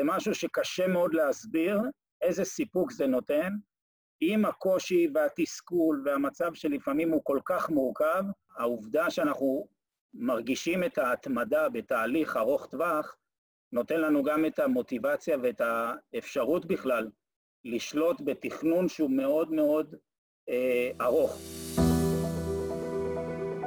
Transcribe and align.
זה 0.00 0.04
משהו 0.04 0.34
שקשה 0.34 0.86
מאוד 0.86 1.14
להסביר 1.14 1.80
איזה 2.22 2.44
סיפוק 2.44 2.92
זה 2.92 3.06
נותן. 3.06 3.52
עם 4.20 4.44
הקושי 4.44 5.08
והתסכול 5.14 6.02
והמצב 6.04 6.54
שלפעמים 6.54 7.10
הוא 7.10 7.20
כל 7.24 7.38
כך 7.44 7.70
מורכב, 7.70 8.24
העובדה 8.58 9.10
שאנחנו 9.10 9.66
מרגישים 10.14 10.84
את 10.84 10.98
ההתמדה 10.98 11.68
בתהליך 11.68 12.36
ארוך 12.36 12.66
טווח, 12.66 13.16
נותן 13.72 14.00
לנו 14.00 14.22
גם 14.22 14.46
את 14.46 14.58
המוטיבציה 14.58 15.36
ואת 15.42 15.60
האפשרות 15.60 16.66
בכלל 16.66 17.08
לשלוט 17.64 18.20
בתכנון 18.24 18.88
שהוא 18.88 19.10
מאוד 19.10 19.52
מאוד 19.52 19.94
אה, 20.48 20.90
ארוך. 21.00 21.38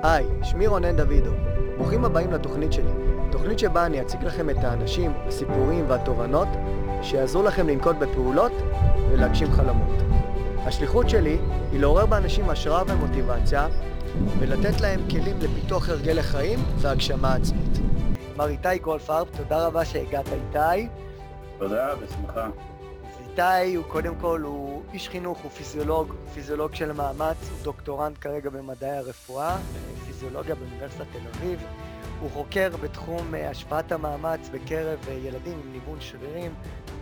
היי, 0.04 0.26
שמי 0.44 0.68
רונן 0.68 0.96
דוידו. 0.96 1.32
ברוכים 1.78 2.06
הבאים 2.06 2.32
לתוכנית 2.32 2.74
שלי. 2.74 3.13
תוכנית 3.44 3.60
שבה 3.60 3.86
אני 3.86 4.02
אציג 4.02 4.24
לכם 4.24 4.50
את 4.50 4.58
האנשים, 4.58 5.14
הסיפורים 5.28 5.90
והתובנות 5.90 6.48
שיעזרו 7.02 7.44
לכם 7.44 7.68
לנקוט 7.68 7.96
בפעולות 7.96 8.52
ולהגשים 9.10 9.52
חלומות. 9.52 10.02
השליחות 10.58 11.10
שלי 11.10 11.38
היא 11.72 11.80
לעורר 11.80 12.06
באנשים 12.06 12.50
השראה 12.50 12.84
ומוטיבציה 12.88 13.68
ולתת 14.40 14.82
להם 14.82 15.00
כלים 15.10 15.40
לפיתוח 15.40 15.90
הרגלי 15.90 16.24
חיים 16.24 16.60
והגשמה 16.78 17.34
עצמית. 17.34 17.80
מר 18.36 18.48
איתי 18.48 18.78
גולדפרב, 18.82 19.28
תודה 19.38 19.68
רבה 19.68 19.86
שהגעת 19.86 20.26
איתי. 20.28 20.88
תודה, 21.60 21.96
בשמחה. 21.96 22.48
איתי 23.30 23.76
הוא 23.76 23.86
קודם 23.88 24.16
כל, 24.22 24.42
הוא 24.42 24.82
איש 24.94 25.10
חינוך, 25.10 25.40
הוא 25.40 25.52
פיזיולוג, 25.52 26.14
פיזיולוג 26.34 26.76
של 26.76 26.92
מאמץ, 26.92 27.38
הוא 27.50 27.58
דוקטורנט 27.64 28.16
כרגע 28.22 28.50
במדעי 28.50 28.98
הרפואה, 28.98 29.58
פיזיולוגיה 30.06 30.56
באוניברסיטת 30.56 31.06
תל 31.12 31.28
אביב. 31.38 31.60
הוא 32.24 32.32
חוקר 32.32 32.70
בתחום 32.84 33.36
אה, 33.36 33.50
השפעת 33.50 33.92
המאמץ 33.92 34.50
בקרב 34.54 35.00
אה, 35.08 35.14
ילדים 35.14 35.60
עם 35.64 35.72
ניוון 35.72 36.02
שרירים 36.02 36.54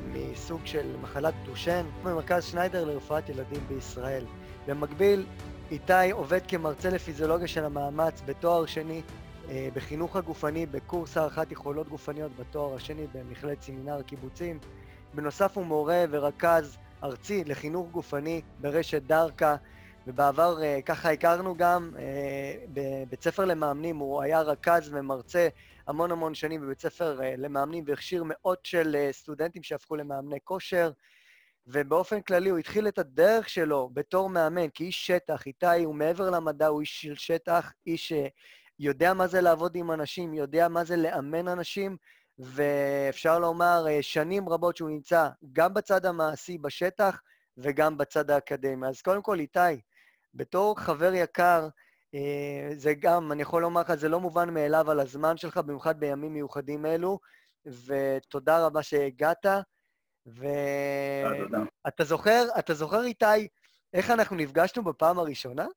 מסוג 0.08 0.66
של 0.66 0.96
מחלת 1.02 1.34
דושן 1.46 1.86
במרכז 2.04 2.44
שניידר 2.44 2.86
לרפואת 2.86 3.30
ילדים 3.30 3.62
בישראל. 3.68 4.26
במקביל, 4.68 5.26
איתי 5.72 6.12
עובד 6.12 6.40
כמרצה 6.48 6.90
לפיזיולוגיה 6.90 7.48
של 7.48 7.66
המאמץ 7.66 8.22
בתואר 8.26 8.66
שני 8.66 9.02
אה, 9.50 9.68
בחינוך 9.74 10.16
הגופני 10.16 10.66
בקורס 10.66 11.18
הערכת 11.18 11.52
יכולות 11.52 11.90
גופניות 11.90 12.32
בתואר 12.40 12.76
השני 12.76 13.08
במכללת 13.14 13.62
סמינר 13.62 14.00
הקיבוצים. 14.00 14.60
בנוסף 15.14 15.58
הוא 15.58 15.66
מורה 15.66 16.06
ורכז 16.10 16.78
ארצי 17.04 17.44
לחינוך 17.44 17.88
גופני 17.92 18.42
ברשת 18.62 19.02
דרכה, 19.02 19.56
ובעבר 20.08 20.58
uh, 20.58 20.82
ככה 20.82 21.12
הכרנו 21.12 21.56
גם 21.58 21.92
uh, 21.96 22.00
בבית 22.74 23.24
ספר 23.24 23.46
למאמנים, 23.46 23.98
הוא 23.98 24.22
היה 24.22 24.42
רכז 24.42 24.90
ומרצה 24.94 25.48
המון 25.88 26.12
המון 26.12 26.34
שנים 26.34 26.62
בבית 26.62 26.82
ספר 26.82 27.20
uh, 27.20 27.24
למאמנים 27.38 27.84
והכשיר 27.88 28.24
מאות 28.26 28.66
של 28.66 29.10
סטודנטים 29.12 29.64
שהפכו 29.64 29.96
למאמני 29.96 30.40
כושר, 30.44 30.92
ובאופן 31.68 32.22
כללי 32.22 32.50
הוא 32.50 32.58
התחיל 32.58 32.88
את 32.88 33.00
הדרך 33.00 33.50
שלו 33.50 33.90
בתור 33.94 34.30
מאמן, 34.30 34.68
כאיש 34.74 35.08
שטח, 35.08 35.48
איתי 35.48 35.84
הוא 35.84 35.96
מעבר 35.96 36.30
למדע, 36.30 36.68
הוא 36.68 36.82
איש 36.82 37.02
של 37.02 37.16
שטח, 37.16 37.72
איש 37.88 38.14
שיודע 38.80 39.14
מה 39.14 39.28
זה 39.28 39.42
לעבוד 39.42 39.76
עם 39.76 39.92
אנשים, 39.92 40.34
יודע 40.34 40.68
מה 40.68 40.84
זה 40.84 40.98
לאמן 40.98 41.48
אנשים, 41.48 41.98
ואפשר 42.40 43.40
לומר 43.40 43.86
שנים 44.02 44.50
רבות 44.50 44.78
שהוא 44.78 44.90
נמצא 44.90 45.30
גם 45.54 45.74
בצד 45.74 46.06
המעשי 46.06 46.58
בשטח 46.58 47.22
וגם 47.58 47.98
בצד 47.98 48.32
האקדמי. 48.32 48.88
אז 48.88 49.02
קודם 49.02 49.22
כל, 49.22 49.40
איתי, 49.40 49.60
בתור 50.34 50.80
חבר 50.80 51.14
יקר, 51.14 51.68
אה, 52.16 52.70
זה 52.76 52.94
גם, 53.00 53.32
אני 53.32 53.42
יכול 53.42 53.62
לומר 53.62 53.82
לך, 53.82 53.96
זה 53.96 54.10
לא 54.10 54.20
מובן 54.20 54.54
מאליו 54.54 54.92
על 54.92 55.00
הזמן 55.00 55.38
שלך, 55.38 55.58
במיוחד 55.58 56.00
בימים 56.00 56.34
מיוחדים 56.34 56.86
אלו, 56.86 57.20
ותודה 57.66 58.66
רבה 58.66 58.84
שהגעת. 58.84 59.46
ואתה 60.26 62.04
זוכר, 62.04 62.44
אתה 62.60 62.74
זוכר, 62.74 63.04
איתי, 63.04 63.48
איך 63.94 64.10
אנחנו 64.10 64.36
נפגשנו 64.36 64.84
בפעם 64.84 65.20
הראשונה? 65.20 65.68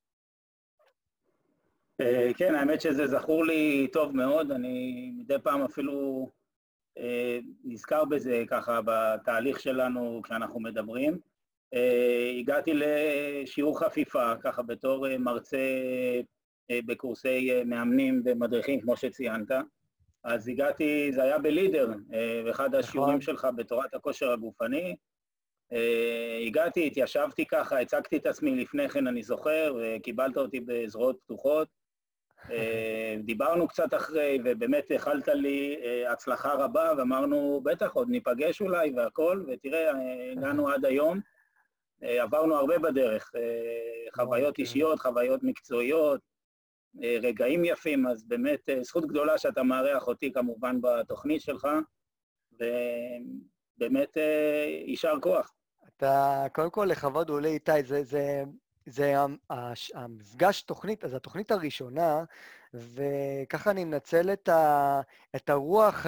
אה, 2.01 2.31
כן, 2.37 2.55
האמת 2.55 2.81
שזה 2.81 3.07
זכור 3.07 3.45
לי 3.45 3.89
טוב 3.93 4.17
מאוד, 4.17 4.51
אני 4.51 5.11
מדי 5.19 5.37
פעם 5.43 5.63
אפילו 5.63 6.29
אה, 6.99 7.39
נזכר 7.65 8.05
בזה 8.05 8.45
ככה 8.49 8.81
בתהליך 8.85 9.61
שלנו 9.61 10.21
כשאנחנו 10.25 10.61
מדברים. 10.61 11.19
אה, 11.75 12.31
הגעתי 12.39 12.73
לשיעור 12.75 13.81
חפיפה, 13.81 14.33
ככה 14.43 14.63
בתור 14.63 15.09
אה, 15.09 15.19
מרצה 15.19 15.57
אה, 16.71 16.79
בקורסי 16.87 17.63
מאמנים 17.65 18.23
ומדריכים, 18.25 18.81
כמו 18.81 18.97
שציינת. 18.97 19.51
אז 20.25 20.49
הגעתי, 20.49 21.13
זה 21.13 21.23
היה 21.23 21.39
בלידר, 21.39 21.93
באחד 22.45 22.69
נכון. 22.69 22.81
השיעורים 22.81 23.21
שלך 23.21 23.47
בתורת 23.57 23.95
הכושר 23.95 24.33
הגופני. 24.33 24.97
הגעתי, 26.47 26.87
התיישבתי 26.87 27.47
ככה, 27.47 27.81
הצגתי 27.81 28.17
את 28.17 28.27
עצמי 28.27 28.55
לפני 28.55 28.89
כן, 28.89 29.07
אני 29.07 29.23
זוכר, 29.23 29.75
וקיבלת 29.81 30.37
אותי 30.37 30.61
בזרועות 30.61 31.19
פתוחות. 31.25 31.69
דיברנו 33.25 33.69
קצת 33.69 33.95
אחרי, 33.95 34.39
ובאמת 34.45 34.91
איחלת 34.91 35.29
לי 35.29 35.77
הצלחה 36.09 36.55
רבה, 36.55 36.93
ואמרנו, 36.99 37.61
בטח, 37.65 37.93
עוד 37.93 38.11
ניפגש 38.11 38.61
אולי 38.61 38.93
והכול, 38.97 39.47
ותראה, 39.49 39.91
הגענו 40.33 40.69
עד 40.73 40.85
היום. 40.85 41.21
אה, 42.05 42.23
עברנו 42.23 42.57
הרבה 42.57 42.79
בדרך, 42.79 43.33
אה, 43.37 43.41
חוויות 44.15 44.49
אוקיי. 44.49 44.63
אישיות, 44.63 45.01
חוויות 45.01 45.43
מקצועיות, 45.43 46.21
אה, 47.03 47.17
רגעים 47.23 47.65
יפים, 47.65 48.07
אז 48.07 48.25
באמת 48.25 48.69
זכות 48.81 49.07
גדולה 49.07 49.39
שאתה 49.39 49.63
מארח 49.63 50.07
אותי 50.07 50.33
כמובן 50.33 50.81
בתוכנית 50.81 51.43
שלך, 51.43 51.69
ובאמת 52.53 54.17
יישר 54.87 55.15
כוח. 55.23 55.53
אתה, 55.97 56.47
קודם 56.53 56.71
כל, 56.71 56.85
לכבוד 56.91 57.31
הוא 57.31 57.41
לי, 57.41 57.49
איתי, 57.49 57.83
זה, 57.85 58.05
זה, 58.05 58.43
זה 58.87 59.15
המפגש 59.95 60.63
תוכנית, 60.63 61.05
אז 61.05 61.15
התוכנית 61.15 61.51
הראשונה, 61.51 62.25
וככה 62.75 63.71
אני 63.71 63.85
מנצל 63.85 64.33
את, 64.33 64.49
ה, 64.49 65.01
את 65.37 65.51
הרוח 65.51 66.07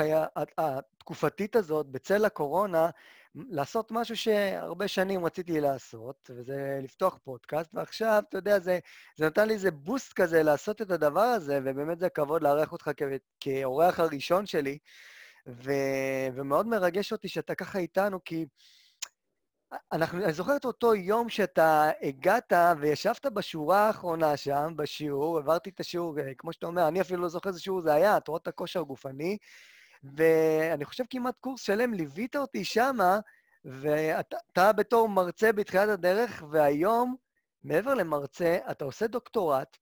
התקופתית 0.59 1.57
הזאת 1.57 1.87
בצל 1.87 2.25
הקורונה, 2.25 2.91
לעשות 3.37 3.91
משהו 3.91 4.17
שהרבה 4.17 4.89
שנים 4.89 5.27
רציתי 5.27 5.61
לעשות, 5.61 6.31
וזה 6.35 6.81
לפתוח 6.83 7.19
פודקאסט, 7.25 7.71
ועכשיו, 7.75 8.23
אתה 8.29 8.39
יודע, 8.39 8.59
זה, 8.59 8.79
זה 9.17 9.27
נתן 9.27 9.49
לי 9.49 9.55
איזה 9.55 9.71
בוסט 9.71 10.13
כזה 10.13 10.43
לעשות 10.43 10.83
את 10.83 10.91
הדבר 10.91 11.21
הזה, 11.21 11.59
ובאמת 11.65 11.99
זה 11.99 12.09
כבוד 12.09 12.43
לארח 12.43 12.73
אותך 12.73 12.91
כאורח 13.41 14.01
הראשון 14.01 14.47
שלי, 14.47 14.79
ו, 15.49 15.73
ומאוד 16.35 16.67
מרגש 16.67 17.13
אותי 17.13 17.29
שאתה 17.29 17.55
ככה 17.55 17.79
איתנו, 17.79 18.25
כי 18.25 18.47
אנחנו, 19.93 20.25
אני 20.25 20.33
זוכר 20.33 20.57
את 20.57 20.65
אותו 20.65 20.95
יום 20.95 21.29
שאתה 21.29 21.91
הגעת 22.03 22.53
וישבת 22.79 23.27
בשורה 23.27 23.87
האחרונה 23.87 24.37
שם, 24.37 24.73
בשיעור, 24.77 25.39
עברתי 25.39 25.71
את 25.71 25.81
השיעור, 25.81 26.15
כמו 26.39 26.53
שאתה 26.53 26.67
אומר, 26.67 26.89
אני 26.89 27.01
אפילו 27.01 27.23
לא 27.23 27.29
זוכר 27.29 27.49
איזה 27.49 27.61
שיעור 27.61 27.81
זה 27.81 27.95
היה, 27.95 28.21
תורות 28.21 28.49
הכושר 28.49 28.81
הגופני, 28.81 29.39
ואני 30.05 30.84
חושב 30.84 31.05
כמעט 31.11 31.34
קורס 31.41 31.61
שלם, 31.61 31.95
ליווית 31.95 32.37
אותי 32.37 32.65
שמה, 32.65 33.19
ואתה 33.65 34.73
בתור 34.73 35.09
מרצה 35.09 35.53
בתחילת 35.53 35.89
הדרך, 35.89 36.45
והיום, 36.51 37.17
מעבר 37.65 37.95
למרצה, 37.95 38.59
אתה 38.71 38.84
עושה 38.84 39.07
דוקטורט, 39.07 39.77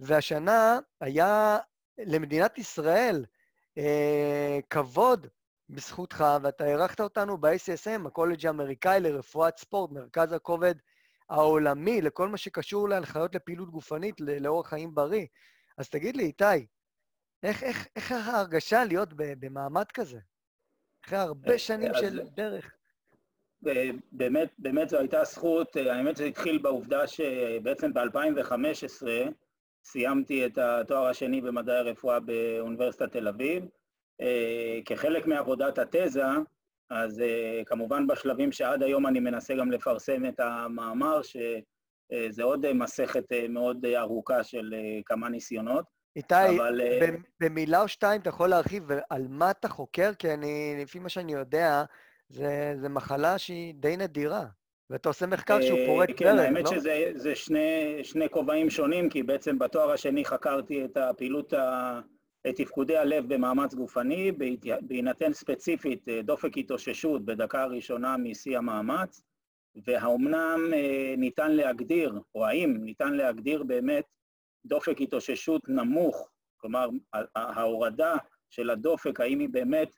והשנה 0.00 0.78
היה 1.00 1.58
למדינת 1.98 2.58
ישראל 2.58 3.24
אה, 3.78 4.58
כבוד 4.70 5.26
בזכותך, 5.68 6.24
ואתה 6.42 6.66
אירחת 6.66 7.00
אותנו 7.00 7.38
ב-ACSM, 7.38 8.06
הקולג' 8.06 8.46
האמריקאי 8.46 9.00
לרפואת 9.00 9.58
ספורט, 9.58 9.90
מרכז 9.92 10.32
הכובד 10.32 10.74
העולמי, 11.30 12.02
לכל 12.02 12.28
מה 12.28 12.36
שקשור 12.36 12.88
להנחיות 12.88 13.34
לפעילות 13.34 13.70
גופנית, 13.70 14.20
לאורח 14.20 14.68
חיים 14.68 14.94
בריא. 14.94 15.26
אז 15.78 15.88
תגיד 15.88 16.16
לי, 16.16 16.24
איתי, 16.24 16.66
איך, 17.42 17.62
איך, 17.62 17.88
איך 17.96 18.12
ההרגשה 18.12 18.84
להיות 18.84 19.08
במעמד 19.16 19.84
כזה? 19.94 20.18
אחרי 21.04 21.18
הרבה 21.18 21.52
אה, 21.52 21.58
שנים 21.58 21.92
של 21.94 22.20
דרך. 22.34 22.74
באמת, 24.12 24.50
באמת 24.58 24.88
זו 24.88 24.98
הייתה 24.98 25.24
זכות, 25.24 25.76
האמת 25.76 26.16
זה 26.16 26.24
התחיל 26.24 26.58
בעובדה 26.58 27.06
שבעצם 27.06 27.94
ב-2015 27.94 29.06
סיימתי 29.84 30.46
את 30.46 30.58
התואר 30.58 31.06
השני 31.06 31.40
במדעי 31.40 31.76
הרפואה 31.76 32.20
באוניברסיטת 32.20 33.12
תל 33.12 33.28
אביב. 33.28 33.64
אה, 34.20 34.78
כחלק 34.84 35.26
מעבודת 35.26 35.78
התזה, 35.78 36.22
אז 36.90 37.20
אה, 37.20 37.62
כמובן 37.66 38.06
בשלבים 38.06 38.52
שעד 38.52 38.82
היום 38.82 39.06
אני 39.06 39.20
מנסה 39.20 39.54
גם 39.54 39.70
לפרסם 39.70 40.26
את 40.26 40.40
המאמר, 40.40 41.20
שזה 41.22 42.42
עוד 42.42 42.72
מסכת 42.72 43.24
מאוד 43.48 43.86
ארוכה 43.86 44.44
של 44.44 44.74
כמה 45.04 45.28
ניסיונות. 45.28 45.99
איתי, 46.16 46.34
אבל... 46.34 46.80
אה, 46.80 47.08
במילה 47.40 47.82
או 47.82 47.88
שתיים 47.88 48.20
אתה 48.20 48.28
יכול 48.28 48.48
להרחיב 48.48 48.88
על 49.10 49.26
מה 49.28 49.50
אתה 49.50 49.68
חוקר? 49.68 50.10
כי 50.18 50.34
אני, 50.34 50.76
לפי 50.82 50.98
מה 50.98 51.08
שאני 51.08 51.32
יודע, 51.32 51.84
זו 52.28 52.88
מחלה 52.90 53.38
שהיא 53.38 53.74
די 53.74 53.96
נדירה. 53.96 54.46
ואתה 54.90 55.08
עושה 55.08 55.26
מחקר 55.26 55.60
שהוא 55.60 55.78
פורק 55.86 56.08
דרך, 56.08 56.18
כן, 56.18 56.38
האמת 56.38 56.64
לא? 56.64 56.70
שזה 56.70 57.34
שני, 57.34 57.98
שני 58.02 58.28
כובעים 58.28 58.70
שונים, 58.70 59.08
כי 59.08 59.22
בעצם 59.22 59.58
בתואר 59.58 59.90
השני 59.90 60.24
חקרתי 60.24 60.84
את 60.84 60.96
הפעילות 60.96 61.54
את 62.48 62.56
תפקודי 62.56 62.96
הלב 62.96 63.34
במאמץ 63.34 63.74
גופני, 63.74 64.32
בהינתן 64.80 65.32
ספציפית 65.32 66.08
דופק 66.24 66.58
התאוששות 66.58 67.24
בדקה 67.24 67.62
הראשונה 67.62 68.16
משיא 68.16 68.58
המאמץ, 68.58 69.22
והאומנם 69.86 70.72
ניתן 71.18 71.52
להגדיר, 71.52 72.20
או 72.34 72.46
האם 72.46 72.76
ניתן 72.80 73.12
להגדיר 73.12 73.62
באמת 73.62 74.04
דופק 74.64 75.00
התאוששות 75.00 75.68
נמוך, 75.68 76.28
כלומר 76.56 76.88
ההורדה 77.36 78.16
של 78.50 78.70
הדופק, 78.70 79.20
האם 79.20 79.38
היא 79.38 79.48
באמת 79.48 79.88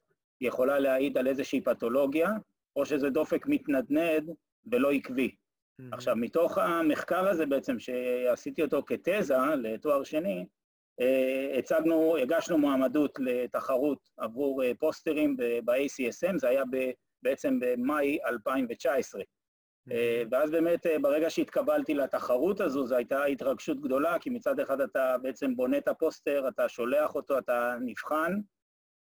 יכולה 0.40 0.78
להעיד 0.78 1.18
על 1.18 1.26
איזושהי 1.26 1.60
פתולוגיה, 1.60 2.30
או 2.76 2.86
שזה 2.86 3.10
דופק 3.10 3.46
מתנדנד 3.46 4.30
ולא 4.72 4.92
עקבי. 4.92 5.28
Mm-hmm. 5.28 5.84
עכשיו, 5.92 6.16
מתוך 6.16 6.58
המחקר 6.58 7.28
הזה 7.28 7.46
בעצם, 7.46 7.78
שעשיתי 7.78 8.62
אותו 8.62 8.82
כתזה 8.86 9.36
לתואר 9.56 10.04
שני, 10.04 10.46
אה, 11.00 11.58
הצגנו, 11.58 12.16
הגשנו 12.16 12.58
מועמדות 12.58 13.18
לתחרות 13.18 13.98
עבור 14.16 14.64
אה, 14.64 14.72
פוסטרים 14.78 15.36
ב-ACSM, 15.36 16.38
זה 16.38 16.48
היה 16.48 16.62
בעצם 17.22 17.58
במאי 17.60 18.18
2019. 18.26 19.22
אה, 19.90 20.22
ואז 20.30 20.50
באמת 20.50 20.86
ברגע 21.02 21.30
שהתקבלתי 21.30 21.94
לתחרות 21.94 22.60
הזו, 22.60 22.86
זו 22.86 22.96
הייתה 22.96 23.24
התרגשות 23.24 23.80
גדולה, 23.80 24.18
כי 24.18 24.30
מצד 24.30 24.60
אחד 24.60 24.80
אתה 24.80 25.16
בעצם 25.22 25.56
בונה 25.56 25.78
את 25.78 25.88
הפוסטר, 25.88 26.48
אתה 26.48 26.68
שולח 26.68 27.14
אותו, 27.14 27.38
אתה 27.38 27.76
נבחן, 27.80 28.32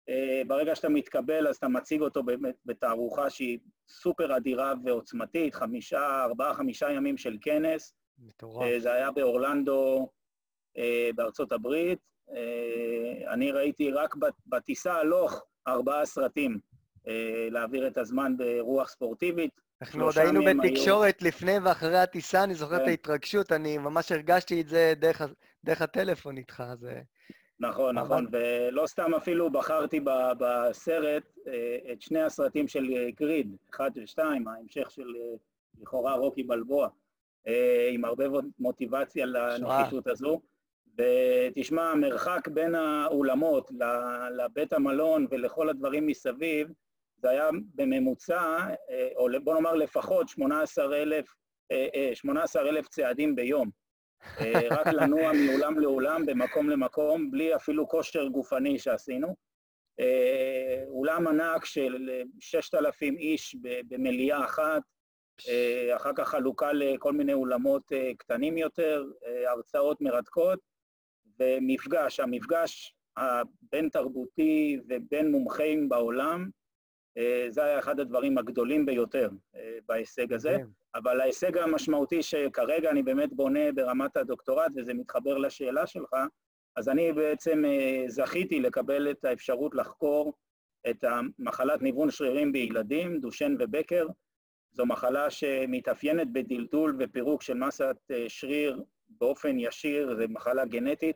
אה, 0.09 0.41
ברגע 0.47 0.75
שאתה 0.75 0.89
מתקבל 0.89 1.47
אז 1.47 1.55
אתה 1.55 1.67
מציג 1.67 2.01
אותו 2.01 2.23
באמת 2.23 2.55
בתערוכה 2.65 3.29
שהיא 3.29 3.59
סופר 3.89 4.37
אדירה 4.37 4.73
ועוצמתית, 4.83 5.55
חמישה, 5.55 6.23
ארבעה, 6.23 6.53
חמישה 6.53 6.91
ימים 6.91 7.17
של 7.17 7.37
כנס. 7.41 7.93
מטורף. 8.19 8.67
אה, 8.67 8.79
זה 8.79 8.93
היה 8.93 9.11
באורלנדו 9.11 10.09
אה, 10.77 11.09
בארצות 11.15 11.51
הברית. 11.51 11.99
אני 13.27 13.51
ראיתי 13.51 13.91
רק 13.91 14.15
בטיסה 14.45 14.93
הלוך 14.93 15.45
ארבעה 15.67 16.05
סרטים, 16.05 16.59
להעביר 17.51 17.87
את 17.87 17.97
הזמן 17.97 18.37
ברוח 18.37 18.89
ספורטיבית. 18.89 19.51
אנחנו 19.81 20.05
עוד 20.05 20.17
היינו 20.17 20.41
בתקשורת 20.45 21.19
היו... 21.21 21.27
לפני 21.27 21.59
ואחרי 21.63 21.97
הטיסה, 21.97 22.43
אני 22.43 22.55
זוכר 22.55 22.77
כן. 22.77 22.83
את 22.83 22.87
ההתרגשות, 22.87 23.51
אני 23.51 23.77
ממש 23.77 24.11
הרגשתי 24.11 24.61
את 24.61 24.67
זה 24.67 24.93
דרך, 24.97 25.21
דרך 25.63 25.81
הטלפון 25.81 26.37
איתך, 26.37 26.63
זה... 26.79 27.01
נכון, 27.59 27.97
נכון, 27.97 28.27
ולא 28.31 28.87
סתם 28.87 29.13
אפילו 29.13 29.49
בחרתי 29.49 29.99
בסרט 30.39 31.23
אה, 31.47 31.91
את 31.93 32.01
שני 32.01 32.21
הסרטים 32.21 32.67
של 32.67 32.89
אה, 32.93 33.07
גריד, 33.19 33.55
אחד 33.73 33.91
ושתיים, 33.95 34.47
ההמשך 34.47 34.91
של 34.91 35.15
אה, 35.15 35.35
לכאורה 35.81 36.15
רוקי 36.15 36.43
בלבוע, 36.43 36.89
עם 37.91 38.05
הרבה 38.05 38.25
מוטיבציה 38.59 39.25
לנחיתות 39.25 40.07
הזו. 40.07 40.41
ותשמע, 40.97 41.91
המרחק 41.91 42.47
בין 42.47 42.75
האולמות 42.75 43.71
לבית 44.37 44.73
המלון 44.73 45.27
ולכל 45.31 45.69
הדברים 45.69 46.07
מסביב, 46.07 46.67
זה 47.21 47.29
היה 47.29 47.49
בממוצע, 47.75 48.57
או 49.15 49.27
בוא 49.43 49.53
נאמר 49.53 49.75
לפחות 49.75 50.29
18,000 50.29 51.35
18 52.13 52.63
צעדים 52.89 53.35
ביום. 53.35 53.69
אה, 54.39 54.67
רק 54.71 54.87
לנוע 54.87 55.31
מאולם 55.47 55.79
לאולם, 55.79 56.25
במקום 56.25 56.69
למקום, 56.69 57.31
בלי 57.31 57.55
אפילו 57.55 57.87
כושר 57.87 58.27
גופני 58.27 58.79
שעשינו. 58.79 59.35
אה, 59.99 60.83
אולם 60.87 61.27
ענק 61.27 61.65
של 61.65 62.23
6,000 62.39 63.17
איש 63.17 63.55
במליאה 63.61 64.45
אחת, 64.45 64.81
אה, 65.47 65.95
אחר 65.95 66.11
כך 66.15 66.27
חלוקה 66.27 66.73
לכל 66.73 67.13
מיני 67.13 67.33
אולמות 67.33 67.91
קטנים 68.17 68.57
יותר, 68.57 69.05
הרצאות 69.47 70.01
מרתקות, 70.01 70.59
ומפגש, 71.39 72.19
המפגש 72.19 72.95
הבין-תרבותי 73.17 74.79
ובין 74.89 75.31
מומחים 75.31 75.89
בעולם, 75.89 76.49
זה 77.49 77.63
היה 77.63 77.79
אחד 77.79 77.99
הדברים 77.99 78.37
הגדולים 78.37 78.85
ביותר 78.85 79.29
בהישג 79.87 80.33
הזה. 80.33 80.57
אבל 80.95 81.21
ההישג 81.21 81.57
המשמעותי 81.57 82.23
שכרגע 82.23 82.89
אני 82.89 83.03
באמת 83.03 83.33
בונה 83.33 83.71
ברמת 83.71 84.17
הדוקטורט, 84.17 84.71
וזה 84.75 84.93
מתחבר 84.93 85.37
לשאלה 85.37 85.87
שלך, 85.87 86.15
אז 86.75 86.89
אני 86.89 87.13
בעצם 87.13 87.65
אה, 87.65 88.03
זכיתי 88.07 88.59
לקבל 88.59 89.11
את 89.11 89.25
האפשרות 89.25 89.75
לחקור 89.75 90.33
את 90.89 91.03
המחלת 91.03 91.81
ניוון 91.81 92.11
שרירים 92.11 92.51
בילדים, 92.51 93.19
דושן 93.19 93.55
ובקר. 93.59 94.07
זו 94.71 94.85
מחלה 94.85 95.29
שמתאפיינת 95.29 96.27
בדלדול 96.33 96.97
ופירוק 96.99 97.41
של 97.41 97.53
מסת 97.53 97.97
אה, 98.11 98.25
שריר 98.27 98.83
באופן 99.09 99.59
ישיר, 99.59 100.15
זו 100.15 100.23
מחלה 100.29 100.65
גנטית, 100.65 101.15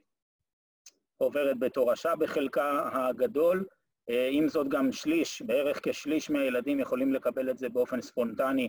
עוברת 1.18 1.60
בתורשה 1.60 2.16
בחלקה 2.16 2.90
הגדול, 2.94 3.66
אה, 3.70 3.82
עם 4.08 4.48
זאת 4.48 4.68
גם 4.68 4.92
שליש, 4.92 5.42
בערך 5.42 5.80
כשליש 5.84 6.30
מהילדים 6.30 6.80
יכולים 6.80 7.14
לקבל 7.14 7.50
את 7.50 7.58
זה 7.58 7.70
באופן 7.70 8.02
ספונטני 8.02 8.68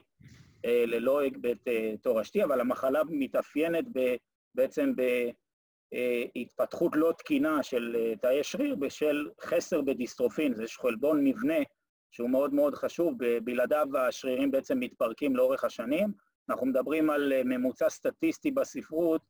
אה, 0.65 0.85
ללא 0.87 1.21
היבט 1.21 1.69
אה, 1.69 1.95
תורשתי, 2.03 2.45
אבל 2.45 2.61
המחלה 2.61 3.03
מתאפיינת 3.09 3.85
בעצם 4.55 4.93
בהתפתחות 6.35 6.97
לא 6.97 7.13
תקינה 7.19 7.63
של 7.63 7.97
אה, 7.99 8.17
תאי 8.17 8.45
שריר 8.45 8.75
בשל 8.75 9.29
חסר 9.41 9.81
בדיסטרופין, 9.81 10.55
זה 10.55 10.65
חלבון 10.69 11.25
מבנה 11.25 11.59
שהוא 12.11 12.31
מאוד 12.31 12.55
מאוד 12.55 12.75
חשוב, 12.75 13.15
בלעדיו 13.45 13.87
השרירים 13.99 14.51
בעצם 14.51 14.81
מתפרקים 14.81 15.37
לאורך 15.37 15.65
השנים. 15.65 16.13
אנחנו 16.49 16.67
מדברים 16.67 17.11
על 17.11 17.33
ממוצע 17.45 17.91
סטטיסטי 17.91 18.51
בספרות 18.51 19.23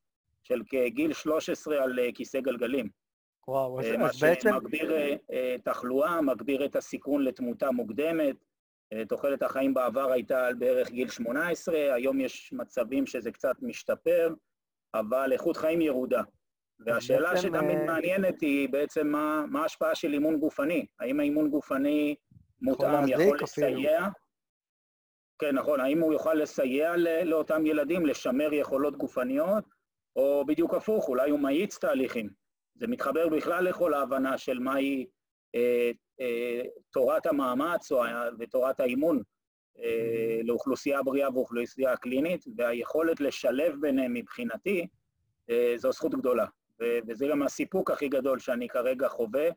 של 0.43 0.63
כגיל 0.69 1.13
13 1.13 1.83
על 1.83 1.99
כיסא 2.15 2.41
גלגלים. 2.41 3.04
וואו, 3.49 3.81
אז 3.81 3.87
בעצם... 4.21 4.49
מה 4.49 4.55
שמגביר 4.55 4.95
תחלואה, 5.65 6.21
מגביר 6.21 6.65
את 6.65 6.77
הסיכון 6.77 7.25
לתמותה 7.25 7.71
מוקדמת, 7.71 8.37
אה, 8.93 9.05
תוחלת 9.05 9.43
החיים 9.43 9.75
בעבר 9.75 10.13
הייתה 10.13 10.47
על 10.47 10.55
בערך 10.55 10.91
גיל 10.91 11.09
18, 11.09 11.95
היום 11.95 12.21
יש 12.21 12.53
מצבים 12.53 13.07
שזה 13.07 13.33
קצת 13.33 13.57
משתפר, 13.63 14.35
אבל 14.95 15.33
איכות 15.33 15.57
חיים 15.57 15.81
ירודה. 15.81 16.23
והשאלה 16.87 17.31
בעצם... 17.31 17.49
שתמיד 17.49 17.79
אה, 17.79 17.87
מעניינת 17.87 18.41
היא 18.41 18.69
בעצם 18.69 19.07
מה, 19.07 19.45
מה 19.51 19.63
ההשפעה 19.63 19.95
של 19.95 20.13
אימון 20.13 20.39
גופני. 20.39 20.87
האם 21.01 21.21
האימון 21.21 21.51
גופני 21.51 22.15
מותאם 22.63 23.09
יכול, 23.09 23.25
יכול 23.25 23.39
לסייע? 23.43 24.09
כן, 25.39 25.55
נכון. 25.55 25.81
האם 25.81 26.01
הוא 26.01 26.13
יוכל 26.13 26.35
לסייע 26.35 26.97
לאותם 27.25 27.67
ילדים 27.67 28.07
לשמר 28.07 28.53
יכולות 28.53 28.97
גופניות, 28.97 29.65
או 30.17 30.45
בדיוק 30.47 30.75
הפוך, 30.75 31.09
אולי 31.09 31.31
הוא 31.31 31.41
מאיץ 31.41 31.79
תהליכים. 31.79 32.44
זה 32.75 32.87
מתחבר 32.87 33.29
בכלל 33.29 33.65
לכל 33.65 33.95
ההבנה 33.95 34.39
של 34.39 34.59
מהי 34.59 35.07
אה, 35.55 35.91
אה, 36.21 36.63
תורת 36.91 37.27
המאמץ 37.27 37.93
ותורת 38.39 38.81
האימון 38.81 39.23
אה, 39.79 40.41
לאוכלוסייה 40.45 41.03
בריאה 41.03 41.35
ואוכלוסייה 41.35 41.97
קלינית, 41.97 42.45
והיכולת 42.57 43.21
לשלב 43.21 43.81
ביניהם 43.81 44.15
מבחינתי, 44.15 44.87
זו 45.77 45.93
זכות 45.93 46.15
גדולה. 46.15 46.47
וזה 47.09 47.27
גם 47.27 47.43
הסיפוק 47.43 47.91
הכי 47.91 48.09
גדול 48.09 48.39
שאני 48.39 48.69
כרגע 48.69 49.09
חווה, 49.09 49.49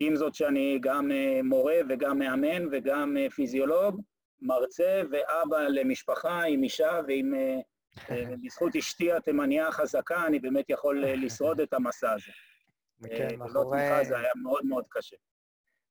עם 0.00 0.16
זאת 0.16 0.34
שאני 0.34 0.78
גם 0.80 1.10
מורה 1.44 1.80
וגם 1.88 2.18
מאמן 2.18 2.66
וגם 2.72 3.16
פיזיולוג, 3.34 4.00
מרצה 4.40 5.02
ואבא 5.10 5.58
למשפחה 5.68 6.42
עם 6.42 6.62
אישה 6.62 7.00
ועם... 7.08 7.34
בזכות 8.42 8.76
אשתי 8.76 9.12
התימניה 9.12 9.68
החזקה, 9.68 10.26
אני 10.26 10.38
באמת 10.38 10.70
יכול 10.70 11.04
לשרוד 11.04 11.60
את 11.60 11.74
המסע 11.74 12.12
הזה. 12.12 12.32
כן, 13.08 13.38
מאחורי... 13.38 14.04
זה 14.04 14.18
היה 14.18 14.30
מאוד 14.42 14.66
מאוד 14.66 14.84
קשה. 14.88 15.16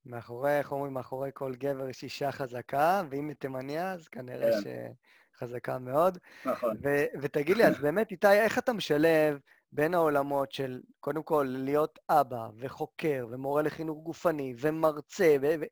מאחורי, 0.05 0.57
איך 0.57 0.71
אומרים, 0.71 0.93
מאחורי 0.93 1.29
כל 1.33 1.55
גבר 1.55 1.89
יש 1.89 2.03
אישה 2.03 2.31
חזקה, 2.31 3.03
ואם 3.09 3.27
היא 3.27 3.35
תימניה, 3.35 3.93
אז 3.93 4.07
כנראה 4.07 4.51
כן. 4.63 4.91
שחזקה 5.35 5.79
מאוד. 5.79 6.17
נכון. 6.45 6.77
ו- 6.83 7.05
ותגיד 7.21 7.57
לי, 7.57 7.65
אז 7.65 7.79
באמת, 7.79 8.11
איתי, 8.11 8.31
איך 8.31 8.57
אתה 8.57 8.73
משלב 8.73 9.39
בין 9.71 9.93
העולמות 9.93 10.51
של, 10.51 10.81
קודם 10.99 11.23
כל, 11.23 11.45
להיות 11.49 11.99
אבא, 12.09 12.47
וחוקר, 12.57 13.27
ומורה 13.31 13.61
לחינוך 13.61 14.03
גופני, 14.03 14.53
ומרצה, 14.57 15.35
ו- 15.41 15.55
ו- 15.59 15.65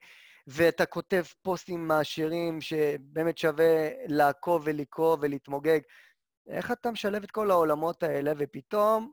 ואתה 0.47 0.85
כותב 0.85 1.23
פוסטים 1.41 1.87
מעשירים 1.87 2.61
שבאמת 2.61 3.37
שווה 3.37 3.89
לעקוב 4.07 4.61
ולקרוא 4.65 5.17
ולהתמוגג. 5.21 5.79
איך 6.47 6.71
אתה 6.71 6.91
משלב 6.91 7.23
את 7.23 7.31
כל 7.31 7.51
העולמות 7.51 8.03
האלה, 8.03 8.31
ופתאום 8.37 9.11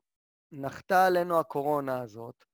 נחתה 0.53 1.07
עלינו 1.07 1.41
הקורונה 1.41 2.01
הזאת, 2.01 2.45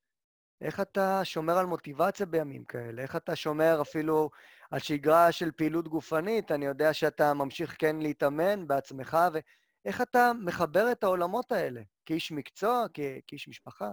איך 0.60 0.80
אתה 0.80 1.20
שומר 1.24 1.58
על 1.58 1.66
מוטיבציה 1.66 2.26
בימים 2.26 2.64
כאלה? 2.64 3.02
איך 3.02 3.16
אתה 3.16 3.36
שומר 3.36 3.78
אפילו 3.80 4.30
על 4.70 4.78
שגרה 4.78 5.32
של 5.32 5.50
פעילות 5.50 5.88
גופנית? 5.88 6.52
אני 6.52 6.66
יודע 6.66 6.92
שאתה 6.92 7.34
ממשיך 7.34 7.76
כן 7.78 7.96
להתאמן 7.96 8.66
בעצמך, 8.66 9.18
ואיך 9.32 10.00
אתה 10.00 10.32
מחבר 10.40 10.92
את 10.92 11.04
העולמות 11.04 11.52
האלה? 11.52 11.80
כאיש 12.06 12.32
מקצוע, 12.32 12.86
כאיש 13.26 13.48
משפחה? 13.48 13.92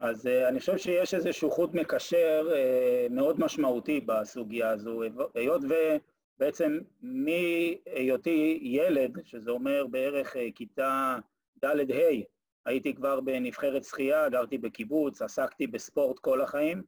אז 0.00 0.26
uh, 0.26 0.48
אני 0.48 0.60
חושב 0.60 0.76
שיש 0.76 1.14
איזשהו 1.14 1.50
חוט 1.50 1.74
מקשר 1.74 2.48
uh, 2.50 3.12
מאוד 3.12 3.40
משמעותי 3.40 4.00
בסוגיה 4.00 4.70
הזו, 4.70 5.00
היות 5.34 5.62
ובעצם 5.64 6.78
מהיותי 7.02 8.58
ילד, 8.62 9.18
שזה 9.24 9.50
אומר 9.50 9.86
בערך 9.86 10.36
uh, 10.36 10.38
כיתה 10.54 11.18
ד'-ה', 11.64 12.22
הייתי 12.66 12.94
כבר 12.94 13.20
בנבחרת 13.20 13.84
שחייה, 13.84 14.28
גרתי 14.28 14.58
בקיבוץ, 14.58 15.22
עסקתי 15.22 15.66
בספורט 15.66 16.18
כל 16.18 16.40
החיים. 16.40 16.82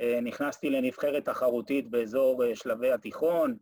אה, 0.00 0.18
נכנסתי 0.22 0.70
לנבחרת 0.70 1.24
תחרותית 1.24 1.90
באזור 1.90 2.44
אה, 2.44 2.56
שלבי 2.56 2.92
התיכון, 2.92 3.56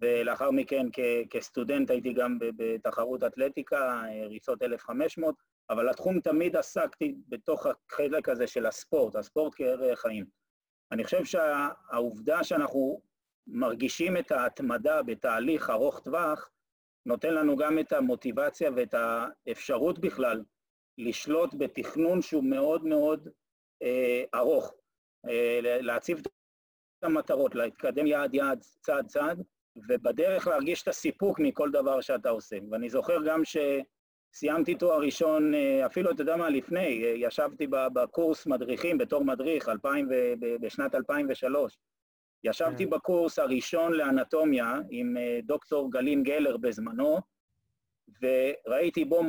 ולאחר 0.00 0.50
מכן 0.50 0.86
כ- 0.92 1.28
כסטודנט 1.30 1.90
הייתי 1.90 2.12
גם 2.12 2.38
בתחרות 2.40 3.24
אתלטיקה, 3.24 4.02
אה, 4.04 4.26
ריצות 4.26 4.62
1500, 4.62 5.34
אבל 5.70 5.88
התחום 5.88 6.20
תמיד 6.20 6.56
עסקתי 6.56 7.14
בתוך 7.28 7.66
החלק 7.66 8.28
הזה 8.28 8.46
של 8.46 8.66
הספורט, 8.66 9.16
הספורט 9.16 9.52
כערך 9.56 10.00
חיים. 10.00 10.24
אני 10.92 11.04
חושב 11.04 11.24
שהעובדה 11.24 12.44
שאנחנו 12.44 13.00
מרגישים 13.46 14.16
את 14.16 14.32
ההתמדה 14.32 15.02
בתהליך 15.02 15.70
ארוך 15.70 16.00
טווח, 16.00 16.50
נותן 17.06 17.34
לנו 17.34 17.56
גם 17.56 17.78
את 17.78 17.92
המוטיבציה 17.92 18.70
ואת 18.76 18.94
האפשרות 18.94 19.98
בכלל 19.98 20.42
לשלוט 20.98 21.54
בתכנון 21.58 22.22
שהוא 22.22 22.44
מאוד 22.44 22.84
מאוד 22.84 23.28
אה, 23.82 24.24
ארוך. 24.34 24.74
אה, 25.28 25.58
להציב 25.62 26.18
את 26.18 27.04
המטרות, 27.04 27.54
להתקדם 27.54 28.06
יעד 28.06 28.34
יעד, 28.34 28.60
צעד 28.60 29.06
צעד, 29.06 29.42
ובדרך 29.88 30.46
להרגיש 30.46 30.82
את 30.82 30.88
הסיפוק 30.88 31.40
מכל 31.40 31.70
דבר 31.70 32.00
שאתה 32.00 32.30
עושה. 32.30 32.56
ואני 32.70 32.90
זוכר 32.90 33.18
גם 33.26 33.42
שסיימתי 33.44 34.74
תואר 34.74 35.00
ראשון, 35.00 35.54
אה, 35.54 35.86
אפילו, 35.86 36.10
אתה 36.10 36.22
יודע 36.22 36.36
מה, 36.36 36.50
לפני, 36.50 37.04
אה, 37.04 37.12
ישבתי 37.16 37.66
בקורס 37.66 38.46
מדריכים 38.46 38.98
בתור 38.98 39.24
מדריך 39.24 39.68
2000 39.68 40.08
ו, 40.10 40.14
בשנת 40.60 40.94
2003. 40.94 41.78
ישבתי 42.44 42.84
כן. 42.84 42.90
בקורס 42.90 43.38
הראשון 43.38 43.92
לאנטומיה 43.92 44.74
עם 44.90 45.16
דוקטור 45.42 45.92
גלין 45.92 46.22
גלר 46.22 46.56
בזמנו, 46.56 47.18
וראיתי 48.22 49.04
בו 49.04 49.22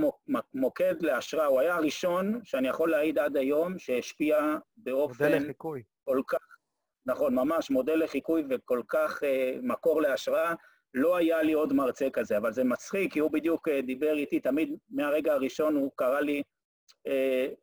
מוקד 0.53 1.01
להשראה. 1.01 1.45
הוא 1.45 1.59
היה 1.59 1.75
הראשון 1.75 2.39
שאני 2.43 2.67
יכול 2.67 2.91
להעיד 2.91 3.19
עד 3.19 3.37
היום 3.37 3.79
שהשפיע 3.79 4.57
באופן... 4.77 5.25
מודל 5.25 5.43
לחיקוי. 5.43 5.83
כל 6.03 6.21
כך, 6.27 6.57
נכון, 7.05 7.35
ממש 7.35 7.69
מודל 7.69 8.03
לחיקוי 8.03 8.43
וכל 8.49 8.81
כך 8.87 9.23
אה, 9.23 9.57
מקור 9.61 10.01
להשראה. 10.01 10.53
לא 10.93 11.15
היה 11.15 11.43
לי 11.43 11.53
עוד 11.53 11.73
מרצה 11.73 12.09
כזה, 12.09 12.37
אבל 12.37 12.53
זה 12.53 12.63
מצחיק, 12.63 13.13
כי 13.13 13.19
הוא 13.19 13.31
בדיוק 13.31 13.67
אה, 13.67 13.81
דיבר 13.81 14.13
איתי, 14.13 14.39
תמיד 14.39 14.77
מהרגע 14.89 15.33
הראשון 15.33 15.75
הוא 15.75 15.91
קרא 15.95 16.19
לי 16.19 16.43
אה, 17.07 17.11
אה, 17.11 17.47
אה, 17.47 17.53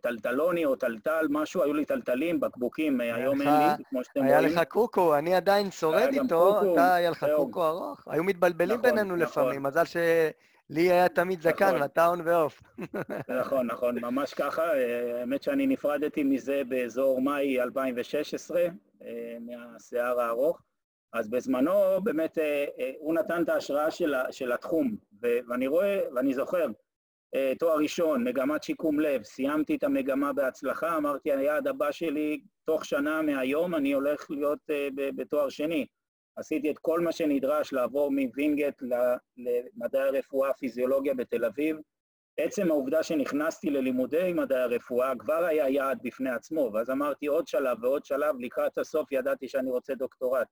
טלטלוני 0.00 0.64
או 0.64 0.76
טלטל, 0.76 1.26
משהו, 1.30 1.62
היו 1.62 1.74
לי 1.74 1.84
טלטלים, 1.84 2.40
בקבוקים, 2.40 3.00
אה, 3.00 3.14
היום 3.14 3.42
אין 3.42 3.48
לי, 3.48 3.84
כמו 3.90 4.04
שאתם 4.04 4.20
רואים. 4.20 4.32
היה 4.32 4.40
לך 4.40 4.60
קוקו, 4.68 5.16
אני 5.16 5.34
עדיין 5.34 5.70
שורד 5.70 6.08
איתו, 6.12 6.72
אתה, 6.72 6.94
היה 6.94 7.10
לך 7.10 7.26
קוקו 7.36 7.66
ארוך. 7.66 8.00
היו 8.06 8.24
מתבלבלים 8.24 8.78
נכון, 8.78 8.90
בינינו 8.90 9.16
נכון. 9.16 9.18
לפעמים, 9.18 9.62
מזל 9.62 9.84
שלי 9.84 10.90
היה 10.90 11.08
תמיד 11.08 11.42
זקן 11.42 11.66
נכון. 11.66 11.82
ואתה 11.82 12.06
און 12.06 12.20
ועוף. 12.24 12.62
נכון, 13.40 13.66
נכון, 13.66 13.98
ממש 13.98 14.34
ככה. 14.34 14.62
האמת 15.20 15.42
שאני 15.42 15.66
נפרדתי 15.66 16.22
מזה 16.22 16.62
באזור 16.68 17.22
מאי 17.22 17.60
2016, 17.60 18.62
מהשיער 19.40 20.20
הארוך. 20.20 20.62
אז 21.12 21.28
בזמנו 21.28 21.72
באמת 22.02 22.38
הוא 22.98 23.14
נתן 23.14 23.42
את 23.42 23.48
ההשראה 23.48 23.90
של 24.30 24.52
התחום, 24.52 24.96
ואני 25.20 25.66
רואה, 25.66 26.00
ואני 26.14 26.34
זוכר, 26.34 26.66
אה, 26.66 26.66
תואר 27.58 27.76
ראשון, 27.76 28.24
מגמת 28.24 28.62
שיקום 28.62 29.00
לב, 29.00 29.22
סיימתי 29.22 29.74
את 29.74 29.84
המגמה 29.84 30.32
בהצלחה, 30.32 30.96
אמרתי, 30.96 31.32
היעד 31.32 31.68
הבא 31.68 31.92
שלי, 31.92 32.40
תוך 32.64 32.84
שנה 32.84 33.22
מהיום 33.22 33.74
אני 33.74 33.92
הולך 33.92 34.30
להיות 34.30 34.58
uh, 34.70 34.94
בתואר 35.16 35.48
שני. 35.48 35.86
עשיתי 36.36 36.70
את 36.70 36.78
כל 36.78 37.00
מה 37.00 37.12
שנדרש 37.12 37.72
לעבור 37.72 38.10
מווינגייט 38.10 38.82
למדעי 39.36 40.02
הרפואה, 40.02 40.52
פיזיולוגיה 40.52 41.14
בתל 41.14 41.44
אביב. 41.44 41.76
עצם 42.36 42.70
העובדה 42.70 43.02
שנכנסתי 43.02 43.70
ללימודי 43.70 44.32
מדעי 44.32 44.62
הרפואה 44.62 45.12
כבר 45.18 45.44
היה 45.44 45.68
יעד 45.68 45.98
בפני 46.02 46.30
עצמו, 46.30 46.70
ואז 46.74 46.90
אמרתי 46.90 47.26
עוד 47.26 47.46
שלב 47.46 47.84
ועוד 47.84 48.04
שלב, 48.04 48.34
לקראת 48.38 48.78
הסוף 48.78 49.12
ידעתי 49.12 49.48
שאני 49.48 49.70
רוצה 49.70 49.94
דוקטורט. 49.94 50.46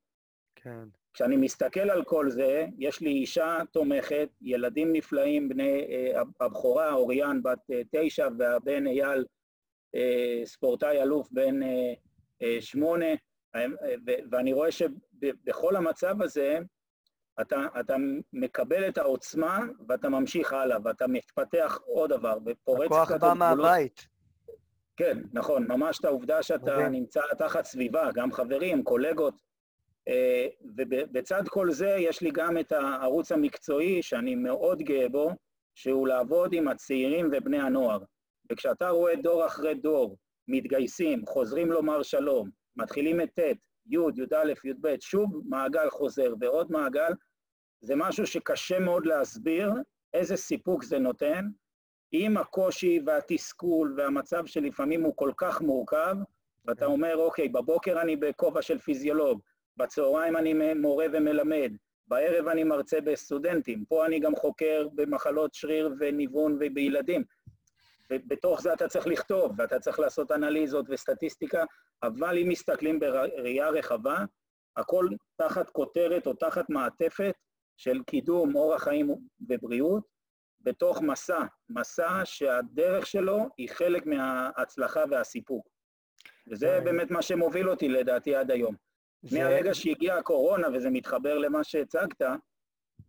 כן. 0.67 0.89
כשאני 1.15 1.37
מסתכל 1.37 1.91
על 1.91 2.05
כל 2.05 2.31
זה, 2.31 2.67
יש 2.79 3.01
לי 3.01 3.11
אישה 3.11 3.59
תומכת, 3.73 4.29
ילדים 4.41 4.93
נפלאים, 4.93 5.49
בני 5.49 5.87
אה, 5.89 6.23
הבכורה, 6.41 6.93
אוריאן 6.93 7.43
בת 7.43 7.59
אה, 7.73 7.83
תשע, 7.91 8.29
והבן 8.39 8.87
אייל, 8.87 9.25
אה, 9.95 10.41
ספורטאי 10.45 11.03
אלוף 11.03 11.29
בן 11.31 11.61
שמונה, 12.61 13.07
ואני 14.31 14.53
רואה 14.53 14.73
שבכל 14.73 15.77
המצב 15.77 16.23
הזה, 16.23 16.59
אתה, 17.41 17.67
אתה 17.81 17.97
מקבל 18.33 18.89
את 18.89 18.99
העוצמה 18.99 19.61
ואתה 19.89 20.09
ממשיך 20.09 20.53
הלאה, 20.53 20.79
ואתה 20.85 21.07
מתפתח 21.07 21.79
עוד 21.85 22.11
דבר, 22.11 22.39
ופורץ 22.47 22.91
קצת... 22.91 22.97
הכוח 23.03 23.13
בא 23.13 23.33
מהבית. 23.35 24.07
כן, 24.97 25.19
נכון, 25.33 25.67
ממש 25.69 25.99
את 26.01 26.05
העובדה 26.05 26.43
שאתה 26.43 26.89
נמצא 26.89 27.21
תחת 27.39 27.65
סביבה, 27.65 28.11
גם 28.15 28.33
חברים, 28.33 28.83
קולגות, 28.83 29.35
אה, 29.35 29.56
ובצד 30.77 31.43
כל 31.49 31.71
זה 31.71 31.97
יש 31.99 32.21
לי 32.23 32.31
גם 32.31 32.59
את 32.59 32.73
הערוץ 32.73 33.33
המקצועי 33.33 34.03
שאני 34.03 34.35
מאוד 34.35 34.83
גאה 34.83 35.09
בו, 35.09 35.31
שהוא 35.75 36.09
לעבוד 36.09 36.53
עם 36.53 36.69
הצעירים 36.69 37.31
ובני 37.33 37.61
הנוער. 37.61 37.99
וכשאתה 38.53 38.89
רואה 38.89 39.17
דור 39.17 39.47
אחרי 39.47 39.75
דור 39.75 40.17
מתגייסים, 40.49 41.27
חוזרים 41.27 41.73
לומר 41.73 42.03
שלום, 42.03 42.51
מתחילים 42.77 43.21
את 43.21 43.29
ט', 43.39 43.57
י', 43.87 43.97
י"א, 44.17 44.53
י"ב, 44.65 44.97
שוב 45.01 45.43
מעגל 45.49 45.91
חוזר 45.91 46.35
ועוד 46.41 46.73
מעגל, 46.73 47.13
זה 47.81 47.97
משהו 47.97 48.27
שקשה 48.27 48.79
מאוד 48.79 49.07
להסביר 49.07 49.73
איזה 50.15 50.37
סיפוק 50.37 50.85
זה 50.85 50.99
נותן, 50.99 51.45
עם 52.13 52.37
הקושי 52.37 53.01
והתסכול 53.07 53.95
והמצב 53.97 54.47
שלפעמים 54.47 55.03
הוא 55.03 55.17
כל 55.17 55.33
כך 55.37 55.61
מורכב, 55.61 56.17
ואתה 56.65 56.87
אומר, 56.87 57.17
אוקיי, 57.17 57.49
בבוקר 57.49 58.01
אני 58.01 58.17
בכובע 58.17 58.63
של 58.63 58.79
פיזיולוג, 58.79 59.41
בצהריים 59.77 60.37
אני 60.37 60.75
מורה 60.75 61.07
ומלמד, 61.13 61.73
בערב 62.09 62.49
אני 62.49 62.65
מרצה 62.65 63.01
בסטודנטים, 63.01 63.85
פה 63.85 64.07
אני 64.07 64.21
גם 64.21 64.37
חוקר 64.37 64.89
במחלות 64.95 65.55
שריר 65.55 65.95
וניוון 65.99 66.59
ובילדים. 66.61 67.25
ובתוך 68.13 68.61
זה 68.63 68.73
אתה 68.73 68.89
צריך 68.89 69.07
לכתוב, 69.07 69.53
ואתה 69.59 69.79
צריך 69.79 69.99
לעשות 69.99 70.33
אנליזות 70.33 70.87
וסטטיסטיקה, 70.89 71.65
אבל 72.03 72.39
אם 72.39 72.49
מסתכלים 72.49 73.01
בראייה 73.01 73.69
רחבה, 73.69 74.25
הכל 74.77 75.09
תחת 75.37 75.71
כותרת 75.71 76.27
או 76.27 76.35
תחת 76.35 76.71
מעטפת 76.71 77.35
של 77.77 78.03
קידום 78.07 78.55
אורח 78.55 78.85
חיים 78.85 79.15
ובריאות, 79.49 80.05
בתוך 80.61 81.03
מסע, 81.03 81.45
מסע 81.69 82.21
שהדרך 82.25 83.07
שלו 83.07 83.49
היא 83.59 83.69
חלק 83.69 84.07
מההצלחה 84.07 85.01
והסיפוק. 85.11 85.69
וזה 86.51 86.81
באמת 86.85 87.11
מה 87.11 87.23
שמוביל 87.23 87.71
אותי 87.71 87.89
לדעתי 87.89 88.35
עד 88.35 88.51
היום. 88.51 88.75
זה... 89.23 89.39
מהרגע 89.39 89.75
שהגיעה 89.75 90.19
הקורונה, 90.19 90.69
וזה 90.75 90.91
מתחבר 90.91 91.39
למה 91.39 91.65
שהצגת, 91.65 92.23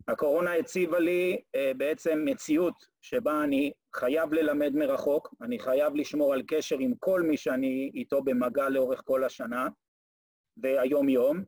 הקורונה 0.08 0.54
הציבה 0.54 0.98
לי 0.98 1.40
אה, 1.54 1.72
בעצם 1.76 2.22
מציאות 2.24 2.86
שבה 3.00 3.44
אני 3.44 3.72
חייב 3.96 4.32
ללמד 4.32 4.72
מרחוק, 4.74 5.34
אני 5.42 5.58
חייב 5.58 5.94
לשמור 5.94 6.32
על 6.32 6.42
קשר 6.46 6.76
עם 6.78 6.92
כל 6.98 7.22
מי 7.22 7.36
שאני 7.36 7.90
איתו 7.94 8.22
במגע 8.22 8.68
לאורך 8.68 9.02
כל 9.04 9.24
השנה 9.24 9.68
והיום-יום, 10.56 11.42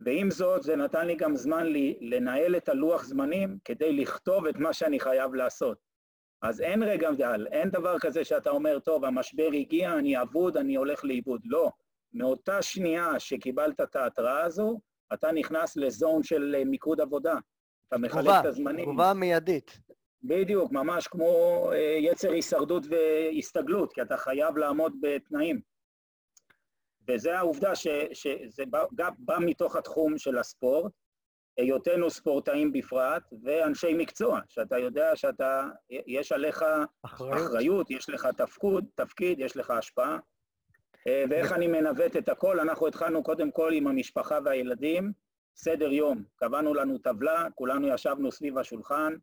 ועם 0.00 0.30
זאת 0.30 0.62
זה 0.62 0.76
נתן 0.76 1.06
לי 1.06 1.14
גם 1.14 1.36
זמן 1.36 1.66
לי, 1.66 1.98
לנהל 2.00 2.56
את 2.56 2.68
הלוח 2.68 3.04
זמנים 3.04 3.58
כדי 3.64 3.92
לכתוב 3.92 4.46
את 4.46 4.56
מה 4.56 4.72
שאני 4.72 5.00
חייב 5.00 5.34
לעשות. 5.34 5.78
אז 6.42 6.60
אין 6.60 6.82
רגע 6.82 7.10
דל, 7.12 7.46
אין 7.52 7.70
דבר 7.70 7.98
כזה 7.98 8.24
שאתה 8.24 8.50
אומר, 8.50 8.78
טוב, 8.78 9.04
המשבר 9.04 9.48
הגיע, 9.54 9.98
אני 9.98 10.22
אבוד, 10.22 10.56
אני 10.56 10.74
הולך 10.74 11.04
לאיבוד. 11.04 11.40
לא. 11.44 11.70
מאותה 12.14 12.62
שנייה 12.62 13.20
שקיבלת 13.20 13.80
את 13.80 13.96
ההתראה 13.96 14.44
הזו, 14.44 14.80
אתה 15.12 15.32
נכנס 15.32 15.76
לזון 15.76 16.22
של 16.22 16.54
אה, 16.58 16.64
מיקוד 16.64 17.00
עבודה. 17.00 17.34
אתה 17.88 17.98
מחלק 17.98 18.30
את 18.40 18.46
הזמנים. 18.46 18.84
תגובה 18.84 19.14
מיידית. 19.14 19.78
בדיוק, 20.22 20.72
ממש 20.72 21.08
כמו 21.08 21.70
אה, 21.72 21.98
יצר 22.00 22.30
הישרדות 22.30 22.82
והסתגלות, 22.90 23.92
כי 23.92 24.02
אתה 24.02 24.16
חייב 24.16 24.56
לעמוד 24.56 24.92
בתנאים. 25.00 25.60
וזו 27.08 27.30
העובדה 27.30 27.74
ש, 27.74 27.86
שזה 28.12 28.66
בא, 28.66 28.84
גם 28.94 29.12
בא 29.18 29.36
מתוך 29.40 29.76
התחום 29.76 30.18
של 30.18 30.38
הספורט, 30.38 30.92
היותנו 31.56 32.10
ספורטאים 32.10 32.72
בפרט, 32.72 33.22
ואנשי 33.42 33.94
מקצוע, 33.94 34.40
שאתה 34.48 34.78
יודע 34.78 35.16
שאתה, 35.16 35.68
יש 35.90 36.32
עליך 36.32 36.64
אחריות, 37.02 37.36
אחריות 37.36 37.90
יש 37.90 38.10
לך 38.10 38.28
תפקוד, 38.36 38.84
תפקיד, 38.94 39.40
יש 39.40 39.56
לך 39.56 39.70
השפעה. 39.70 40.18
אה, 41.06 41.24
ואיך 41.30 41.52
אני 41.52 41.66
מנווט 41.66 42.16
את 42.16 42.28
הכל? 42.28 42.60
אנחנו 42.60 42.86
התחלנו 42.86 43.22
קודם 43.22 43.50
כל 43.50 43.72
עם 43.72 43.86
המשפחה 43.86 44.38
והילדים, 44.44 45.12
סדר 45.56 45.92
יום. 45.92 46.24
קבענו 46.36 46.74
לנו 46.74 46.98
טבלה, 46.98 47.46
כולנו 47.54 47.88
ישבנו 47.88 48.32
סביב 48.32 48.58
השולחן, 48.58 49.14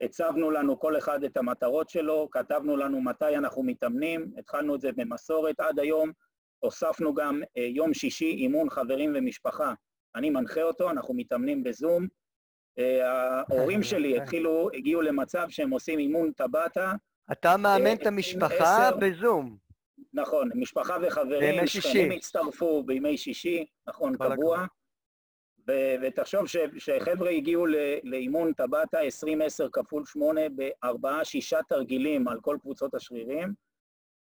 הצבנו 0.00 0.50
לנו 0.50 0.80
כל 0.80 0.98
אחד 0.98 1.24
את 1.24 1.36
המטרות 1.36 1.88
שלו, 1.88 2.28
כתבנו 2.30 2.76
לנו 2.76 3.00
מתי 3.00 3.36
אנחנו 3.36 3.62
מתאמנים, 3.62 4.30
התחלנו 4.38 4.74
את 4.74 4.80
זה 4.80 4.92
במסורת 4.96 5.60
עד 5.60 5.78
היום, 5.78 6.10
הוספנו 6.58 7.14
גם 7.14 7.40
אה, 7.56 7.62
יום 7.62 7.94
שישי 7.94 8.30
אימון 8.30 8.70
חברים 8.70 9.12
ומשפחה. 9.14 9.72
אני 10.16 10.30
מנחה 10.30 10.62
אותו, 10.62 10.90
אנחנו 10.90 11.14
מתאמנים 11.14 11.64
בזום. 11.64 12.06
אה, 12.78 13.40
ההורים 13.50 13.82
שלי 13.82 14.16
התחילו, 14.16 14.68
הגיעו 14.74 15.02
למצב 15.02 15.46
שהם 15.48 15.70
עושים 15.70 15.98
אימון 15.98 16.32
טבעת 16.32 16.76
אתה 17.32 17.56
מאמן 17.56 17.96
את 17.96 18.06
המשפחה 18.06 18.90
בזום. 19.00 19.65
נכון, 20.16 20.50
משפחה 20.54 20.96
וחברים, 21.02 21.66
שכנים 21.66 22.12
הצטרפו 22.12 22.82
בימי 22.82 23.16
שישי, 23.16 23.66
נכון, 23.86 24.16
קבוע. 24.16 24.66
ותחשוב 26.02 26.42
שחבר'ה 26.78 27.30
הגיעו 27.30 27.66
לאימון 28.02 28.52
טבעת 28.52 28.94
20-10 28.94 28.98
כפול 29.72 30.04
8 30.06 30.40
בארבעה, 30.48 31.24
שישה 31.24 31.58
תרגילים 31.68 32.28
על 32.28 32.40
כל 32.40 32.56
קבוצות 32.60 32.94
השרירים. 32.94 33.52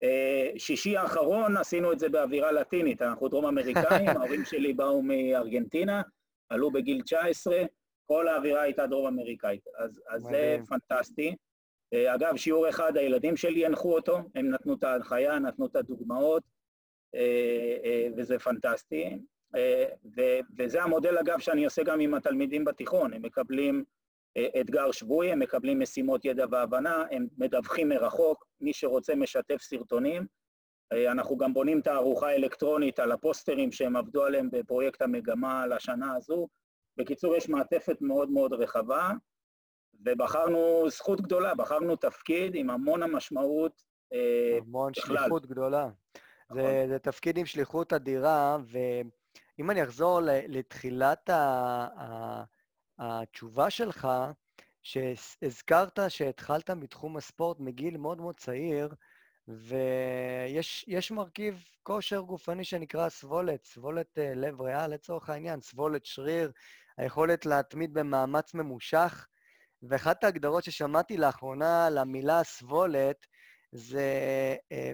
אה, 0.03 0.51
שישי 0.59 0.97
האחרון 0.97 1.57
עשינו 1.57 1.93
את 1.93 1.99
זה 1.99 2.09
באווירה 2.09 2.53
לטינית, 2.53 3.03
אנחנו 3.03 3.29
דרום 3.29 3.47
אמריקאים, 3.47 4.09
ההורים 4.17 4.45
שלי 4.45 4.73
באו 4.73 5.03
מארגנטינה, 5.03 6.03
עלו 6.49 6.71
בגיל 6.71 7.03
19, 7.03 7.63
כל 8.07 8.29
האווירה 8.29 8.63
הייתה 8.63 8.87
דרום 8.87 9.07
אמריקאית, 9.07 9.65
אז, 9.79 10.01
אז 10.09 10.23
זה 10.23 10.57
פנטסטי. 10.69 11.37
אה, 11.95 12.15
אגב, 12.15 12.37
שיעור 12.37 12.69
אחד, 12.69 12.97
הילדים 12.97 13.37
שלי 13.37 13.67
הנחו 13.67 13.95
אותו, 13.95 14.19
הם 14.35 14.51
נתנו 14.51 14.75
את 14.75 14.85
ההנחיה, 14.85 15.39
נתנו 15.39 15.67
את 15.67 15.77
הדוגמאות, 15.77 16.43
אה, 17.15 18.09
וזה 18.17 18.39
פנטסטי. 18.39 19.19
וזה 20.59 20.83
המודל, 20.83 21.19
אגב, 21.19 21.39
שאני 21.39 21.65
עושה 21.65 21.83
גם 21.83 22.01
עם 22.01 22.15
התלמידים 22.15 22.65
בתיכון, 22.65 23.13
הם 23.13 23.23
מקבלים 23.23 23.85
אתגר 24.61 24.93
שבועי, 24.93 25.33
הם 25.33 25.39
מקבלים 25.39 25.81
משימות 25.81 26.25
ידע 26.25 26.47
והבנה, 26.51 27.05
הם 27.11 27.27
מדווחים 27.39 27.89
מרחוק, 27.89 28.45
מי 28.61 28.73
שרוצה 28.73 29.15
משתף 29.15 29.63
סרטונים. 29.63 30.27
אנחנו 30.93 31.37
גם 31.37 31.55
בונים 31.55 31.81
תערוכה 31.81 32.35
אלקטרונית 32.35 32.99
על 32.99 33.13
הפוסטרים 33.13 33.73
שהם 33.73 33.97
עבדו 33.97 34.25
עליהם 34.25 34.49
בפרויקט 34.53 35.03
המגמה 35.03 35.67
לשנה 35.67 36.17
הזו. 36.17 36.49
בקיצור, 36.97 37.37
יש 37.37 37.49
מעטפת 37.49 37.97
מאוד 38.01 38.31
מאוד 38.31 38.53
רחבה, 38.53 39.11
ובחרנו 40.07 40.85
זכות 40.91 41.21
גדולה, 41.21 41.55
בחרנו 41.55 41.97
תפקיד 41.97 42.55
עם 42.55 42.71
המון 42.71 43.03
המשמעות 43.03 43.83
אה, 44.13 44.59
המון 44.61 44.93
בכלל. 44.97 45.17
שליחות 45.17 45.47
גדולה. 45.47 45.89
נכון. 46.51 46.63
זה, 46.63 46.85
זה 46.89 46.99
תפקיד 46.99 47.39
עם 47.39 47.47
שליחות 47.47 47.93
אדירה, 47.93 48.57
ואם 48.67 49.71
אני 49.71 49.83
אחזור 49.83 50.21
לתחילת 50.49 51.31
ה... 51.31 52.45
התשובה 52.99 53.71
שלך, 53.71 54.09
שהזכרת 54.83 55.99
שהתחלת 56.09 56.71
בתחום 56.71 57.17
הספורט 57.17 57.61
מגיל 57.61 57.97
מאוד 57.97 58.19
מאוד 58.19 58.37
צעיר, 58.37 58.95
ויש 59.49 61.11
מרכיב 61.11 61.65
כושר 61.83 62.21
גופני 62.21 62.65
שנקרא 62.65 63.09
סבולת, 63.09 63.65
סבולת 63.65 64.19
אה, 64.19 64.35
לב 64.35 64.61
ריאה 64.61 64.87
לצורך 64.87 65.31
העניין, 65.31 65.61
סבולת 65.61 66.07
שריר, 66.07 66.53
היכולת 66.97 67.47
להתמיד 67.47 67.95
במאמץ 67.95 68.55
ממושך. 68.55 69.29
ואחת 69.89 70.25
ההגדרות 70.25 70.65
ששמעתי 70.65 71.17
לאחרונה 71.17 71.91
למילה 71.91 72.45
סבולת 72.45 73.27
זה 73.73 74.09
אה, 74.73 74.93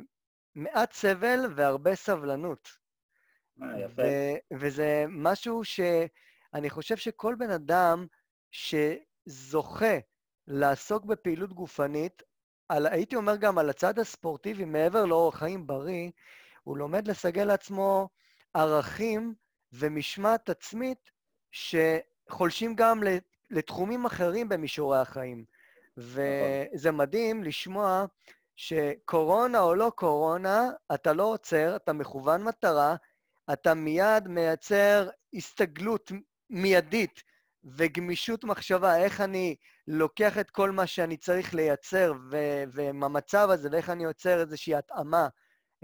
מעט 0.54 0.92
סבל 0.92 1.40
והרבה 1.56 1.94
סבלנות. 1.94 2.68
אה, 3.62 3.80
יפה. 3.80 4.02
וזה 4.52 5.04
משהו 5.08 5.64
ש... 5.64 5.80
אני 6.54 6.70
חושב 6.70 6.96
שכל 6.96 7.34
בן 7.38 7.50
אדם 7.50 8.06
שזוכה 8.50 9.98
לעסוק 10.46 11.04
בפעילות 11.04 11.52
גופנית, 11.52 12.22
על, 12.68 12.86
הייתי 12.86 13.16
אומר 13.16 13.36
גם 13.36 13.58
על 13.58 13.70
הצד 13.70 13.98
הספורטיבי, 13.98 14.64
מעבר 14.64 15.04
לאורח 15.04 15.38
חיים 15.38 15.66
בריא, 15.66 16.10
הוא 16.62 16.76
לומד 16.76 17.08
לסגל 17.08 17.44
לעצמו 17.44 18.08
ערכים 18.54 19.34
ומשמעת 19.72 20.50
עצמית 20.50 21.10
שחולשים 21.52 22.74
גם 22.74 23.02
לתחומים 23.50 24.06
אחרים 24.06 24.48
במישורי 24.48 24.98
החיים. 24.98 25.44
וזה 25.96 26.90
מדהים 26.92 27.44
לשמוע 27.44 28.04
שקורונה 28.56 29.60
או 29.60 29.74
לא 29.74 29.92
קורונה, 29.94 30.70
אתה 30.94 31.12
לא 31.12 31.22
עוצר, 31.22 31.76
אתה 31.76 31.92
מכוון 31.92 32.42
מטרה, 32.42 32.96
אתה 33.52 33.74
מיד 33.74 34.28
מייצר 34.28 35.08
הסתגלות 35.34 36.12
מיידית 36.50 37.22
וגמישות 37.64 38.44
מחשבה, 38.44 38.96
איך 38.96 39.20
אני 39.20 39.56
לוקח 39.86 40.38
את 40.38 40.50
כל 40.50 40.70
מה 40.70 40.86
שאני 40.86 41.16
צריך 41.16 41.54
לייצר 41.54 42.12
ומהמצב 42.72 43.48
הזה, 43.50 43.68
ואיך 43.72 43.90
אני 43.90 44.04
יוצר 44.04 44.40
איזושהי 44.40 44.74
התאמה 44.74 45.28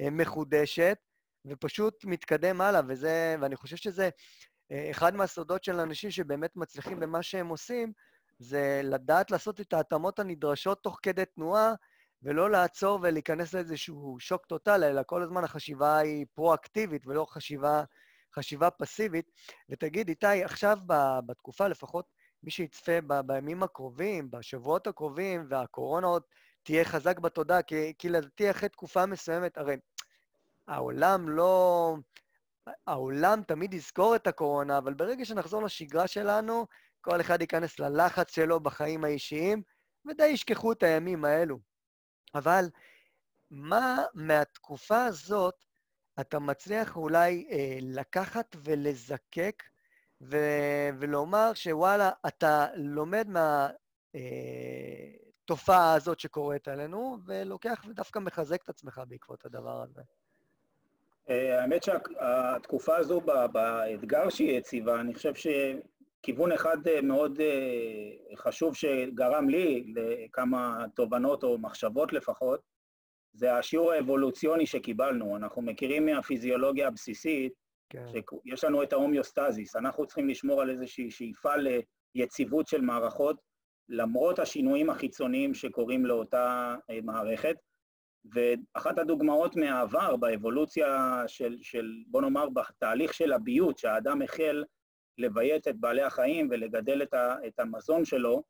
אה, 0.01 0.11
מחודשת, 0.11 0.99
ופשוט 1.47 2.05
מתקדם 2.05 2.61
הלאה, 2.61 2.81
וזה, 2.89 3.37
ואני 3.41 3.57
חושב 3.57 3.77
שזה 3.77 4.09
אחד 4.73 5.15
מהסודות 5.15 5.65
של 5.65 5.81
אנשים 5.81 6.11
שבאמת 6.11 6.57
מצליחים 6.57 7.01
במה 7.01 7.23
שהם 7.23 7.49
עושים, 7.49 7.93
זה 8.39 8.81
לדעת 8.85 9.31
לעשות 9.31 9.61
את 9.61 9.73
ההתאמות 9.73 10.19
הנדרשות 10.19 10.83
תוך 10.83 10.99
כדי 11.03 11.25
תנועה, 11.25 11.75
ולא 12.23 12.51
לעצור 12.51 12.99
ולהיכנס 13.03 13.55
לאיזשהו 13.55 14.17
שוק 14.21 14.47
טוטאלי, 14.47 14.87
אלא 14.87 15.03
כל 15.07 15.23
הזמן 15.23 15.45
החשיבה 15.45 15.99
היא 15.99 16.27
פרו-אקטיבית 16.35 17.07
ולא 17.07 17.27
חשיבה 17.31 17.85
חשיבה 18.35 18.71
פסיבית. 18.71 19.31
ותגיד, 19.71 20.09
איתי, 20.09 20.45
עכשיו 20.45 20.79
בתקופה, 21.27 21.69
לפחות 21.69 22.07
מי 22.43 22.51
שיצפה 22.51 23.01
בימים 23.27 23.63
הקרובים, 23.63 24.31
בשבועות 24.31 24.87
הקרובים, 24.87 25.47
והקורונה 25.49 26.07
עוד 26.07 26.23
תהיה 26.63 26.85
חזק 26.85 27.19
בתודעה, 27.19 27.63
כי, 27.63 27.93
כי 27.99 28.09
לדעתי 28.09 28.51
אחרי 28.51 28.69
תקופה 28.69 29.07
מסוימת, 29.07 29.59
הרי 29.59 29.77
העולם 30.69 31.29
לא... 31.29 31.97
העולם 32.87 33.43
תמיד 33.43 33.75
יזכור 33.75 34.17
את 34.17 34.27
הקורונה, 34.27 34.79
אבל 34.79 34.95
ברגע 34.95 35.25
שנחזור 35.25 35.63
לשגרה 35.63 36.07
שלנו, 36.07 36.67
כל 37.01 37.21
אחד 37.21 37.41
ייכנס 37.41 37.79
ללחץ 37.79 38.35
שלו 38.35 38.61
בחיים 38.61 39.05
האישיים, 39.05 39.63
ודי 40.07 40.27
ישכחו 40.27 40.73
את 40.73 40.83
הימים 40.83 41.25
האלו. 41.25 41.59
אבל 42.35 42.71
מה 43.51 43.97
מהתקופה 44.15 45.05
הזאת 45.05 45.55
אתה 46.21 46.39
מצליח 46.39 46.97
אולי 46.97 47.49
אה, 47.51 47.79
לקחת 47.83 48.57
ולזקק 48.65 49.63
ו- 50.21 50.89
ולומר 50.99 51.55
שוואלה, 51.55 52.11
אתה 52.27 52.67
לומד 52.75 53.29
מהתופעה 54.15 55.89
אה, 55.89 55.95
הזאת 55.95 56.21
שקורית 56.21 56.69
עלינו, 56.69 57.19
ולוקח 57.25 57.85
ודווקא 57.89 58.19
מחזק 58.19 58.63
את 58.63 58.69
עצמך 58.69 59.01
בעקבות 59.09 59.45
הדבר 59.45 59.83
הזה. 59.83 60.03
אה, 61.31 61.63
האמת 61.63 61.83
שהתקופה 61.83 62.97
הזו, 62.97 63.21
באתגר 63.53 64.29
שהיא 64.29 64.59
הציבה, 64.59 65.01
אני 65.01 65.15
חושב 65.15 65.33
שכיוון 65.35 66.53
אחד 66.53 66.89
אה, 66.89 67.01
מאוד 67.03 67.41
אה, 67.41 68.37
חשוב 68.37 68.75
שגרם 68.75 69.49
לי 69.49 69.93
לכמה 69.95 70.85
תובנות 70.95 71.43
או 71.43 71.59
מחשבות 71.59 72.13
לפחות, 72.13 72.61
זה 73.33 73.55
השיעור 73.55 73.93
האבולוציוני 73.93 74.67
שקיבלנו. 74.67 75.37
אנחנו 75.37 75.63
מכירים 75.63 76.07
מהפיזיולוגיה 76.07 76.89
הבסיסית, 76.89 77.53
כן. 77.91 78.07
שיש 78.09 78.65
לנו 78.65 78.83
את 78.83 78.93
ההומיוסטזיס. 78.93 79.77
אנחנו 79.77 80.07
צריכים 80.07 80.29
לשמור 80.29 80.63
על 80.63 80.71
איזושהי 80.71 81.11
שאיפה 81.11 81.53
ליציבות 82.15 82.67
של 82.67 82.81
מערכות, 82.81 83.37
למרות 83.89 84.39
השינויים 84.39 84.91
החיצוניים 84.91 85.55
שקורים 85.55 86.07
לאותה 86.07 86.77
מערכת. 87.03 87.57
ואחת 88.35 88.99
הדוגמאות 88.99 89.57
מהעבר, 89.57 90.17
באבולוציה 90.17 91.23
של, 91.27 91.57
של, 91.63 91.93
בוא 92.07 92.23
נאמר, 92.23 92.49
בתהליך 92.49 93.15
של 93.15 93.33
הביות, 93.33 93.79
שהאדם 93.79 94.23
החל 94.23 94.65
לביית 95.19 95.69
את 95.69 95.77
בעלי 95.77 96.03
החיים 96.03 96.49
ולגדל 96.51 97.03
את, 97.03 97.15
ה, 97.15 97.37
את 97.47 97.61
המזון 97.61 98.05
שלו, 98.05 98.43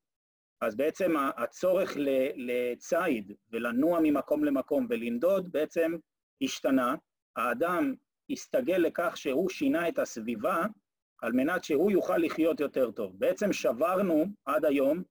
אז 0.60 0.76
בעצם 0.76 1.14
הצורך 1.36 1.96
לציד 2.36 3.32
ולנוע 3.52 4.00
ממקום 4.02 4.44
למקום 4.44 4.86
ולנדוד 4.90 5.52
בעצם 5.52 5.96
השתנה. 6.42 6.94
האדם 7.36 7.94
הסתגל 8.30 8.76
לכך 8.76 9.16
שהוא 9.16 9.50
שינה 9.50 9.88
את 9.88 9.98
הסביבה 9.98 10.66
על 11.22 11.32
מנת 11.32 11.64
שהוא 11.64 11.90
יוכל 11.90 12.16
לחיות 12.16 12.60
יותר 12.60 12.90
טוב. 12.90 13.18
בעצם 13.18 13.52
שברנו 13.52 14.24
עד 14.44 14.64
היום, 14.64 15.02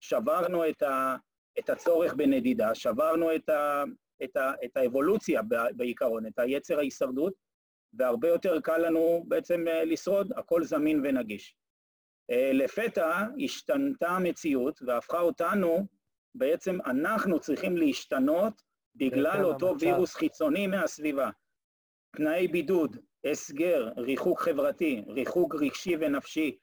שברנו 0.00 0.68
את, 0.68 0.82
ה, 0.82 1.16
את 1.58 1.70
הצורך 1.70 2.14
בנדידה, 2.14 2.74
שברנו 2.74 3.34
את, 3.34 3.48
ה, 3.48 3.84
את, 4.24 4.36
ה, 4.36 4.52
את 4.64 4.76
האבולוציה 4.76 5.40
בעיקרון, 5.76 6.26
את 6.26 6.38
היצר 6.38 6.78
ההישרדות, 6.78 7.34
והרבה 7.92 8.28
יותר 8.28 8.60
קל 8.60 8.78
לנו 8.78 9.24
בעצם 9.28 9.68
אה, 9.68 9.84
לשרוד, 9.84 10.32
הכל 10.36 10.64
זמין 10.64 11.00
ונגיש. 11.04 11.56
אה, 12.30 12.50
לפתע 12.52 13.26
השתנתה 13.44 14.08
המציאות 14.08 14.80
והפכה 14.86 15.20
אותנו, 15.20 15.86
בעצם 16.34 16.78
אנחנו 16.86 17.40
צריכים 17.40 17.76
להשתנות 17.76 18.62
בגלל 18.96 19.44
אותו 19.44 19.70
המצב. 19.70 19.86
וירוס 19.86 20.14
חיצוני 20.14 20.66
מהסביבה. 20.66 21.30
תנאי 22.16 22.48
בידוד, 22.48 22.96
הסגר, 23.24 23.88
ריחוק 23.96 24.40
חברתי, 24.40 25.04
ריחוק 25.08 25.54
רגשי 25.54 25.96
ונפשי, 26.00 26.58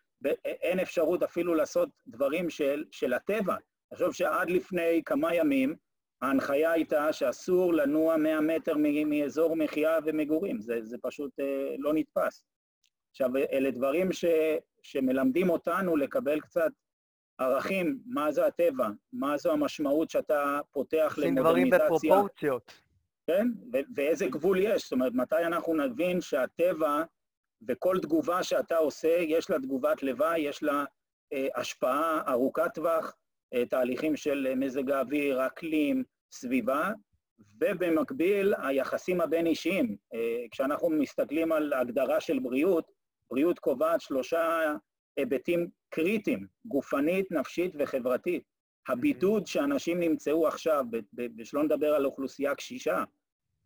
אין 0.45 0.80
אפשרות 0.80 1.23
אפילו 1.23 1.56
לעשות 1.56 1.89
דברים 2.08 2.50
של, 2.50 2.86
של 2.91 3.13
הטבע. 3.13 3.56
חושב 3.93 4.12
שעד 4.12 4.50
לפני 4.50 5.02
כמה 5.06 5.36
ימים 5.36 5.76
ההנחיה 6.21 6.71
הייתה 6.71 7.13
שאסור 7.13 7.73
לנוע 7.73 8.17
100 8.17 8.41
מטר 8.41 8.73
מאזור 9.06 9.56
מחיה 9.56 10.00
ומגורים, 10.06 10.62
זה, 10.62 10.80
זה 10.84 10.97
פשוט 11.02 11.39
אה, 11.39 11.76
לא 11.78 11.93
נתפס. 11.93 12.43
עכשיו, 13.12 13.38
אלה 13.38 13.71
דברים 13.71 14.12
ש, 14.12 14.26
שמלמדים 14.82 15.50
אותנו 15.50 15.95
לקבל 15.97 16.39
קצת 16.39 16.71
ערכים, 17.38 18.00
מה 18.06 18.32
זה 18.32 18.45
הטבע, 18.45 18.88
מה 19.13 19.38
זו 19.38 19.52
המשמעות 19.52 20.10
שאתה 20.10 20.60
פותח 20.71 21.15
למודרניזציה. 21.17 21.43
דברים 21.43 21.69
בפרופורציות. 21.69 22.73
כן, 23.28 23.47
ו- 23.73 23.88
ואיזה 23.95 24.28
גבול 24.28 24.58
יש, 24.60 24.84
זאת 24.84 24.91
אומרת, 24.91 25.13
מתי 25.13 25.43
אנחנו 25.45 25.73
נבין 25.73 26.21
שהטבע 26.21 27.04
וכל 27.67 27.97
תגובה 28.02 28.43
שאתה 28.43 28.78
עושה, 28.78 29.17
יש 29.19 29.50
לה 29.50 29.60
תגובת 29.60 30.04
לוואי, 30.04 30.39
יש 30.39 30.63
לה 30.63 30.86
אה, 31.34 31.47
השפעה 31.56 32.21
ארוכת 32.28 32.73
טווח, 32.73 33.15
תהליכים 33.69 34.15
של 34.15 34.53
מזג 34.55 34.91
האוויר, 34.91 35.47
אקלים, 35.47 36.03
סביבה, 36.31 36.91
ובמקביל 37.62 38.53
היחסים 38.57 39.21
הבין-אישיים. 39.21 39.95
אה, 40.13 40.45
כשאנחנו 40.51 40.89
מסתכלים 40.89 41.51
על 41.51 41.73
הגדרה 41.73 42.21
של 42.21 42.39
בריאות, 42.39 42.91
בריאות 43.31 43.60
קובעת 43.60 44.01
שלושה 44.01 44.73
היבטים 45.17 45.69
קריטיים, 45.89 46.47
גופנית, 46.65 47.31
נפשית 47.31 47.71
וחברתית. 47.79 48.43
הבידוד 48.88 49.47
שאנשים 49.47 49.99
נמצאו 49.99 50.47
עכשיו, 50.47 50.86
ושלא 51.38 51.63
נדבר 51.63 51.93
על 51.93 52.05
אוכלוסייה 52.05 52.55
קשישה, 52.55 53.03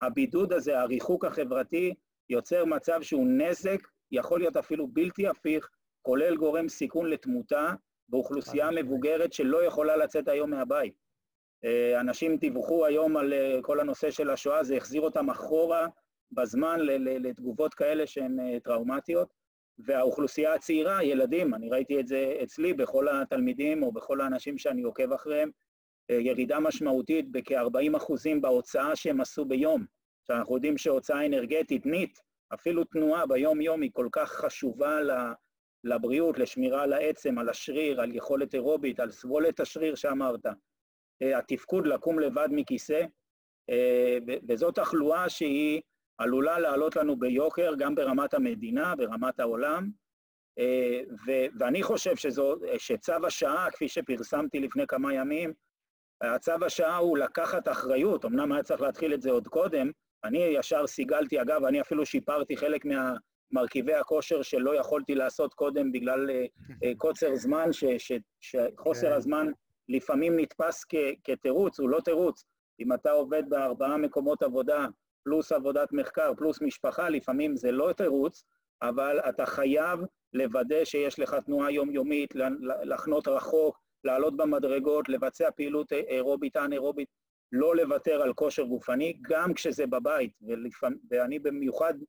הבידוד 0.01 0.53
הזה, 0.53 0.79
הריחוק 0.79 1.25
החברתי, 1.25 1.93
יוצר 2.29 2.65
מצב 2.65 3.01
שהוא 3.01 3.27
נזק, 3.27 3.87
יכול 4.11 4.39
להיות 4.39 4.57
אפילו 4.57 4.87
בלתי 4.87 5.27
הפיך, 5.27 5.69
כולל 6.01 6.35
גורם 6.35 6.69
סיכון 6.69 7.09
לתמותה 7.09 7.73
באוכלוסייה 8.11 8.71
מבוגרת 8.71 9.33
שלא 9.33 9.65
יכולה 9.65 9.97
לצאת 9.97 10.27
היום 10.27 10.49
מהבית. 10.49 10.93
אה, 11.65 11.99
אנשים 11.99 12.37
דיווחו 12.37 12.85
היום 12.85 13.17
על 13.17 13.33
אה, 13.33 13.59
כל 13.61 13.79
הנושא 13.79 14.11
של 14.11 14.29
השואה, 14.29 14.63
זה 14.63 14.77
החזיר 14.77 15.01
אותם 15.01 15.29
אחורה 15.29 15.87
בזמן 16.31 16.79
לתגובות 16.99 17.73
כאלה 17.73 18.07
שהן 18.07 18.39
אה, 18.39 18.59
טראומטיות. 18.63 19.41
והאוכלוסייה 19.85 20.53
הצעירה, 20.53 21.03
ילדים, 21.03 21.53
אני 21.53 21.69
ראיתי 21.69 21.99
את 21.99 22.07
זה 22.07 22.37
אצלי, 22.43 22.73
בכל 22.73 23.07
התלמידים 23.07 23.83
או 23.83 23.91
בכל 23.91 24.21
האנשים 24.21 24.57
שאני 24.57 24.81
עוקב 24.81 25.13
אחריהם, 25.13 25.49
ירידה 26.09 26.59
משמעותית 26.59 27.31
בכ-40 27.31 27.97
אחוזים 27.97 28.41
בהוצאה 28.41 28.95
שהם 28.95 29.21
עשו 29.21 29.45
ביום. 29.45 29.85
שאנחנו 30.27 30.55
יודעים 30.55 30.77
שהוצאה 30.77 31.25
אנרגטית, 31.25 31.85
נית, 31.85 32.19
אפילו 32.53 32.83
תנועה 32.83 33.25
ביום-יום 33.25 33.81
היא 33.81 33.89
כל 33.93 34.07
כך 34.11 34.31
חשובה 34.31 34.99
לבריאות, 35.83 36.39
לשמירה 36.39 36.83
על 36.83 36.93
העצם, 36.93 37.37
על 37.37 37.49
השריר, 37.49 38.01
על 38.01 38.15
יכולת 38.15 38.53
אירובית, 38.53 38.99
על 38.99 39.11
סבולת 39.11 39.59
השריר 39.59 39.95
שאמרת. 39.95 40.45
אה, 41.21 41.37
התפקוד 41.37 41.87
לקום 41.87 42.19
לבד 42.19 42.47
מכיסא, 42.51 43.01
אה, 43.69 44.17
וזאת 44.47 44.75
תחלואה 44.75 45.29
שהיא 45.29 45.81
עלולה 46.17 46.59
לעלות 46.59 46.95
לנו 46.95 47.19
ביוקר 47.19 47.73
גם 47.77 47.95
ברמת 47.95 48.33
המדינה, 48.33 48.95
ברמת 48.95 49.39
העולם, 49.39 49.89
אה, 50.59 51.01
ואני 51.59 51.83
חושב 51.83 52.15
שזו, 52.15 52.55
שצו 52.77 53.27
השעה, 53.27 53.71
כפי 53.71 53.87
שפרסמתי 53.87 54.59
לפני 54.59 54.87
כמה 54.87 55.13
ימים, 55.13 55.53
צו 56.39 56.65
השעה 56.65 56.97
הוא 56.97 57.17
לקחת 57.17 57.67
אחריות, 57.67 58.25
אמנם 58.25 58.51
היה 58.51 58.63
צריך 58.63 58.81
להתחיל 58.81 59.13
את 59.13 59.21
זה 59.21 59.31
עוד 59.31 59.47
קודם, 59.47 59.91
אני 60.23 60.37
ישר 60.37 60.87
סיגלתי, 60.87 61.41
אגב, 61.41 61.63
אני 61.63 61.81
אפילו 61.81 62.05
שיפרתי 62.05 62.57
חלק 62.57 62.85
מהמרכיבי 63.51 63.93
הכושר 63.93 64.41
שלא 64.41 64.75
יכולתי 64.75 65.15
לעשות 65.15 65.53
קודם 65.53 65.91
בגלל 65.91 66.29
קוצר 66.97 67.35
זמן, 67.35 67.69
שחוסר 68.39 69.07
כן. 69.07 69.13
הזמן 69.13 69.47
לפעמים 69.89 70.39
נתפס 70.39 70.85
כ- 70.89 71.13
כתירוץ, 71.23 71.79
הוא 71.79 71.89
לא 71.89 71.99
תירוץ. 72.05 72.43
אם 72.79 72.93
אתה 72.93 73.11
עובד 73.11 73.43
בארבעה 73.49 73.97
מקומות 73.97 74.43
עבודה, 74.43 74.85
פלוס 75.23 75.51
עבודת 75.51 75.93
מחקר, 75.93 76.31
פלוס 76.37 76.61
משפחה, 76.61 77.09
לפעמים 77.09 77.55
זה 77.55 77.71
לא 77.71 77.93
תירוץ, 77.93 78.43
אבל 78.81 79.19
אתה 79.29 79.45
חייב 79.45 79.99
לוודא 80.33 80.85
שיש 80.85 81.19
לך 81.19 81.35
תנועה 81.45 81.71
יומיומית, 81.71 82.33
לחנות 82.83 83.27
רחוק, 83.27 83.77
לעלות 84.03 84.37
במדרגות, 84.37 85.09
לבצע 85.09 85.51
פעילות 85.51 85.93
אירובית, 85.93 86.57
אנאירובית, 86.57 87.09
לא 87.51 87.75
לוותר 87.75 88.21
על 88.21 88.33
כושר 88.33 88.63
גופני, 88.63 89.13
גם 89.21 89.53
כשזה 89.53 89.87
בבית, 89.87 90.31
ולפעמים, 90.41 90.99
ואני 91.11 91.39
במיוחד 91.39 91.93
אה, 91.93 92.05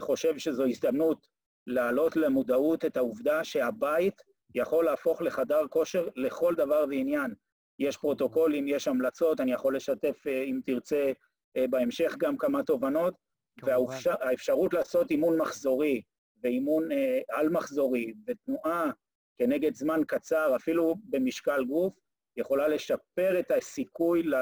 חושב 0.00 0.38
שזו 0.38 0.64
הזדמנות 0.64 1.26
להעלות 1.66 2.16
למודעות 2.16 2.84
את 2.84 2.96
העובדה 2.96 3.44
שהבית 3.44 4.22
יכול 4.54 4.84
להפוך 4.84 5.22
לחדר 5.22 5.66
כושר 5.68 6.08
לכל 6.16 6.54
דבר 6.54 6.84
ועניין. 6.90 7.34
יש 7.78 7.96
פרוטוקולים, 7.96 8.68
יש 8.68 8.88
המלצות, 8.88 9.40
אני 9.40 9.52
יכול 9.52 9.76
לשתף, 9.76 10.26
אה, 10.26 10.42
אם 10.42 10.60
תרצה, 10.66 11.12
אה, 11.56 11.64
בהמשך 11.70 12.14
גם 12.18 12.36
כמה 12.36 12.62
תובנות, 12.62 13.14
והאפשרות 13.62 14.74
לעשות 14.74 15.10
אימון 15.10 15.38
מחזורי 15.38 16.02
ואימון 16.42 16.92
אה, 16.92 17.20
על-מחזורי 17.30 18.12
ותנועה 18.26 18.90
כנגד 19.38 19.74
זמן 19.74 20.00
קצר, 20.06 20.56
אפילו 20.56 20.94
במשקל 21.04 21.64
גוף, 21.64 21.94
יכולה 22.36 22.68
לשפר 22.68 23.40
את 23.40 23.50
הסיכוי 23.50 24.22
ל, 24.22 24.34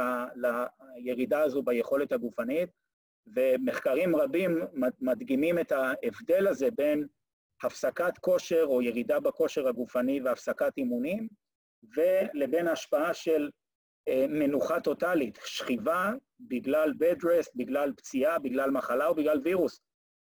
לירידה 0.96 1.40
הזו 1.42 1.62
ביכולת 1.62 2.12
הגופנית, 2.12 2.70
ומחקרים 3.34 4.16
רבים 4.16 4.58
מדגימים 5.00 5.58
את 5.58 5.72
ההבדל 5.72 6.48
הזה 6.48 6.68
בין 6.76 7.06
הפסקת 7.62 8.18
כושר 8.20 8.64
או 8.64 8.82
ירידה 8.82 9.20
בכושר 9.20 9.68
הגופני 9.68 10.20
והפסקת 10.20 10.72
אימונים, 10.76 11.28
ולבין 11.96 12.68
ההשפעה 12.68 13.14
של 13.14 13.50
אה, 14.08 14.26
מנוחה 14.28 14.80
טוטאלית, 14.80 15.38
שכיבה 15.44 16.12
בגלל 16.40 16.90
bed 16.90 17.22
rest, 17.22 17.50
בגלל 17.54 17.92
פציעה, 17.96 18.38
בגלל 18.38 18.70
מחלה 18.70 19.06
או 19.06 19.14
בגלל 19.14 19.40
וירוס. 19.44 19.80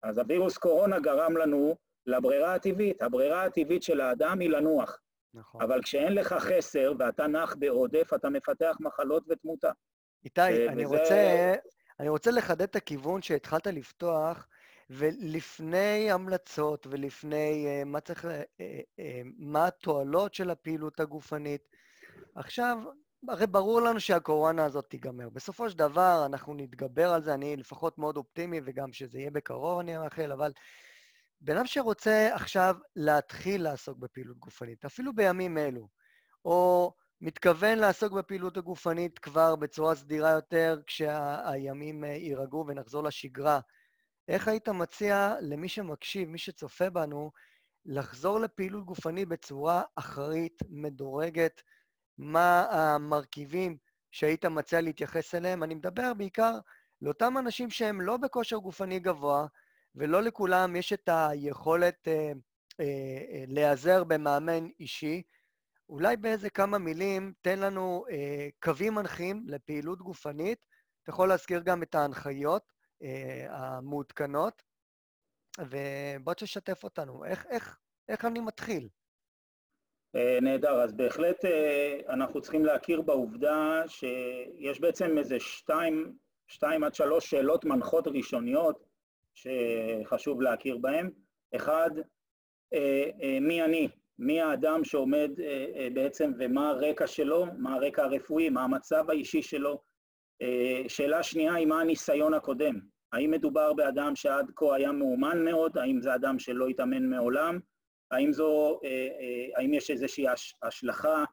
אז 0.04 0.18
הווירוס 0.18 0.58
קורונה 0.58 1.00
גרם 1.00 1.38
לנו 1.38 1.76
לברירה 2.06 2.56
הטבעית. 2.56 3.02
הברירה 3.02 3.44
הטבעית 3.44 3.84
של 3.84 4.02
האדם 4.02 4.40
היא 4.40 4.50
לנוח. 4.50 5.00
נכון. 5.34 5.62
אבל 5.62 5.82
כשאין 5.82 6.14
לך 6.14 6.34
חסר 6.34 6.94
ואתה 7.00 7.28
נח 7.28 7.56
בעודף, 7.60 8.14
אתה 8.14 8.30
מפתח 8.30 8.78
מחלות 8.80 9.24
ותמותה. 9.30 9.72
איתי, 10.26 10.42
אה, 10.42 10.72
אני, 10.72 10.86
וזה... 10.86 10.98
רוצה, 10.98 11.54
אני 12.02 12.10
רוצה 12.10 12.32
לחדד 12.32 12.62
את 12.62 12.76
הכיוון 12.76 13.22
שהתחלת 13.22 13.68
לפתוח, 13.68 14.48
ולפני 14.90 16.12
המלצות 16.12 16.88
ולפני 16.90 17.66
uh, 17.66 17.86
מה 17.86 18.00
צריך, 18.00 18.26
uh, 18.26 18.28
uh, 18.28 19.02
מה 19.38 19.68
התועלות 19.68 20.34
של 20.34 20.50
הפעילות 20.50 21.00
הגופנית. 21.00 21.70
עכשיו, 22.36 22.78
הרי 23.28 23.48
ברור 23.48 23.82
לנו 23.82 24.00
שהקורונה 24.00 24.66
הזאת 24.66 24.86
תיגמר. 24.90 25.30
בסופו 25.30 25.70
של 25.70 25.78
דבר, 25.78 26.24
אנחנו 26.26 26.54
נתגבר 26.54 27.14
על 27.14 27.24
זה, 27.24 27.34
אני 27.34 27.58
לפחות 27.58 27.98
מאוד 27.98 28.18
אופטימי, 28.18 28.62
וגם 28.66 28.94
שזה 28.94 29.20
יהיה 29.20 29.32
בקרוב, 29.32 29.80
אני 29.80 29.98
מאחל, 29.98 30.32
אבל 30.32 30.52
בן 31.42 31.58
אדם 31.58 31.66
שרוצה 31.66 32.30
עכשיו 32.34 32.76
להתחיל 32.96 33.64
לעסוק 33.64 33.98
בפעילות 33.98 34.38
גופנית, 34.38 34.86
אפילו 34.86 35.16
בימים 35.16 35.58
אלו, 35.58 35.88
או 36.46 36.94
מתכוון 37.22 37.80
לעסוק 37.80 38.14
בפעילות 38.14 38.58
הגופנית 38.58 39.20
כבר 39.20 39.56
בצורה 39.56 39.96
סדירה 39.96 40.30
יותר, 40.30 40.82
כשהימים 40.88 42.04
יירגעו 42.04 42.66
ונחזור 42.68 43.04
לשגרה, 43.04 43.60
איך 44.28 44.48
היית 44.48 44.70
מציע 44.70 45.36
למי 45.42 45.70
שמקשיב, 45.70 46.30
מי 46.30 46.38
שצופה 46.38 46.90
בנו, 46.90 47.32
לחזור 47.86 48.40
לפעילות 48.40 48.86
גופנית 48.86 49.28
בצורה 49.28 49.84
אחראית, 49.96 50.64
מדורגת? 50.70 51.62
מה 52.18 52.66
המרכיבים 52.70 53.78
שהיית 54.12 54.46
מציע 54.46 54.82
להתייחס 54.82 55.36
אליהם? 55.36 55.64
אני 55.64 55.76
מדבר 55.76 56.14
בעיקר 56.14 56.60
לאותם 57.02 57.38
אנשים 57.38 57.70
שהם 57.70 58.02
לא 58.02 58.18
בכושר 58.18 58.58
גופני 58.58 59.00
גבוה, 59.00 59.48
ולא 59.96 60.22
לכולם 60.24 60.76
יש 60.76 60.94
את 60.94 61.10
היכולת 61.12 62.08
אה, 62.08 62.32
אה, 62.80 62.86
אה, 63.32 63.44
להיעזר 63.48 64.04
במאמן 64.04 64.68
אישי. 64.80 65.22
אולי 65.92 66.18
באיזה 66.18 66.50
כמה 66.50 66.78
מילים 66.78 67.34
תן 67.42 67.60
לנו 67.60 68.06
אה, 68.10 68.50
קווים 68.60 68.96
מנחים 68.96 69.44
לפעילות 69.48 70.02
גופנית. 70.02 70.66
אתה 71.04 71.10
יכול 71.10 71.28
להזכיר 71.28 71.62
גם 71.66 71.84
את 71.84 71.96
ההנחיות 71.96 72.74
אה, 73.04 73.46
המעודכנות, 73.50 74.64
ובוא 75.60 76.34
תשתף 76.34 76.84
אותנו, 76.84 77.26
איך, 77.26 77.46
איך, 77.50 77.78
איך 78.10 78.26
אני 78.26 78.40
מתחיל? 78.40 78.90
אה, 80.16 80.38
נהדר, 80.42 80.82
אז 80.82 80.94
בהחלט 80.94 81.46
אה, 81.46 82.00
אנחנו 82.10 82.42
צריכים 82.42 82.66
להכיר 82.66 83.02
בעובדה 83.02 83.84
שיש 83.88 84.80
בעצם 84.80 85.18
איזה 85.18 85.40
שתיים, 85.40 86.14
שתיים 86.48 86.84
עד 86.84 86.96
שלוש 86.96 87.30
שאלות 87.30 87.66
מנחות 87.66 88.08
ראשוניות 88.08 88.86
שחשוב 89.34 90.42
להכיר 90.42 90.78
בהן. 90.78 91.12
אחד, 91.56 91.90
מי 93.42 93.64
אני? 93.64 93.90
מי 94.22 94.42
האדם 94.42 94.84
שעומד 94.84 95.30
בעצם 95.94 96.32
ומה 96.40 96.70
הרקע 96.70 97.08
שלו, 97.08 97.46
מה 97.58 97.74
הרקע 97.74 98.04
הרפואי, 98.04 98.50
מה 98.50 98.64
המצב 98.64 99.10
האישי 99.10 99.42
שלו. 99.42 99.82
שאלה 100.88 101.24
שנייה 101.24 101.54
היא 101.54 101.68
מה 101.68 101.82
הניסיון 101.82 102.34
הקודם. 102.34 102.80
האם 103.14 103.32
מדובר 103.32 103.74
באדם 103.74 104.16
שעד 104.16 104.52
כה 104.56 104.76
היה 104.76 104.92
מאומן 104.92 105.46
מאוד? 105.46 105.78
האם 105.78 106.02
זה 106.02 106.16
אדם 106.16 106.40
שלא 106.40 106.68
התאמן 106.68 107.10
מעולם? 107.10 107.60
האם, 108.12 108.34
זו, 108.34 108.80
אה, 108.84 108.90
אה, 108.90 109.60
האם 109.60 109.74
יש 109.74 109.92
איזושהי 109.92 110.26
השלכה 110.64 111.24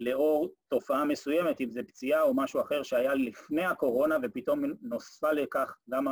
לאור 0.00 0.54
תופעה 0.68 1.04
מסוימת, 1.04 1.60
אם 1.60 1.70
זה 1.70 1.82
פציעה 1.82 2.22
או 2.22 2.34
משהו 2.34 2.60
אחר 2.60 2.82
שהיה 2.82 3.14
לפני 3.14 3.64
הקורונה 3.64 4.16
ופתאום 4.22 4.64
נוספה 4.82 5.32
לכך 5.32 5.76
גם 5.90 6.04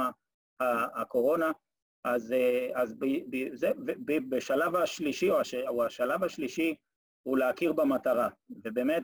הקורונה? 0.95 1.51
אז, 2.07 2.33
אה, 2.33 2.69
אז 2.75 2.95
ב, 2.95 3.05
ב, 3.05 3.55
זה, 3.55 3.71
ב, 3.85 4.37
בשלב 4.37 4.77
השלישי, 4.77 5.31
או, 5.31 5.41
הש, 5.41 5.55
או 5.55 5.85
השלב 5.85 6.25
השלישי, 6.25 6.75
הוא 7.23 7.39
להכיר 7.39 7.73
במטרה. 7.73 8.29
ובאמת, 8.65 9.03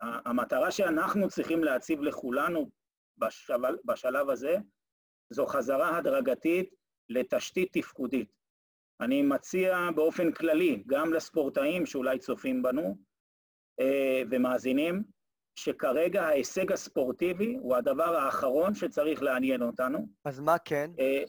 המטרה 0.00 0.70
שאנחנו 0.70 1.28
צריכים 1.28 1.64
להציב 1.64 2.02
לכולנו 2.02 2.70
בשבל, 3.18 3.76
בשלב 3.84 4.30
הזה, 4.30 4.56
זו 5.32 5.46
חזרה 5.46 5.96
הדרגתית 5.98 6.74
לתשתית 7.08 7.68
תפקודית. 7.72 8.32
אני 9.00 9.22
מציע 9.22 9.90
באופן 9.94 10.32
כללי, 10.32 10.82
גם 10.86 11.12
לספורטאים 11.12 11.86
שאולי 11.86 12.18
צופים 12.18 12.62
בנו 12.62 12.96
אה, 13.80 14.22
ומאזינים, 14.30 15.02
שכרגע 15.54 16.22
ההישג 16.22 16.72
הספורטיבי 16.72 17.56
הוא 17.60 17.76
הדבר 17.76 18.16
האחרון 18.16 18.74
שצריך 18.74 19.22
לעניין 19.22 19.62
אותנו. 19.62 20.06
אז 20.24 20.40
מה 20.40 20.58
כן? 20.58 20.90
אה, 20.98 21.22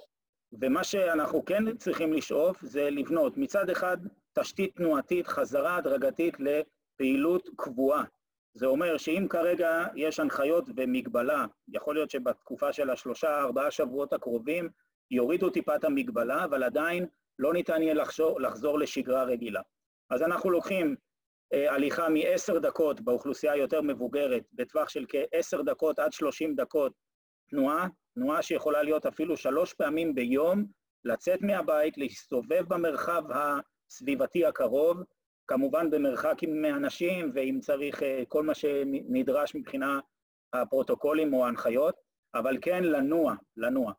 ומה 0.62 0.84
שאנחנו 0.84 1.46
כן 1.46 1.78
צריכים 1.78 2.14
לשאוף 2.14 2.62
זה 2.62 2.90
לבנות 2.90 3.38
מצד 3.38 3.70
אחד 3.70 3.98
תשתית 4.34 4.76
תנועתית, 4.76 5.28
חזרה 5.28 5.76
הדרגתית 5.76 6.38
לפעילות 6.40 7.50
קבועה. 7.56 8.04
זה 8.54 8.66
אומר 8.66 8.98
שאם 8.98 9.28
כרגע 9.30 9.86
יש 9.96 10.20
הנחיות 10.20 10.66
ומגבלה, 10.76 11.46
יכול 11.68 11.96
להיות 11.96 12.10
שבתקופה 12.10 12.74
של 12.74 12.90
השלושה, 12.90 13.40
ארבעה 13.40 13.72
שבועות 13.72 14.14
הקרובים 14.14 14.70
יורידו 15.12 15.50
טיפה 15.50 15.76
את 15.76 15.84
המגבלה, 15.84 16.44
אבל 16.44 16.64
עדיין 16.64 17.06
לא 17.40 17.54
ניתן 17.54 17.82
יהיה 17.82 17.94
לחזור, 17.94 18.42
לחזור 18.42 18.80
לשגרה 18.80 19.24
רגילה. 19.24 19.62
אז 20.10 20.22
אנחנו 20.22 20.50
לוקחים 20.50 20.96
אה, 21.54 21.74
הליכה 21.74 22.10
מ-10 22.10 22.60
דקות 22.60 23.02
באוכלוסייה 23.02 23.54
היותר 23.54 23.82
מבוגרת, 23.82 24.44
בטווח 24.54 24.90
של 24.90 25.06
כ-10 25.10 25.64
דקות 25.64 26.00
עד 26.00 26.14
30 26.14 26.56
דקות 26.56 26.94
תנועה, 27.50 27.88
תנועה 28.16 28.42
שיכולה 28.42 28.84
להיות 28.84 29.06
אפילו 29.06 29.38
שלוש 29.38 29.74
פעמים 29.74 30.16
ביום, 30.16 30.66
לצאת 31.06 31.42
מהבית, 31.42 31.98
להסתובב 31.98 32.64
במרחב 32.68 33.24
הסביבתי 33.32 34.46
הקרוב, 34.46 34.98
כמובן 35.48 35.90
במרחק 35.90 36.36
עם 36.42 36.66
אנשים, 36.66 37.32
ואם 37.36 37.60
צריך 37.62 38.04
אה, 38.04 38.24
כל 38.28 38.44
מה 38.44 38.54
שנדרש 38.54 39.56
מבחינה 39.56 40.00
הפרוטוקולים 40.54 41.34
או 41.34 41.46
ההנחיות, 41.46 41.96
אבל 42.36 42.58
כן 42.62 42.84
לנוע, 42.84 43.34
לנוע. 43.58 43.94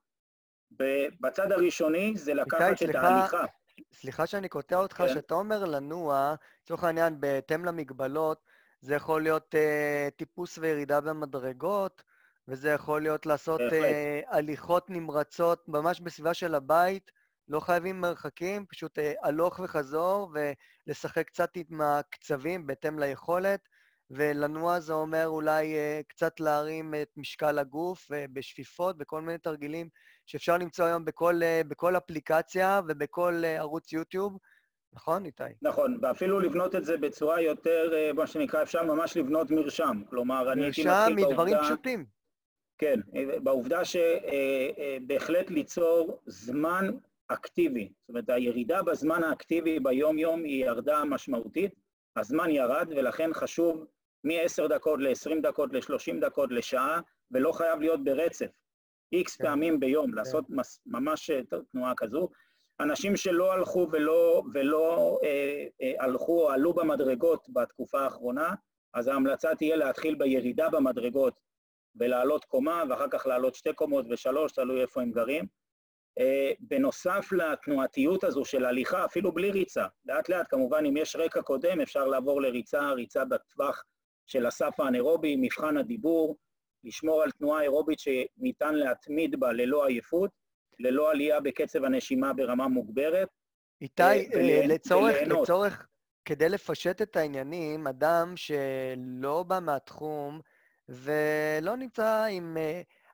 בצד 1.21 1.53
הראשוני 1.53 2.13
זה 2.17 2.35
לקחת 2.35 2.83
את 2.91 2.95
ההליכה. 2.95 3.45
סליחה 3.93 4.27
שאני 4.27 4.49
קוטע 4.49 4.77
אותך, 4.77 4.97
כן. 4.97 5.07
כשאתה 5.07 5.35
אומר 5.35 5.65
לנוע, 5.65 6.35
לצורך 6.63 6.85
העניין, 6.85 7.21
בהתאם 7.21 7.65
למגבלות, 7.65 8.41
זה 8.81 8.95
יכול 8.95 9.23
להיות 9.23 9.55
uh, 9.55 10.11
טיפוס 10.17 10.59
וירידה 10.59 11.01
במדרגות, 11.01 12.03
וזה 12.49 12.71
יכול 12.71 13.03
להיות 13.03 13.27
לעשות 13.27 13.61
uh, 13.61 13.75
הליכות 14.27 14.91
נמרצות 14.91 15.69
ממש 15.69 16.01
בסביבה 16.01 16.35
של 16.35 16.55
הבית, 16.55 17.11
לא 17.49 17.61
חייבים 17.61 18.01
מרחקים, 18.01 18.67
פשוט 18.69 18.99
uh, 18.99 19.03
הלוך 19.23 19.61
וחזור, 19.65 20.33
ולשחק 20.87 21.27
קצת 21.27 21.51
עם 21.57 21.81
הקצבים 21.81 22.67
בהתאם 22.67 22.99
ליכולת, 22.99 23.61
ולנוע 24.11 24.81
זה 24.81 24.93
אומר 24.93 25.27
אולי 25.27 25.75
uh, 25.75 26.05
קצת 26.09 26.41
להרים 26.41 26.95
את 27.03 27.09
משקל 27.17 27.59
הגוף 27.59 28.13
uh, 28.13 28.15
בשפיפות, 28.33 28.99
בכל 28.99 29.21
מיני 29.21 29.39
תרגילים 29.39 29.89
שאפשר 30.27 30.59
למצוא 30.59 30.85
היום 30.85 31.05
בכל, 31.05 31.41
uh, 31.43 31.69
בכל 31.69 31.97
אפליקציה 31.97 32.81
ובכל 32.89 33.43
uh, 33.45 33.47
ערוץ 33.47 33.93
יוטיוב. 33.93 34.39
נכון, 34.95 35.25
איתי? 35.25 35.43
נכון, 35.63 35.99
ואפילו 36.03 36.41
לבנות 36.41 36.75
את 36.75 36.85
זה 36.85 36.97
בצורה 36.97 37.41
יותר, 37.41 37.93
מה 38.15 38.27
שנקרא, 38.27 38.63
אפשר 38.63 38.83
ממש 38.83 39.17
לבנות 39.17 39.51
מרשם. 39.51 40.03
כלומר, 40.11 40.53
אני 40.53 40.63
הייתי 40.65 40.85
מתחיל 40.85 41.15
בעובדה... 41.15 41.25
מרשם 41.25 41.31
מדברים 41.31 41.57
פשוטים. 41.63 42.22
כן, 42.83 43.01
בעובדה 43.43 43.81
שבהחלט 43.85 45.51
ליצור 45.51 46.19
זמן 46.27 46.91
אקטיבי. 47.29 47.93
זאת 48.01 48.09
אומרת, 48.09 48.31
הירידה 48.31 48.83
בזמן 48.83 49.25
האקטיבי 49.25 49.81
ביום-יום 49.81 50.45
היא 50.45 50.65
ירדה 50.65 51.05
משמעותית, 51.05 51.75
הזמן 52.17 52.51
ירד, 52.51 52.89
ולכן 52.91 53.31
חשוב 53.35 53.87
מ-10 54.25 54.69
דקות 54.69 55.01
ל-20 55.01 55.41
דקות 55.43 55.73
ל-30 55.73 56.21
דקות 56.21 56.53
לשעה, 56.53 57.01
ולא 57.31 57.53
חייב 57.53 57.81
להיות 57.81 58.05
ברצף. 58.05 58.51
איקס 59.13 59.37
כן. 59.37 59.45
פעמים 59.45 59.81
ביום, 59.81 60.11
כן. 60.11 60.17
לעשות 60.17 60.45
ממש 60.87 61.31
אה, 61.31 61.41
תנועה 61.73 61.93
כזו. 61.97 62.29
אנשים 62.81 63.17
שלא 63.17 63.53
הלכו 63.53 63.89
ולא, 63.93 64.43
ולא 64.55 65.19
אה, 65.25 65.67
אה, 65.83 66.05
הלכו 66.05 66.43
או 66.43 66.51
עלו 66.51 66.73
במדרגות 66.73 67.47
בתקופה 67.49 68.01
האחרונה, 68.01 68.55
אז 68.95 69.09
ההמלצה 69.09 69.55
תהיה 69.55 69.77
להתחיל 69.77 70.15
בירידה 70.15 70.71
במדרגות 70.71 71.52
ולעלות 71.97 72.45
קומה, 72.45 72.83
ואחר 72.89 73.07
כך 73.11 73.27
לעלות 73.27 73.55
שתי 73.55 73.73
קומות 73.73 74.07
ושלוש, 74.11 74.53
תלוי 74.53 74.83
איפה 74.83 75.03
הם 75.03 75.13
גרים. 75.13 75.47
אה, 76.19 76.53
בנוסף 76.61 77.29
לתנועתיות 77.33 78.25
הזו 78.25 78.45
של 78.45 78.65
הליכה, 78.65 79.05
אפילו 79.05 79.33
בלי 79.33 79.51
ריצה, 79.51 79.87
לאט 80.07 80.29
לאט 80.29 80.47
כמובן 80.51 80.85
אם 80.89 80.97
יש 80.97 81.17
רקע 81.17 81.43
קודם 81.43 81.81
אפשר 81.81 82.05
לעבור 82.05 82.43
לריצה, 82.43 82.93
ריצה 82.93 83.25
בטווח 83.25 83.85
של 84.27 84.47
הסף 84.47 84.81
האנאירובי, 84.81 85.37
מבחן 85.37 85.77
הדיבור, 85.77 86.37
לשמור 86.85 87.23
על 87.23 87.31
תנועה 87.31 87.63
אירובית 87.63 87.99
שניתן 87.99 88.75
להתמיד 88.75 89.41
בה 89.41 89.53
ללא 89.53 89.87
עייפות, 89.87 90.31
ללא 90.79 91.11
עלייה 91.11 91.41
בקצב 91.41 91.85
הנשימה 91.85 92.33
ברמה 92.33 92.69
מוגברת. 92.69 93.29
איתי, 93.81 94.03
אה, 94.03 94.23
אה, 94.35 94.67
לצורך, 94.67 95.17
לצורך, 95.27 95.87
כדי 96.25 96.49
לפשט 96.49 97.03
את 97.03 97.17
העניינים, 97.17 97.87
אדם 97.87 98.33
שלא 98.37 99.43
בא 99.43 99.59
מהתחום 99.63 100.41
ולא 100.89 101.77
נמצא 101.77 102.25
עם 102.31 102.57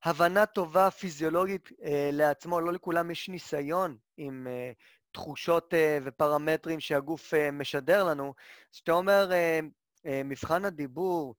הבנה 0.05 0.47
טובה 0.47 0.91
פיזיולוגית 0.91 1.69
אה, 1.83 2.11
לעצמו, 2.13 2.61
לא 2.61 2.73
לכולם 2.73 3.11
יש 3.11 3.29
ניסיון 3.29 3.97
עם 4.17 4.47
אה, 4.47 4.73
תחושות 5.13 5.75
אה, 5.75 5.99
ופרמטרים 6.05 6.81
שהגוף 6.81 7.35
אה, 7.35 7.51
משדר 7.51 8.05
לנו. 8.05 8.35
כשאתה 8.73 8.93
אומר 8.93 9.33
אה, 9.33 9.61
אה, 10.07 10.23
מבחן 10.25 10.65
הדיבור, 10.65 11.35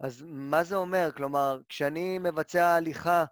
אז 0.00 0.24
מה 0.26 0.64
זה 0.64 0.76
אומר? 0.76 1.10
כלומר, 1.16 1.60
כשאני 1.68 2.18
מבצע 2.18 2.68
הליכה, 2.68 3.24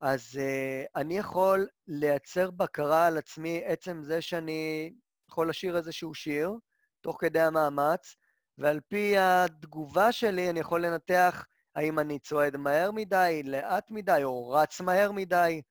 אז 0.00 0.38
אה, 0.40 0.84
אני 0.96 1.18
יכול 1.18 1.68
לייצר 1.86 2.50
בקרה 2.50 3.06
על 3.06 3.18
עצמי 3.18 3.62
עצם 3.64 4.02
זה 4.02 4.20
שאני 4.20 4.92
יכול 5.28 5.48
לשיר 5.48 5.76
איזשהו 5.76 6.14
שיר, 6.14 6.52
תוך 7.00 7.16
כדי 7.20 7.40
המאמץ, 7.40 8.16
ועל 8.58 8.80
פי 8.88 9.18
התגובה 9.18 10.12
שלי 10.12 10.50
אני 10.50 10.60
יכול 10.60 10.86
לנתח 10.86 11.44
האם 11.74 11.98
אני 11.98 12.18
צועד 12.18 12.56
מהר 12.56 12.90
מדי, 12.90 13.42
לאט 13.44 13.90
מדי, 13.90 14.20
או 14.24 14.50
רץ 14.50 14.80
מהר 14.80 15.12
מדי? 15.12 15.62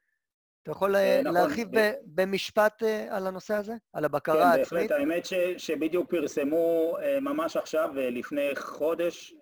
אתה 0.63 0.71
יכול 0.71 0.95
אה, 0.95 1.21
נכון. 1.21 1.33
להרחיב 1.33 1.75
אה, 1.75 1.91
במשפט 2.05 2.83
אה, 2.83 3.17
על 3.17 3.27
הנושא 3.27 3.53
הזה? 3.53 3.73
על 3.93 4.05
הבקרה 4.05 4.43
העצמית? 4.51 4.69
כן, 4.69 4.87
בהחלט. 4.87 4.91
האמת 4.91 5.25
ש, 5.25 5.33
שבדיוק 5.57 6.09
פרסמו 6.09 6.97
ממש 7.21 7.57
עכשיו, 7.57 7.89
לפני 7.95 8.55
חודש, 8.55 9.33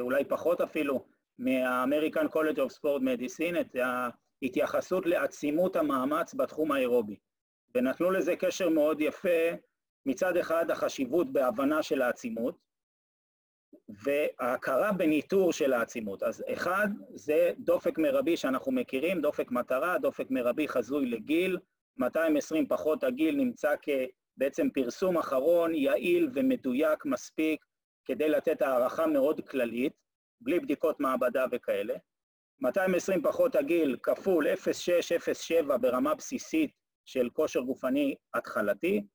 אולי 0.00 0.24
פחות 0.24 0.60
אפילו, 0.60 1.06
מה-American 1.38 2.28
College 2.28 2.56
of 2.56 2.72
Sport 2.78 3.02
Medicine, 3.02 3.60
את 3.60 3.76
ההתייחסות 4.42 5.06
לעצימות 5.06 5.76
המאמץ 5.76 6.34
בתחום 6.34 6.72
האירובי. 6.72 7.16
ונתנו 7.74 8.10
לזה 8.10 8.36
קשר 8.36 8.68
מאוד 8.68 9.00
יפה, 9.00 9.50
מצד 10.06 10.36
אחד 10.36 10.70
החשיבות 10.70 11.32
בהבנה 11.32 11.82
של 11.82 12.02
העצימות, 12.02 12.58
וההכרה 13.88 14.92
בניטור 14.92 15.52
של 15.52 15.72
העצימות. 15.72 16.22
אז 16.22 16.44
אחד, 16.52 16.88
זה 17.14 17.52
דופק 17.58 17.98
מרבי 17.98 18.36
שאנחנו 18.36 18.72
מכירים, 18.72 19.20
דופק 19.20 19.50
מטרה, 19.50 19.98
דופק 19.98 20.30
מרבי 20.30 20.68
חזוי 20.68 21.06
לגיל, 21.06 21.58
220 21.96 22.66
פחות 22.66 23.04
הגיל 23.04 23.36
נמצא 23.36 23.74
כבעצם 23.82 24.70
פרסום 24.70 25.18
אחרון, 25.18 25.74
יעיל 25.74 26.30
ומדויק 26.34 27.04
מספיק 27.04 27.64
כדי 28.04 28.28
לתת 28.28 28.62
הערכה 28.62 29.06
מאוד 29.06 29.40
כללית, 29.48 29.92
בלי 30.40 30.60
בדיקות 30.60 31.00
מעבדה 31.00 31.44
וכאלה. 31.52 31.94
220 32.60 33.22
פחות 33.22 33.56
הגיל 33.56 33.96
כפול 34.02 34.46
0.6-0.7 34.48 35.76
ברמה 35.76 36.14
בסיסית 36.14 36.70
של 37.04 37.28
כושר 37.32 37.60
גופני 37.60 38.14
התחלתי, 38.34 39.06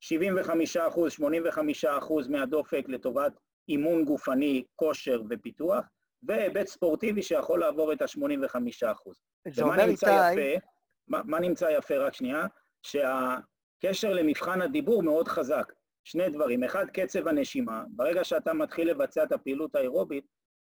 75 0.00 0.76
85 1.08 1.84
מהדופק 2.30 2.84
לטובת 2.88 3.32
אימון 3.68 4.04
גופני, 4.04 4.64
כושר 4.76 5.22
ופיתוח, 5.30 5.84
והיבט 6.22 6.66
ספורטיבי 6.66 7.22
שיכול 7.22 7.60
לעבור 7.60 7.92
את 7.92 8.02
ה-85%. 8.02 9.12
זה 9.48 9.62
אומר 9.62 9.84
איתי... 9.84 10.06
יפה, 10.06 10.66
מה, 11.08 11.20
מה 11.24 11.40
נמצא 11.40 11.68
יפה, 11.78 11.98
רק 11.98 12.14
שנייה? 12.14 12.46
שהקשר 12.82 14.12
למבחן 14.12 14.62
הדיבור 14.62 15.02
מאוד 15.02 15.28
חזק. 15.28 15.72
שני 16.04 16.28
דברים, 16.28 16.64
אחד, 16.64 16.86
קצב 16.90 17.28
הנשימה. 17.28 17.84
ברגע 17.88 18.24
שאתה 18.24 18.52
מתחיל 18.52 18.90
לבצע 18.90 19.24
את 19.24 19.32
הפעילות 19.32 19.74
האירובית, 19.74 20.24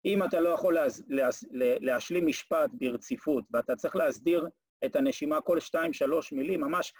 אם 0.05 0.25
אתה 0.25 0.40
לא 0.40 0.49
יכול 0.49 0.75
להז, 0.75 1.05
להז, 1.09 1.49
להשלים 1.81 2.27
משפט 2.27 2.70
ברציפות, 2.72 3.44
ואתה 3.51 3.77
צריך 3.77 3.96
להסדיר 3.96 4.46
את 4.85 4.96
הנשימה 4.96 5.40
כל 5.40 5.59
2-3 5.59 5.79
מילים, 6.33 6.61
ממש 6.61 6.92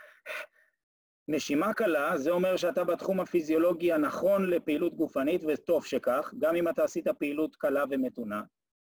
נשימה 1.28 1.74
קלה, 1.74 2.18
זה 2.18 2.30
אומר 2.30 2.56
שאתה 2.56 2.84
בתחום 2.84 3.20
הפיזיולוגי 3.20 3.92
הנכון 3.92 4.50
לפעילות 4.50 4.94
גופנית, 4.94 5.42
וטוב 5.48 5.84
שכך, 5.84 6.34
גם 6.38 6.56
אם 6.56 6.68
אתה 6.68 6.84
עשית 6.84 7.08
פעילות 7.08 7.56
קלה 7.56 7.84
ומתונה. 7.90 8.42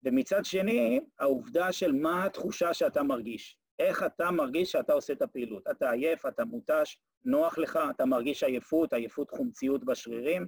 ומצד 0.04 0.46
שני, 0.46 1.00
העובדה 1.20 1.72
של 1.72 1.92
מה 1.92 2.26
התחושה 2.26 2.74
שאתה 2.74 3.04
מרגיש. 3.04 3.58
איך 3.80 4.04
אתה 4.04 4.32
מרגיש 4.32 4.72
שאתה 4.72 4.94
עושה 4.94 5.14
את 5.14 5.22
הפעילות. 5.22 5.68
אתה 5.72 5.92
עייף, 5.92 6.26
אתה 6.26 6.46
מותש, 6.46 6.98
נוח 7.26 7.58
לך, 7.58 7.80
אתה 7.90 8.06
מרגיש 8.06 8.44
עייפות, 8.44 8.94
עייפות 8.94 9.32
חומציות 9.32 9.86
בשרירים, 9.86 10.48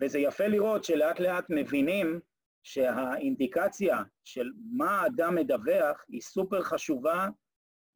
וזה 0.00 0.18
יפה 0.18 0.46
לראות 0.46 0.84
שלאט 0.84 1.20
לאט 1.20 1.44
מבינים 1.48 2.20
שהאינדיקציה 2.62 4.02
של 4.24 4.50
מה 4.76 5.00
האדם 5.00 5.34
מדווח 5.34 6.04
היא 6.08 6.20
סופר 6.20 6.62
חשובה 6.62 7.28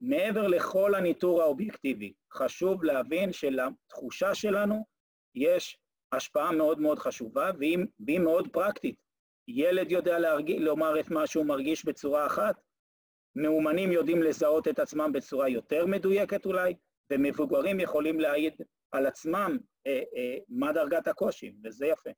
מעבר 0.01 0.47
לכל 0.47 0.95
הניטור 0.95 1.43
האובייקטיבי. 1.43 2.13
חשוב 2.33 2.85
להבין 2.85 3.33
שלתחושה 3.33 4.35
שלנו 4.35 4.85
יש 5.35 5.79
השפעה 6.13 6.53
מאוד 6.53 6.81
מאוד 6.81 6.99
חשובה, 6.99 7.51
והיא, 7.59 7.79
והיא 8.07 8.21
מאוד 8.21 8.49
פרקטית. 8.53 8.97
ילד 9.49 9.91
יודע 9.91 10.19
להרג... 10.19 10.51
לומר 10.51 11.01
את 11.01 11.11
מה 11.11 11.27
שהוא 11.27 11.47
מרגיש 11.47 11.85
בצורה 11.85 12.27
אחת, 12.27 12.57
מאומנים 13.37 13.93
יודעים 13.93 14.23
לזהות 14.23 14.69
את 14.69 14.79
עצמם 14.79 15.13
בצורה 15.13 15.49
יותר 15.49 15.87
מדויקת 15.87 16.47
אולי, 16.47 16.75
ומבוגרים 17.11 17.81
יכולים 17.81 18.21
להעיד 18.21 18.55
על 18.93 19.07
עצמם 19.07 19.59
אה, 19.87 20.03
אה, 20.17 20.37
מה 20.49 20.73
דרגת 20.73 21.09
הקושי, 21.09 21.53
וזה 21.65 21.87
יפה. 21.87 22.11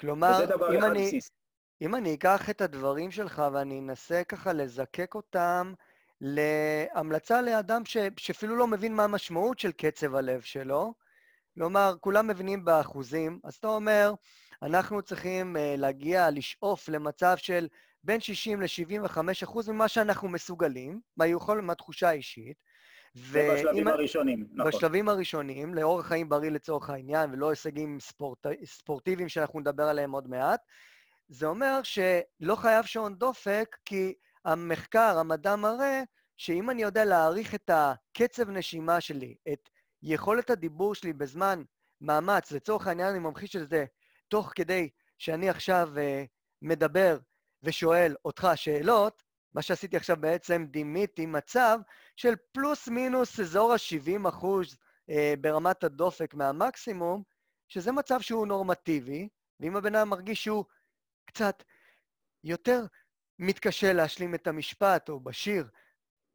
כלומר, 0.00 0.44
אם 0.74 0.84
אני, 0.84 1.18
אם 1.80 1.94
אני 1.94 2.14
אקח 2.14 2.50
את 2.50 2.60
הדברים 2.60 3.10
שלך 3.10 3.42
ואני 3.52 3.80
אנסה 3.80 4.24
ככה 4.24 4.52
לזקק 4.52 5.14
אותם 5.14 5.72
להמלצה 6.20 7.42
לאדם 7.42 7.84
ש, 7.84 7.96
שאפילו 8.16 8.56
לא 8.56 8.66
מבין 8.66 8.94
מה 8.94 9.04
המשמעות 9.04 9.58
של 9.58 9.72
קצב 9.72 10.14
הלב 10.14 10.40
שלו, 10.40 10.94
כלומר, 11.54 11.94
כולם 12.00 12.26
מבינים 12.26 12.64
באחוזים, 12.64 13.40
אז 13.44 13.54
אתה 13.54 13.68
אומר, 13.68 14.14
אנחנו 14.62 15.02
צריכים 15.02 15.56
uh, 15.56 15.80
להגיע, 15.80 16.30
לשאוף 16.30 16.88
למצב 16.88 17.36
של 17.36 17.68
בין 18.04 18.20
60 18.20 18.62
ל-75 18.62 19.18
אחוז 19.44 19.68
ממה 19.68 19.88
שאנחנו 19.88 20.28
מסוגלים, 20.28 21.00
מהיכול, 21.16 21.60
מהתחושה 21.60 22.08
האישית. 22.08 22.56
ובשלבים 23.16 23.88
הראשונים, 23.88 24.46
נכון. 24.52 24.70
בשלבים 24.70 25.08
הראשונים, 25.08 25.74
לאורח 25.74 26.06
חיים 26.06 26.28
בריא 26.28 26.50
לצורך 26.50 26.90
העניין, 26.90 27.30
ולא 27.32 27.50
הישגים 27.50 28.00
ספורט, 28.00 28.46
ספורטיביים 28.64 29.28
שאנחנו 29.28 29.60
נדבר 29.60 29.84
עליהם 29.84 30.12
עוד 30.12 30.28
מעט, 30.28 30.60
זה 31.28 31.46
אומר 31.46 31.80
שלא 31.82 32.54
חייב 32.56 32.84
שעון 32.84 33.14
דופק, 33.14 33.76
כי 33.84 34.14
המחקר, 34.46 35.18
המדע 35.18 35.56
מראה, 35.56 36.02
שאם 36.36 36.70
אני 36.70 36.82
יודע 36.82 37.04
להעריך 37.04 37.54
את 37.54 37.70
הקצב 37.72 38.50
נשימה 38.50 39.00
שלי, 39.00 39.34
את 39.52 39.68
יכולת 40.02 40.50
הדיבור 40.50 40.94
שלי 40.94 41.12
בזמן 41.12 41.62
מאמץ, 42.00 42.52
לצורך 42.52 42.86
העניין 42.86 43.08
אני 43.08 43.18
ממחיש 43.18 43.56
את 43.56 43.68
זה 43.68 43.84
תוך 44.28 44.52
כדי 44.54 44.88
שאני 45.18 45.50
עכשיו 45.50 45.88
uh, 45.94 46.26
מדבר 46.62 47.18
ושואל 47.62 48.14
אותך 48.24 48.48
שאלות, 48.54 49.22
מה 49.54 49.62
שעשיתי 49.62 49.96
עכשיו 49.96 50.16
בעצם 50.20 50.66
דימיתי 50.70 51.26
מצב 51.26 51.78
של 52.16 52.34
פלוס 52.52 52.88
מינוס 52.88 53.40
אזור 53.40 53.72
ה-70 53.72 54.28
אחוז 54.28 54.74
uh, 55.10 55.14
ברמת 55.40 55.84
הדופק 55.84 56.34
מהמקסימום, 56.34 57.22
שזה 57.68 57.92
מצב 57.92 58.20
שהוא 58.20 58.46
נורמטיבי, 58.46 59.28
ואם 59.60 59.76
הבן 59.76 59.94
אדם 59.94 60.08
מרגיש 60.08 60.44
שהוא 60.44 60.64
קצת 61.24 61.62
יותר 62.44 62.84
מתקשה 63.38 63.92
להשלים 63.92 64.34
את 64.34 64.46
המשפט, 64.46 65.08
או 65.08 65.20
בשיר 65.20 65.64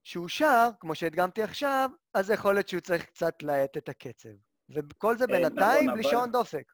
שהוא 0.04 0.28
שר, 0.28 0.70
כמו 0.80 0.96
שהדגמתי 0.96 1.44
עכשיו, 1.44 1.90
אז 2.14 2.30
יכול 2.30 2.54
להיות 2.54 2.68
שהוא 2.68 2.82
צריך 2.82 3.06
קצת 3.06 3.44
להאט 3.44 3.78
את 3.78 3.90
הקצב. 3.90 4.30
וכל 4.70 5.18
זה 5.18 5.24
אה, 5.24 5.28
בינתיים 5.28 5.86
נכון, 5.86 5.94
בלי 5.94 6.04
שעון 6.04 6.32
דופק. 6.32 6.72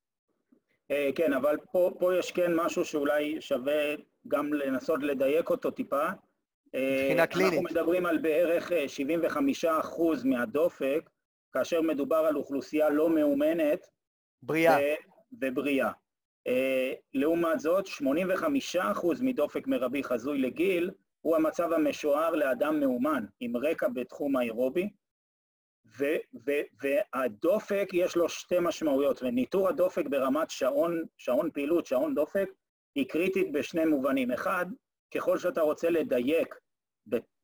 אה, 0.92 1.10
כן, 1.16 1.34
אבל 1.34 1.58
פה, 1.72 1.92
פה 2.00 2.16
יש 2.16 2.32
כן 2.32 2.56
משהו 2.56 2.86
שאולי 2.86 3.42
שווה 3.42 3.96
גם 4.28 4.54
לנסות 4.54 5.04
לדייק 5.04 5.50
אותו 5.50 5.72
טיפה. 5.72 6.08
אה, 6.76 7.00
מבחינה 7.02 7.28
קלינית. 7.28 7.54
אנחנו 7.54 7.70
מדברים 7.70 8.06
על 8.06 8.18
בערך 8.18 8.72
75% 9.66 9.66
מהדופק, 10.26 11.10
כאשר 11.52 11.82
מדובר 11.82 12.18
על 12.18 12.36
אוכלוסייה 12.36 12.90
לא 12.90 13.10
מאומנת. 13.10 13.88
בריאה. 14.44 14.78
ובריאה. 15.42 15.92
לעומת 17.14 17.60
זאת, 17.60 17.86
85% 17.88 19.22
מדופק 19.22 19.68
מרבי 19.68 20.04
חזוי 20.04 20.38
לגיל, 20.38 20.92
הוא 21.22 21.36
המצב 21.36 21.74
המשוער 21.74 22.36
לאדם 22.36 22.80
מאומן 22.80 23.26
עם 23.40 23.58
רקע 23.58 23.88
בתחום 23.94 24.36
האירובי, 24.36 24.90
והדופק 26.82 27.90
יש 27.94 28.16
לו 28.16 28.30
שתי 28.30 28.56
משמעויות, 28.62 29.24
וניטור 29.24 29.70
הדופק 29.70 30.06
ברמת 30.10 30.50
שעון, 30.50 31.04
שעון 31.18 31.52
פעילות, 31.52 31.86
שעון 31.86 32.16
דופק, 32.16 32.50
היא 32.96 33.10
קריטית 33.10 33.52
בשני 33.52 33.86
מובנים. 33.86 34.32
אחד, 34.32 34.66
ככל 35.16 35.38
שאתה 35.38 35.62
רוצה 35.62 35.90
לדייק 35.90 36.56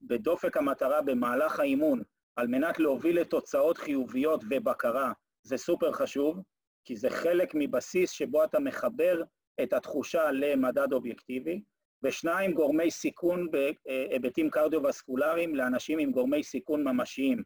בדופק 0.02 0.58
המטרה 0.58 1.02
במהלך 1.02 1.60
האימון, 1.60 2.02
על 2.36 2.48
מנת 2.48 2.80
להוביל 2.80 3.20
לתוצאות 3.20 3.78
חיוביות 3.78 4.44
ובקרה, 4.50 5.12
זה 5.44 5.58
סופר 5.58 5.92
חשוב, 5.92 6.40
כי 6.86 6.96
זה 6.96 7.10
חלק 7.10 7.52
מבסיס 7.56 8.12
שבו 8.12 8.44
אתה 8.44 8.60
מחבר 8.60 9.24
את 9.64 9.74
התחושה 9.74 10.32
למדד 10.32 10.94
אובייקטיבי. 10.94 11.62
ושניים, 12.04 12.54
גורמי 12.54 12.92
סיכון 12.92 13.48
בהיבטים 13.52 14.50
קרדיו-וסקולריים 14.50 15.56
לאנשים 15.56 16.00
עם 16.00 16.12
גורמי 16.12 16.44
סיכון 16.44 16.84
ממשיים, 16.84 17.44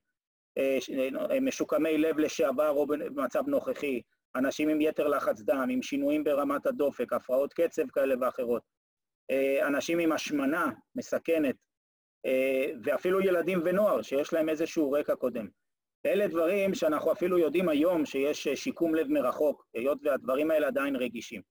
אה, 0.58 0.78
אה, 1.32 1.40
משוקמי 1.40 1.98
לב 1.98 2.20
לשעבר 2.20 2.70
או 2.70 2.88
במצב 2.88 3.44
נוכחי, 3.48 4.02
אנשים 4.36 4.70
עם 4.70 4.82
יתר 4.82 5.08
לחץ 5.08 5.42
דם, 5.42 5.68
עם 5.72 5.82
שינויים 5.82 6.24
ברמת 6.24 6.66
הדופק, 6.66 7.14
הפרעות 7.14 7.54
קצב 7.54 7.88
כאלה 7.94 8.16
ואחרות, 8.22 8.62
אה, 9.32 9.68
אנשים 9.68 10.00
עם 10.00 10.12
השמנה 10.12 10.70
מסכנת, 10.96 11.56
ואפילו 12.84 13.22
ילדים 13.22 13.62
ונוער 13.66 14.02
שיש 14.02 14.34
להם 14.34 14.50
איזשהו 14.50 14.92
רקע 14.92 15.16
קודם. 15.16 15.48
אלה 16.08 16.28
דברים 16.28 16.74
שאנחנו 16.74 17.12
אפילו 17.12 17.38
יודעים 17.38 17.70
היום 17.70 18.06
שיש 18.06 18.48
שיקום 18.48 18.96
לב 18.96 19.08
מרחוק, 19.08 19.66
היות 19.74 19.98
והדברים 20.04 20.52
האלה 20.52 20.68
עדיין 20.68 20.96
רגישים. 20.96 21.42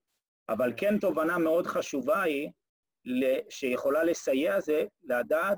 אבל 0.49 0.73
כן 0.77 0.99
תובנה 0.99 1.37
מאוד 1.37 1.67
חשובה 1.67 2.21
היא 2.21 2.49
שיכולה 3.49 4.03
לסייע 4.03 4.59
זה 4.59 4.83
לדעת 5.03 5.57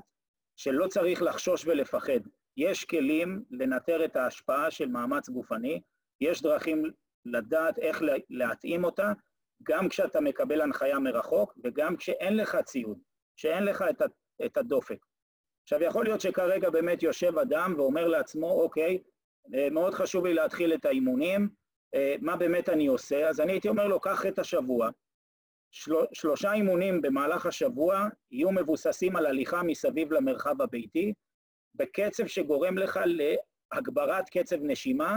שלא 0.56 0.86
צריך 0.86 1.22
לחשוש 1.22 1.66
ולפחד. 1.66 2.20
יש 2.56 2.84
כלים 2.84 3.44
לנטר 3.50 4.04
את 4.04 4.16
ההשפעה 4.16 4.70
של 4.70 4.88
מאמץ 4.88 5.28
גופני, 5.28 5.80
יש 6.20 6.42
דרכים 6.42 6.82
לדעת 7.24 7.78
איך 7.78 8.02
להתאים 8.30 8.84
אותה, 8.84 9.12
גם 9.62 9.88
כשאתה 9.88 10.20
מקבל 10.20 10.60
הנחיה 10.60 10.98
מרחוק 10.98 11.54
וגם 11.64 11.96
כשאין 11.96 12.36
לך 12.36 12.56
ציוד, 12.64 12.98
שאין 13.36 13.64
לך 13.64 13.84
את 14.44 14.56
הדופק. 14.56 15.09
עכשיו, 15.62 15.82
יכול 15.82 16.04
להיות 16.04 16.20
שכרגע 16.20 16.70
באמת 16.70 17.02
יושב 17.02 17.38
אדם 17.38 17.74
ואומר 17.76 18.08
לעצמו, 18.08 18.50
אוקיי, 18.50 18.98
אה, 19.54 19.70
מאוד 19.70 19.94
חשוב 19.94 20.26
לי 20.26 20.34
להתחיל 20.34 20.74
את 20.74 20.84
האימונים, 20.84 21.48
אה, 21.94 22.14
מה 22.20 22.36
באמת 22.36 22.68
אני 22.68 22.86
עושה? 22.86 23.28
אז 23.28 23.40
אני 23.40 23.52
הייתי 23.52 23.68
אומר 23.68 23.86
לו, 23.86 24.00
קח 24.00 24.26
את 24.26 24.38
השבוע, 24.38 24.90
של... 25.70 25.92
שלושה 26.12 26.52
אימונים 26.52 27.02
במהלך 27.02 27.46
השבוע 27.46 28.08
יהיו 28.30 28.52
מבוססים 28.52 29.16
על 29.16 29.26
הליכה 29.26 29.62
מסביב 29.62 30.12
למרחב 30.12 30.62
הביתי, 30.62 31.12
בקצב 31.74 32.26
שגורם 32.26 32.78
לך 32.78 33.00
להגברת 33.72 34.28
קצב 34.28 34.56
נשימה, 34.62 35.16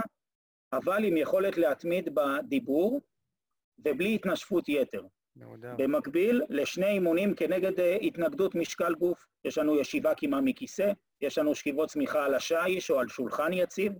אבל 0.72 1.04
עם 1.04 1.16
יכולת 1.16 1.58
להתמיד 1.58 2.14
בדיבור 2.14 3.00
ובלי 3.78 4.14
התנשפות 4.14 4.68
יתר. 4.68 5.02
במקביל 5.76 6.42
לשני 6.48 6.86
אימונים 6.86 7.34
כנגד 7.34 7.80
אה, 7.80 7.96
התנגדות 7.96 8.54
משקל 8.54 8.94
גוף, 8.94 9.26
יש 9.44 9.58
לנו 9.58 9.80
ישיבה 9.80 10.14
קימה 10.14 10.40
מכיסא, 10.40 10.92
יש 11.20 11.38
לנו 11.38 11.54
שכיבות 11.54 11.88
צמיחה 11.88 12.24
על 12.24 12.34
השיש 12.34 12.90
או 12.90 13.00
על 13.00 13.08
שולחן 13.08 13.52
יציב, 13.52 13.92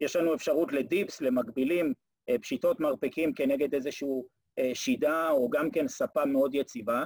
יש 0.00 0.16
לנו 0.16 0.34
אפשרות 0.34 0.72
לדיפס, 0.72 1.20
למקבילים, 1.20 1.92
אה, 2.28 2.38
פשיטות 2.38 2.80
מרפקים 2.80 3.34
כנגד 3.34 3.74
איזשהו 3.74 4.26
אה, 4.58 4.70
שידה 4.74 5.30
או 5.30 5.50
גם 5.50 5.70
כן 5.70 5.88
ספה 5.88 6.24
מאוד 6.24 6.54
יציבה. 6.54 7.04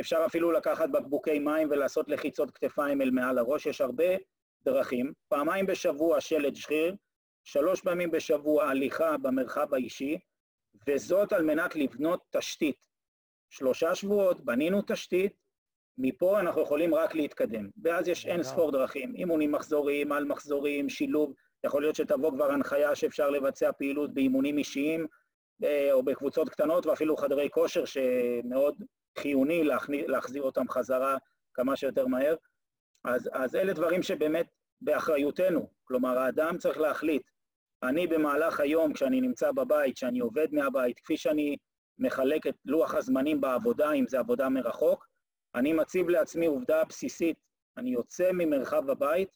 אפשר 0.00 0.22
אפילו 0.26 0.52
לקחת 0.52 0.88
בקבוקי 0.90 1.38
מים 1.38 1.68
ולעשות 1.70 2.08
לחיצות 2.08 2.50
כתפיים 2.50 3.02
אל 3.02 3.10
מעל 3.10 3.38
הראש, 3.38 3.66
יש 3.66 3.80
הרבה 3.80 4.04
דרכים. 4.64 5.12
פעמיים 5.28 5.66
בשבוע 5.66 6.20
שלד 6.20 6.56
שריר, 6.56 6.94
שלוש 7.44 7.80
פעמים 7.80 8.10
בשבוע 8.10 8.64
הליכה 8.64 9.16
במרחב 9.18 9.74
האישי, 9.74 10.18
וזאת 10.88 11.32
על 11.32 11.44
מנת 11.44 11.76
לבנות 11.76 12.20
תשתית. 12.30 12.76
שלושה 13.52 13.94
שבועות 13.94 14.44
בנינו 14.44 14.82
תשתית, 14.86 15.32
מפה 15.98 16.40
אנחנו 16.40 16.62
יכולים 16.62 16.94
רק 16.94 17.14
להתקדם. 17.14 17.68
ואז 17.82 18.08
יש 18.08 18.26
אין 18.26 18.42
ספור 18.42 18.70
דרכים, 18.70 19.14
אימונים 19.14 19.52
מחזוריים, 19.52 20.12
על 20.12 20.24
מחזוריים, 20.24 20.88
שילוב, 20.88 21.34
יכול 21.66 21.82
להיות 21.82 21.96
שתבוא 21.96 22.30
כבר 22.30 22.52
הנחיה 22.52 22.94
שאפשר 22.94 23.30
לבצע 23.30 23.72
פעילות 23.72 24.14
באימונים 24.14 24.58
אישיים, 24.58 25.06
אה, 25.64 25.92
או 25.92 26.02
בקבוצות 26.02 26.48
קטנות 26.48 26.86
ואפילו 26.86 27.16
חדרי 27.16 27.48
כושר 27.50 27.84
שמאוד 27.84 28.82
חיוני 29.18 29.64
להחזיר 29.88 30.42
אותם 30.42 30.68
חזרה 30.68 31.16
כמה 31.54 31.76
שיותר 31.76 32.06
מהר. 32.06 32.36
אז, 33.04 33.30
אז 33.32 33.56
אלה 33.56 33.72
דברים 33.72 34.02
שבאמת 34.02 34.46
באחריותנו, 34.80 35.70
כלומר 35.84 36.18
האדם 36.18 36.58
צריך 36.58 36.78
להחליט, 36.78 37.22
אני 37.82 38.06
במהלך 38.06 38.60
היום 38.60 38.92
כשאני 38.92 39.20
נמצא 39.20 39.52
בבית, 39.52 39.96
כשאני 39.96 40.20
עובד 40.20 40.48
מהבית, 40.52 41.00
כפי 41.00 41.16
שאני 41.16 41.56
מחלק 42.02 42.46
את 42.46 42.54
לוח 42.64 42.94
הזמנים 42.94 43.40
בעבודה, 43.40 43.92
אם 43.92 44.04
זה 44.08 44.18
עבודה 44.18 44.48
מרחוק, 44.48 45.06
אני 45.54 45.72
מציב 45.72 46.08
לעצמי 46.08 46.46
עובדה 46.46 46.84
בסיסית, 46.84 47.36
אני 47.76 47.90
יוצא 47.90 48.32
ממרחב 48.32 48.90
הבית 48.90 49.28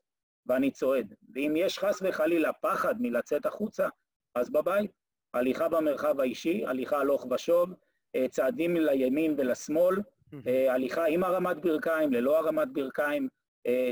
ואני 0.46 0.70
צועד. 0.70 1.14
ואם 1.34 1.54
יש 1.56 1.78
חס 1.78 2.02
וחלילה 2.02 2.52
פחד 2.52 2.94
מלצאת 3.00 3.46
החוצה, 3.46 3.88
אז 4.34 4.50
בבית. 4.50 4.90
הליכה 5.34 5.68
במרחב 5.68 6.20
האישי, 6.20 6.66
הליכה 6.66 6.98
הלוך 6.98 7.26
ושוב, 7.30 7.70
צעדים 8.30 8.76
לימין 8.76 9.34
ולשמאל, 9.38 9.96
הליכה 10.70 11.04
עם 11.06 11.24
הרמת 11.24 11.56
ברכיים, 11.56 12.12
ללא 12.12 12.38
הרמת 12.38 12.68
ברכיים, 12.72 13.28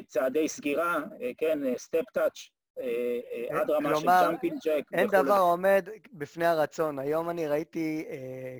צעדי 0.07 0.49
סגירה, 0.49 1.03
כן, 1.39 1.77
step 1.77 2.11
touch, 2.13 2.49
עד 3.51 3.71
רמה 3.71 3.97
של 3.97 4.07
jumping 4.07 4.59
jack. 4.65 4.85
אין 4.93 5.09
דבר 5.09 5.39
עומד 5.39 5.89
בפני 6.13 6.47
הרצון. 6.47 6.99
היום 6.99 7.31
אני 7.31 7.47
ראיתי, 7.49 8.05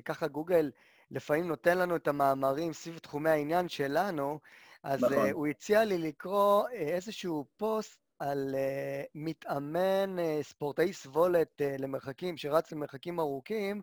ככה 0.05 0.27
גוגל 0.27 0.71
לפעמים 1.11 1.47
נותן 1.47 1.77
לנו 1.77 1.95
את 1.95 2.07
המאמרים 2.07 2.73
סביב 2.73 2.97
תחומי 2.97 3.29
העניין 3.29 3.69
שלנו, 3.69 4.39
אז 4.83 5.03
נכון. 5.03 5.29
הוא 5.29 5.47
הציע 5.47 5.85
לי 5.85 5.97
לקרוא 5.97 6.67
איזשהו 6.69 7.45
פוסט 7.57 8.05
על 8.19 8.55
uh, 8.55 9.07
מתאמן 9.15 10.15
uh, 10.19 10.43
ספורטאי 10.43 10.93
סבולת 10.93 11.61
uh, 11.61 11.81
למרחקים, 11.81 12.37
שרץ 12.37 12.71
למרחקים 12.71 13.19
ארוכים, 13.19 13.81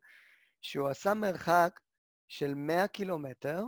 שהוא 0.61 0.89
עשה 0.89 1.15
מרחק 1.15 1.81
של 2.29 2.55
100 2.55 2.89
קילומטר, 2.89 3.65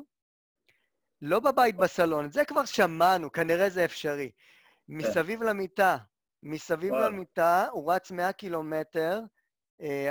לא 1.23 1.41
בבית 1.41 1.77
בסלון, 1.77 2.25
את 2.25 2.33
זה 2.33 2.45
כבר 2.45 2.65
שמענו, 2.65 3.33
כנראה 3.33 3.71
זה 3.71 3.85
אפשרי. 3.85 4.31
כן. 4.31 4.95
מסביב 4.95 5.43
למיטה, 5.43 5.97
מסביב 6.45 6.93
וואו. 6.93 7.03
למיטה, 7.09 7.67
הוא 7.73 7.93
רץ 7.93 8.11
100 8.11 8.33
קילומטר, 8.33 9.21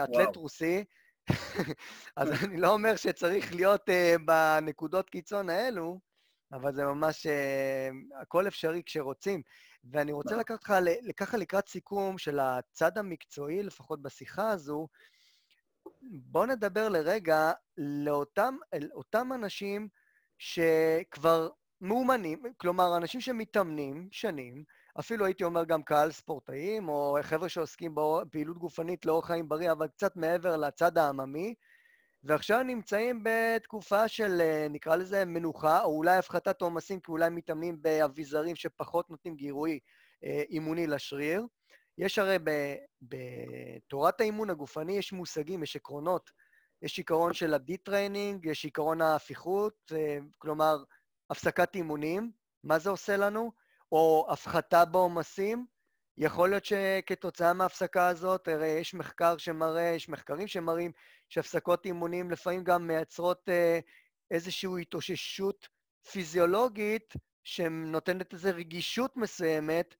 אתלט 0.03 0.35
רוסי, 0.35 0.83
אז 2.17 2.43
אני 2.43 2.57
לא 2.57 2.73
אומר 2.73 2.95
שצריך 2.95 3.55
להיות 3.55 3.89
uh, 3.89 4.21
בנקודות 4.25 5.09
קיצון 5.09 5.49
האלו, 5.49 5.99
אבל 6.53 6.73
זה 6.73 6.85
ממש, 6.85 7.27
uh, 7.27 8.21
הכל 8.21 8.47
אפשרי 8.47 8.81
כשרוצים. 8.85 9.41
ואני 9.83 10.11
רוצה 10.11 10.35
לקחת 10.35 10.59
אותך 10.59 10.73
ככה 11.17 11.37
לקראת 11.37 11.67
סיכום 11.67 12.17
של 12.17 12.39
הצד 12.39 12.97
המקצועי, 12.97 13.63
לפחות 13.63 14.01
בשיחה 14.01 14.49
הזו. 14.49 14.87
בוא 16.01 16.45
נדבר 16.45 16.89
לרגע 16.89 17.51
לאותם 17.77 18.55
אותם 18.93 19.33
אנשים 19.33 19.87
שכבר 20.37 21.49
מאומנים, 21.81 22.43
כלומר, 22.57 22.97
אנשים 22.97 23.21
שמתאמנים 23.21 24.07
שנים, 24.11 24.63
אפילו 24.99 25.25
הייתי 25.25 25.43
אומר 25.43 25.63
גם 25.63 25.83
קהל 25.83 26.11
ספורטאים, 26.11 26.89
או 26.89 27.17
חבר'ה 27.21 27.49
שעוסקים 27.49 27.95
בפעילות 27.95 28.57
גופנית 28.57 29.05
לאורח 29.05 29.27
חיים 29.27 29.49
בריא, 29.49 29.71
אבל 29.71 29.87
קצת 29.87 30.15
מעבר 30.15 30.57
לצד 30.57 30.97
העממי, 30.97 31.55
ועכשיו 32.23 32.63
נמצאים 32.63 33.23
בתקופה 33.23 34.07
של, 34.07 34.41
אה, 34.41 34.67
נקרא 34.69 34.95
לזה, 34.95 35.25
מנוחה, 35.25 35.83
או 35.83 35.97
אולי 35.97 36.17
הפחתת 36.17 36.61
עומסים, 36.61 36.99
כי 36.99 37.11
אולי 37.11 37.29
מתאמנים 37.29 37.81
באביזרים 37.81 38.55
שפחות 38.55 39.09
נותנים 39.09 39.35
גירוי 39.35 39.79
אה, 40.23 40.43
אימוני 40.49 40.87
לשריר. 40.87 41.45
יש 41.97 42.19
הרי 42.19 42.37
בתורת 43.01 44.21
האימון 44.21 44.49
הגופני, 44.49 44.97
יש 44.97 45.13
מושגים, 45.13 45.63
יש 45.63 45.75
עקרונות. 45.75 46.31
יש 46.81 46.97
עיקרון 46.97 47.33
של 47.33 47.53
ה 47.53 47.61
detraining, 47.61 48.45
יש 48.45 48.65
עיקרון 48.65 49.01
ההפיכות, 49.01 49.91
אה, 49.95 50.17
כלומר, 50.37 50.83
הפסקת 51.29 51.75
אימונים. 51.75 52.31
מה 52.63 52.79
זה 52.79 52.89
עושה 52.89 53.17
לנו? 53.17 53.51
או 53.93 54.27
הפחתה 54.29 54.85
בעומסים. 54.85 55.65
יכול 56.17 56.49
להיות 56.49 56.65
שכתוצאה 56.65 57.53
מההפסקה 57.53 58.07
הזאת, 58.07 58.47
הרי 58.47 58.67
יש 58.67 58.93
מחקר 58.93 59.37
שמראה, 59.37 59.83
יש 59.83 60.09
מחקרים 60.09 60.47
שמראים 60.47 60.91
שהפסקות 61.29 61.85
אימונים 61.85 62.31
לפעמים 62.31 62.63
גם 62.63 62.87
מייצרות 62.87 63.49
אה, 63.49 63.79
איזושהי 64.31 64.69
התאוששות 64.81 65.67
פיזיולוגית 66.11 67.13
שנותנת 67.43 68.33
איזו 68.33 68.49
רגישות 68.53 69.17
מסוימת, 69.17 69.95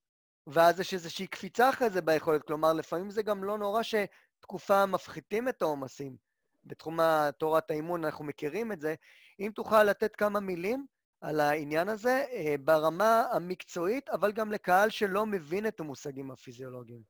ואז 0.48 0.80
יש 0.80 0.94
איזושהי 0.94 1.28
קפיצה 1.28 1.70
אחרי 1.70 1.90
זה 1.90 2.02
ביכולת. 2.02 2.44
כלומר, 2.48 2.74
לפעמים 2.74 3.12
זה 3.12 3.24
גם 3.24 3.44
לא 3.44 3.58
נורא 3.58 3.82
שתקופה 3.84 4.86
מפחיתים 4.86 5.50
את 5.50 5.62
העומסים. 5.62 6.18
בתחום 6.66 7.00
תורת 7.38 7.72
האימון 7.72 8.06
אנחנו 8.06 8.26
מכירים 8.26 8.72
את 8.72 8.82
זה. 8.82 8.96
אם 9.40 9.52
תוכל 9.56 9.84
לתת 9.84 10.16
כמה 10.16 10.40
מילים 10.40 10.86
על 11.24 11.40
העניין 11.40 11.90
הזה 11.90 12.26
אה, 12.32 12.56
ברמה 12.60 13.24
המקצועית, 13.32 14.10
אבל 14.10 14.32
גם 14.32 14.52
לקהל 14.52 14.90
שלא 14.90 15.26
מבין 15.26 15.68
את 15.68 15.80
המושגים 15.80 16.32
הפיזיולוגיים. 16.32 17.02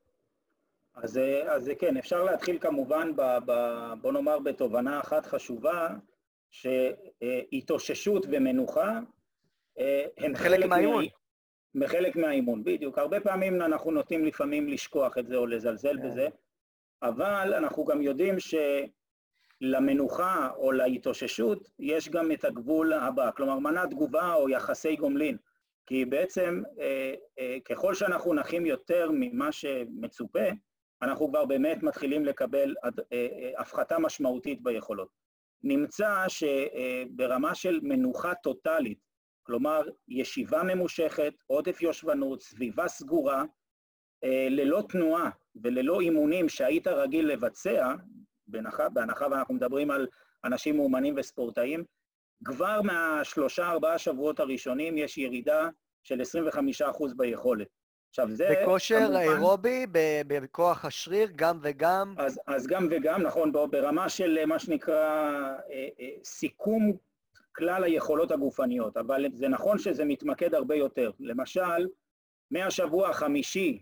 אז, 0.95 1.17
אה, 1.17 1.53
אז 1.53 1.71
כן, 1.79 1.97
אפשר 1.97 2.23
להתחיל 2.23 2.59
כמובן, 2.59 3.15
ב, 3.15 3.21
ב, 3.45 3.53
בוא 4.01 4.11
נאמר, 4.11 4.39
בתובנה 4.39 4.99
אחת 4.99 5.25
חשובה, 5.25 5.89
שהתאוששות 6.49 8.25
ומנוחה 8.31 8.99
אה, 9.79 10.05
הם 10.17 10.35
חלק, 10.35 10.65
מהאימון. 10.65 11.05
מה... 11.75 11.87
חלק 11.87 12.15
מהאימון, 12.15 12.63
בדיוק. 12.63 12.97
הרבה 12.97 13.19
פעמים 13.19 13.61
אנחנו 13.61 13.91
נוטים 13.91 14.25
לפעמים 14.25 14.67
לשכוח 14.67 15.17
את 15.17 15.27
זה 15.27 15.35
או 15.35 15.47
לזלזל 15.47 15.97
כן. 15.97 16.07
בזה, 16.07 16.27
אבל 17.01 17.53
אנחנו 17.53 17.85
גם 17.85 18.01
יודעים 18.01 18.39
ש... 18.39 18.55
למנוחה 19.61 20.49
או 20.55 20.71
להתאוששות 20.71 21.69
יש 21.79 22.09
גם 22.09 22.31
את 22.31 22.45
הגבול 22.45 22.93
הבא, 22.93 23.31
כלומר 23.31 23.59
מנה 23.59 23.87
תגובה 23.87 24.33
או 24.33 24.49
יחסי 24.49 24.95
גומלין, 24.95 25.37
כי 25.85 26.05
בעצם 26.05 26.61
אה, 26.79 27.13
אה, 27.39 27.57
ככל 27.65 27.95
שאנחנו 27.95 28.33
נחים 28.33 28.65
יותר 28.65 29.09
ממה 29.13 29.51
שמצופה, 29.51 30.49
אנחנו 31.01 31.29
כבר 31.29 31.45
באמת 31.45 31.83
מתחילים 31.83 32.25
לקבל 32.25 32.75
אה, 32.83 32.89
אה, 33.13 33.51
הפחתה 33.57 33.99
משמעותית 33.99 34.63
ביכולות. 34.63 35.09
נמצא 35.63 36.25
שברמה 36.27 37.49
אה, 37.49 37.55
של 37.55 37.79
מנוחה 37.83 38.35
טוטאלית, 38.35 38.99
כלומר 39.43 39.81
ישיבה 40.07 40.63
ממושכת, 40.63 41.33
עודף 41.47 41.81
יושבנות, 41.81 42.41
סביבה 42.41 42.87
סגורה, 42.87 43.43
אה, 44.23 44.47
ללא 44.49 44.83
תנועה 44.89 45.29
וללא 45.63 45.99
אימונים 45.99 46.49
שהיית 46.49 46.87
רגיל 46.87 47.27
לבצע, 47.27 47.93
בהנחה, 48.47 48.89
בהנחה 48.89 49.27
ואנחנו 49.31 49.53
מדברים 49.53 49.91
על 49.91 50.07
אנשים 50.43 50.75
מאומנים 50.75 51.15
וספורטאים, 51.17 51.83
כבר 52.45 52.81
מהשלושה 52.81 53.71
ארבעה 53.71 53.97
שבועות 53.97 54.39
הראשונים 54.39 54.97
יש 54.97 55.17
ירידה 55.17 55.69
של 56.03 56.21
25% 56.21 56.83
ביכולת. 57.17 57.67
עכשיו 58.09 58.31
זה... 58.31 58.49
בכושר 58.61 58.99
כמובן, 58.99 59.15
אירובי, 59.15 59.85
בכוח 60.27 60.85
השריר, 60.85 61.29
גם 61.35 61.59
וגם? 61.61 62.15
אז, 62.17 62.39
אז 62.47 62.67
גם 62.67 62.87
וגם, 62.91 63.21
נכון, 63.21 63.51
ברמה 63.51 64.09
של 64.09 64.45
מה 64.45 64.59
שנקרא 64.59 64.95
אה, 64.95 65.87
אה, 65.99 66.09
סיכום 66.23 66.91
כלל 67.55 67.83
היכולות 67.83 68.31
הגופניות, 68.31 68.97
אבל 68.97 69.25
זה 69.33 69.47
נכון 69.47 69.79
שזה 69.79 70.05
מתמקד 70.05 70.55
הרבה 70.55 70.75
יותר. 70.75 71.11
למשל, 71.19 71.87
מהשבוע 72.51 73.09
החמישי 73.09 73.81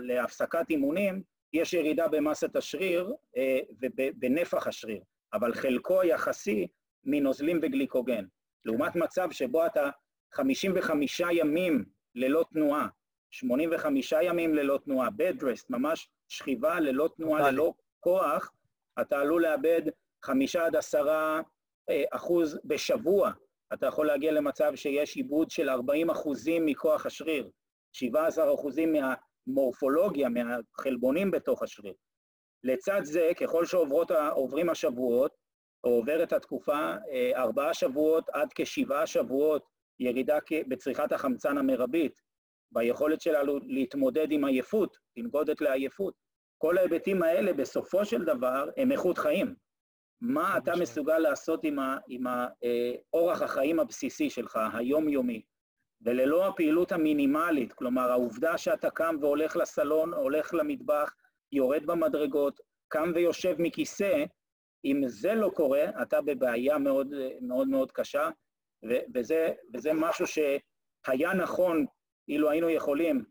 להפסקת 0.00 0.70
אימונים, 0.70 1.22
יש 1.54 1.72
ירידה 1.72 2.08
במסת 2.08 2.56
השריר 2.56 3.14
אה, 3.36 3.58
ובנפח 3.80 4.66
השריר, 4.66 5.00
אבל 5.32 5.54
חלקו 5.54 6.00
היחסי 6.00 6.66
מנוזלים 7.04 7.60
וגליקוגן. 7.62 8.24
לעומת 8.64 8.96
מצב 8.96 9.28
שבו 9.30 9.66
אתה 9.66 9.90
55 10.32 11.22
ימים 11.32 11.84
ללא 12.14 12.44
תנועה, 12.52 12.88
85 13.30 14.14
ימים 14.22 14.54
ללא 14.54 14.78
תנועה, 14.84 15.08
bed 15.08 15.42
rest, 15.42 15.66
ממש 15.70 16.08
שכיבה 16.28 16.80
ללא 16.80 17.08
תנועה, 17.16 17.50
ללא 17.50 17.74
כוח, 18.00 18.52
אתה 19.00 19.20
עלול 19.20 19.42
לאבד 19.42 19.82
חמישה 20.22 20.66
עד 20.66 20.76
עשרה 20.76 21.40
אה, 21.90 22.04
אחוז 22.10 22.58
בשבוע. 22.64 23.32
אתה 23.72 23.86
יכול 23.86 24.06
להגיע 24.06 24.32
למצב 24.32 24.72
שיש 24.74 25.16
עיבוד 25.16 25.50
של 25.50 25.68
40 25.68 26.10
אחוזים 26.10 26.66
מכוח 26.66 27.06
השריר, 27.06 27.50
17 27.92 28.54
אחוזים 28.54 28.92
מה... 28.92 29.14
מורפולוגיה 29.46 30.28
מהחלבונים 30.28 31.30
בתוך 31.30 31.62
השריר. 31.62 31.94
לצד 32.64 33.00
זה, 33.04 33.30
ככל 33.40 33.64
שעוברים 33.64 34.70
השבועות, 34.70 35.32
או 35.84 35.90
עוברת 35.90 36.32
התקופה, 36.32 36.94
אה, 37.12 37.30
ארבעה 37.36 37.74
שבועות 37.74 38.28
עד 38.32 38.48
כשבעה 38.54 39.06
שבועות 39.06 39.62
ירידה 40.00 40.38
בצריכת 40.68 41.12
החמצן 41.12 41.58
המרבית, 41.58 42.20
ביכולת 42.72 43.20
שלנו 43.20 43.58
להתמודד 43.62 44.32
עם 44.32 44.44
עייפות, 44.44 44.96
לנגודת 45.16 45.60
לעייפות. 45.60 46.14
כל 46.58 46.78
ההיבטים 46.78 47.22
האלה 47.22 47.52
בסופו 47.52 48.04
של 48.04 48.24
דבר 48.24 48.70
הם 48.76 48.92
איכות 48.92 49.18
חיים. 49.18 49.54
מה 50.20 50.58
אתה 50.58 50.72
מסוגל 50.76 51.18
לעשות 51.18 51.64
עם, 51.64 51.78
ה, 51.78 51.98
עם 52.08 52.26
ה, 52.26 52.46
אה, 52.64 52.92
אורח 53.12 53.42
החיים 53.42 53.80
הבסיסי 53.80 54.30
שלך, 54.30 54.58
היומיומי, 54.72 55.42
וללא 56.04 56.48
הפעילות 56.48 56.92
המינימלית, 56.92 57.72
כלומר 57.72 58.10
העובדה 58.10 58.58
שאתה 58.58 58.90
קם 58.90 59.16
והולך 59.20 59.56
לסלון, 59.56 60.14
הולך 60.14 60.54
למטבח, 60.54 61.14
יורד 61.52 61.86
במדרגות, 61.86 62.60
קם 62.88 63.12
ויושב 63.14 63.54
מכיסא, 63.58 64.24
אם 64.84 65.02
זה 65.06 65.34
לא 65.34 65.50
קורה, 65.54 65.84
אתה 66.02 66.22
בבעיה 66.22 66.78
מאוד 66.78 67.14
מאוד, 67.40 67.68
מאוד 67.68 67.92
קשה, 67.92 68.28
ו- 68.88 69.04
וזה, 69.14 69.52
וזה 69.74 69.92
משהו 69.92 70.26
שהיה 70.26 71.34
נכון 71.34 71.86
אילו 72.28 72.50
היינו 72.50 72.70
יכולים 72.70 73.24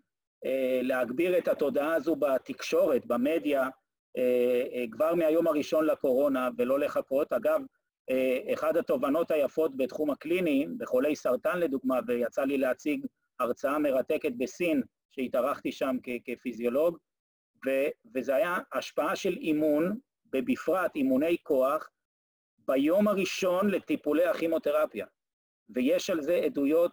אה, 0.45 0.79
להגביר 0.83 1.37
את 1.37 1.47
התודעה 1.47 1.93
הזו 1.95 2.15
בתקשורת, 2.15 3.05
במדיה, 3.05 3.69
אה, 4.17 4.63
אה, 4.73 4.85
כבר 4.91 5.15
מהיום 5.15 5.47
הראשון 5.47 5.85
לקורונה, 5.85 6.49
ולא 6.57 6.79
לחכות. 6.79 7.33
אגב, 7.33 7.61
אחת 8.53 8.75
התובנות 8.75 9.31
היפות 9.31 9.77
בתחום 9.77 10.09
הקליני, 10.09 10.67
בחולי 10.77 11.15
סרטן 11.15 11.59
לדוגמה, 11.59 11.99
ויצא 12.07 12.43
לי 12.43 12.57
להציג 12.57 13.05
הרצאה 13.39 13.79
מרתקת 13.79 14.31
בסין, 14.37 14.81
שהתארחתי 15.11 15.71
שם 15.71 15.97
כפיזיולוג, 16.25 16.97
וזה 18.15 18.35
היה 18.35 18.57
השפעה 18.73 19.15
של 19.15 19.33
אימון 19.33 19.99
ובפרט 20.33 20.95
אימוני 20.95 21.37
כוח, 21.43 21.89
ביום 22.67 23.07
הראשון 23.07 23.69
לטיפולי 23.69 24.25
הכימותרפיה. 24.25 25.05
ויש 25.69 26.09
על 26.09 26.21
זה 26.21 26.35
עדויות, 26.35 26.91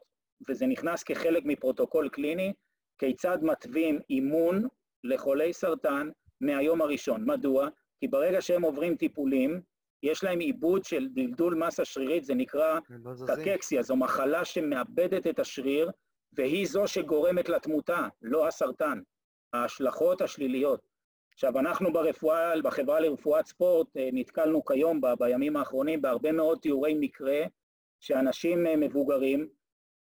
וזה 0.49 0.67
נכנס 0.67 1.03
כחלק 1.03 1.43
מפרוטוקול 1.45 2.09
קליני, 2.09 2.53
כיצד 2.99 3.39
מתווים 3.43 3.99
אימון 4.11 4.69
לחולי 5.05 5.53
סרטן 5.53 6.11
מהיום 6.41 6.83
הראשון. 6.83 7.31
מדוע? 7.31 7.69
כי 8.01 8.09
ברגע 8.09 8.41
שהם 8.41 8.63
עוברים 8.63 8.97
טיפולים, 8.97 9.61
יש 10.03 10.25
להם 10.25 10.39
עיבוד 10.39 10.85
של 10.85 11.09
דלדול 11.09 11.55
מסה 11.55 11.85
שרירית, 11.85 12.25
זה 12.25 12.35
נקרא 12.35 12.79
לא 12.91 13.13
קקקסיה, 13.27 13.83
זו 13.83 13.97
מחלה 13.97 14.45
שמאבדת 14.45 15.27
את 15.27 15.39
השריר, 15.39 15.91
והיא 16.33 16.67
זו 16.67 16.87
שגורמת 16.87 17.49
לתמותה, 17.49 18.09
לא 18.23 18.49
הסרטן. 18.49 19.01
ההשלכות 19.53 20.21
השליליות. 20.21 20.81
עכשיו, 21.33 21.59
אנחנו 21.59 21.93
ברפואה, 21.93 22.61
בחברה 22.63 23.01
לרפואת 23.01 23.47
ספורט, 23.47 23.97
אה, 23.97 24.09
נתקלנו 24.13 24.65
כיום, 24.65 25.01
ב, 25.01 25.07
בימים 25.19 25.57
האחרונים, 25.57 26.03
בהרבה 26.03 26.33
מאוד 26.33 26.59
תיאורי 26.63 26.95
מקרה 27.01 27.43
שאנשים 28.01 28.67
אה, 28.67 28.77
מבוגרים 28.77 29.49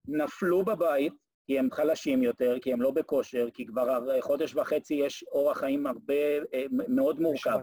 נפלו 0.09 0.65
בבית, 0.65 1.13
כי 1.47 1.59
הם 1.59 1.69
חלשים 1.71 2.23
יותר, 2.23 2.57
כי 2.63 2.73
הם 2.73 2.83
לא 2.83 2.91
בכושר, 2.91 3.49
כי 3.55 3.67
כבר 3.67 4.21
חודש 4.21 4.55
וחצי 4.55 4.95
יש 4.95 5.25
אורח 5.33 5.59
חיים 5.59 5.87
הרבה, 5.87 6.39
אה, 6.55 6.65
מאוד 6.71 7.21
מורכב. 7.21 7.59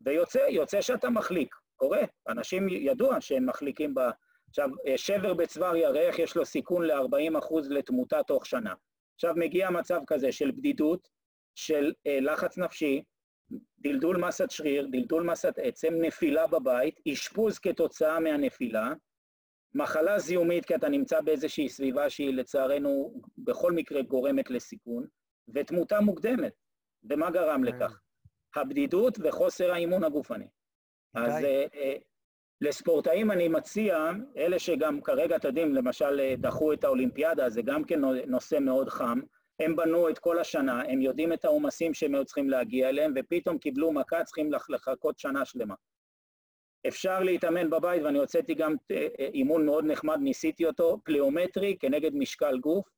ויוצא 0.00 0.80
שאתה 0.80 1.10
מחליק, 1.10 1.54
קורה. 1.76 2.02
אנשים 2.28 2.68
ידוע 2.68 3.20
שהם 3.20 3.46
מחליקים 3.46 3.94
ב... 3.94 4.00
עכשיו, 4.48 4.68
שבר 4.96 5.34
בצוואר 5.34 5.76
ירח, 5.76 6.18
יש 6.18 6.36
לו 6.36 6.44
סיכון 6.44 6.84
ל-40% 6.84 7.54
לתמותה 7.70 8.22
תוך 8.22 8.46
שנה. 8.46 8.74
עכשיו 9.14 9.34
מגיע 9.36 9.70
מצב 9.70 10.00
כזה 10.06 10.32
של 10.32 10.50
בדידות, 10.50 11.08
של 11.54 11.92
אה, 12.06 12.20
לחץ 12.20 12.58
נפשי, 12.58 13.02
דלדול 13.78 14.16
מסת 14.16 14.50
שריר, 14.50 14.88
דלדול 14.90 15.22
מסת 15.22 15.54
עצם, 15.62 15.94
נפילה 16.00 16.46
בבית, 16.46 17.00
אשפוז 17.12 17.58
כתוצאה 17.58 18.20
מהנפילה, 18.20 18.92
מחלה 19.74 20.18
זיהומית 20.18 20.64
כי 20.64 20.74
אתה 20.74 20.88
נמצא 20.88 21.20
באיזושהי 21.20 21.68
סביבה 21.68 22.10
שהיא 22.10 22.34
לצערנו 22.34 23.22
בכל 23.38 23.72
מקרה 23.72 24.02
גורמת 24.02 24.50
לסיכון, 24.50 25.06
ותמותה 25.54 26.00
מוקדמת. 26.00 26.52
ומה 27.10 27.30
גרם 27.30 27.64
אה. 27.64 27.70
לכך? 27.70 28.00
הבדידות 28.58 29.18
וחוסר 29.22 29.72
האימון 29.72 30.04
הגופני. 30.04 30.46
אז 31.14 31.44
אה, 31.44 31.64
אה, 31.74 31.94
לספורטאים 32.60 33.30
אני 33.30 33.48
מציע, 33.48 34.10
אלה 34.36 34.58
שגם 34.58 35.00
כרגע, 35.00 35.36
אתם 35.36 35.48
יודעים, 35.48 35.74
למשל 35.74 36.20
אה, 36.20 36.34
דחו 36.38 36.72
את 36.72 36.84
האולימפיאדה, 36.84 37.50
זה 37.50 37.62
גם 37.62 37.84
כן 37.84 38.00
נושא 38.26 38.58
מאוד 38.60 38.88
חם, 38.88 39.20
הם 39.60 39.76
בנו 39.76 40.08
את 40.08 40.18
כל 40.18 40.38
השנה, 40.38 40.82
הם 40.82 41.00
יודעים 41.00 41.32
את 41.32 41.44
העומסים 41.44 41.94
שהם 41.94 42.14
היו 42.14 42.24
צריכים 42.24 42.50
להגיע 42.50 42.88
אליהם, 42.88 43.12
ופתאום 43.16 43.58
קיבלו 43.58 43.92
מכה, 43.92 44.24
צריכים 44.24 44.50
לחכות 44.68 45.18
שנה 45.18 45.44
שלמה. 45.44 45.74
אפשר 46.88 47.20
להתאמן 47.20 47.70
בבית, 47.70 48.02
ואני 48.02 48.18
הוצאתי 48.18 48.54
גם 48.54 48.74
אימון 49.18 49.66
מאוד 49.66 49.84
נחמד, 49.84 50.18
ניסיתי 50.20 50.66
אותו, 50.66 50.98
פליאומטרי 51.04 51.76
כנגד 51.80 52.14
משקל 52.14 52.58
גוף, 52.58 52.88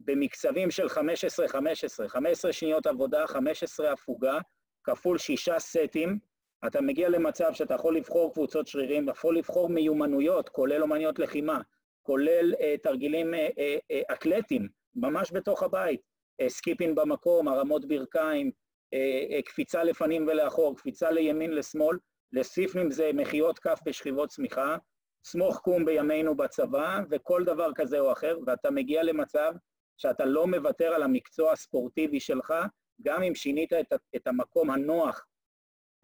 במקצבים 0.00 0.70
של 0.70 0.86
15-15, 0.86 2.08
15 2.08 2.52
שניות 2.52 2.86
עבודה, 2.86 3.26
15 3.26 3.92
הפוגה, 3.92 4.38
כפול 4.84 5.18
שישה 5.18 5.58
סטים, 5.58 6.18
אתה 6.66 6.80
מגיע 6.80 7.08
למצב 7.08 7.52
שאתה 7.52 7.74
יכול 7.74 7.96
לבחור 7.96 8.32
קבוצות 8.32 8.66
שרירים, 8.66 9.08
יכול 9.08 9.38
לבחור 9.38 9.68
מיומנויות, 9.68 10.48
כולל 10.48 10.82
אומניות 10.82 11.18
לחימה, 11.18 11.60
כולל 12.02 12.52
uh, 12.52 12.82
תרגילים 12.82 13.34
uh, 13.34 13.36
uh, 13.36 14.12
אתלטיים, 14.12 14.68
ממש 14.94 15.32
בתוך 15.32 15.62
הבית, 15.62 16.00
uh, 16.42 16.48
סקיפין 16.48 16.94
במקום, 16.94 17.48
הרמות 17.48 17.88
ברכיים, 17.88 18.50
uh, 18.94 19.38
uh, 19.38 19.42
קפיצה 19.42 19.84
לפנים 19.84 20.26
ולאחור, 20.26 20.76
קפיצה 20.76 21.10
לימין 21.10 21.50
לשמאל, 21.52 21.98
לסיפנים 22.32 22.90
זה 22.90 23.10
מחיאות 23.14 23.58
כף 23.58 23.78
בשכיבות 23.86 24.28
צמיחה, 24.28 24.76
סמוך 25.24 25.58
קום 25.58 25.84
בימינו 25.84 26.36
בצבא, 26.36 27.00
וכל 27.10 27.44
דבר 27.44 27.70
כזה 27.74 28.00
או 28.00 28.12
אחר, 28.12 28.38
ואתה 28.46 28.70
מגיע 28.70 29.02
למצב 29.02 29.52
שאתה 29.96 30.24
לא 30.24 30.46
מוותר 30.46 30.88
על 30.94 31.02
המקצוע 31.02 31.52
הספורטיבי 31.52 32.20
שלך, 32.20 32.54
גם 33.02 33.22
אם 33.22 33.34
שינית 33.34 33.72
את, 33.72 33.92
את 34.16 34.26
המקום 34.26 34.70
הנוח 34.70 35.26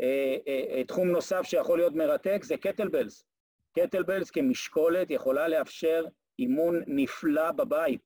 אה, 0.01 0.37
אה, 0.47 0.65
אה, 0.71 0.85
תחום 0.85 1.09
נוסף 1.09 1.43
שיכול 1.43 1.79
להיות 1.79 1.95
מרתק 1.95 2.41
זה 2.43 2.57
קטלבלס. 2.57 3.25
קטלבלס 3.73 4.31
כמשקולת 4.31 5.11
יכולה 5.11 5.49
לאפשר 5.49 6.05
אימון 6.39 6.83
נפלא 6.87 7.53
בבית, 7.53 8.01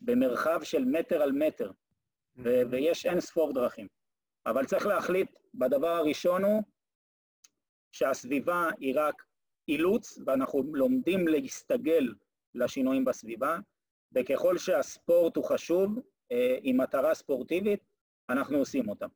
במרחב 0.00 0.62
של 0.62 0.84
מטר 0.84 1.22
על 1.22 1.32
מטר, 1.32 1.70
ו- 2.36 2.62
ויש 2.70 3.06
אין 3.06 3.20
ספור 3.20 3.52
דרכים. 3.52 3.86
אבל 4.46 4.64
צריך 4.64 4.86
להחליט, 4.86 5.30
בדבר 5.54 5.88
הראשון 5.88 6.44
הוא 6.44 6.62
שהסביבה 7.92 8.68
היא 8.78 8.94
רק 8.96 9.22
אילוץ, 9.68 10.18
ואנחנו 10.26 10.62
לומדים 10.74 11.28
להסתגל 11.28 12.08
לשינויים 12.54 13.04
בסביבה, 13.04 13.58
וככל 14.14 14.58
שהספורט 14.58 15.36
הוא 15.36 15.44
חשוב, 15.44 15.98
עם 16.62 16.80
מטרה 16.80 17.14
ספורטיבית, 17.14 17.80
אנחנו 18.30 18.58
עושים 18.58 18.88
אותם. 18.88 19.08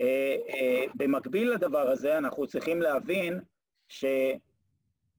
אה, 0.00 0.36
אה, 0.48 0.84
במקביל 0.94 1.50
לדבר 1.50 1.90
הזה 1.90 2.18
אנחנו 2.18 2.46
צריכים 2.46 2.82
להבין 2.82 3.40
שיש 3.88 4.40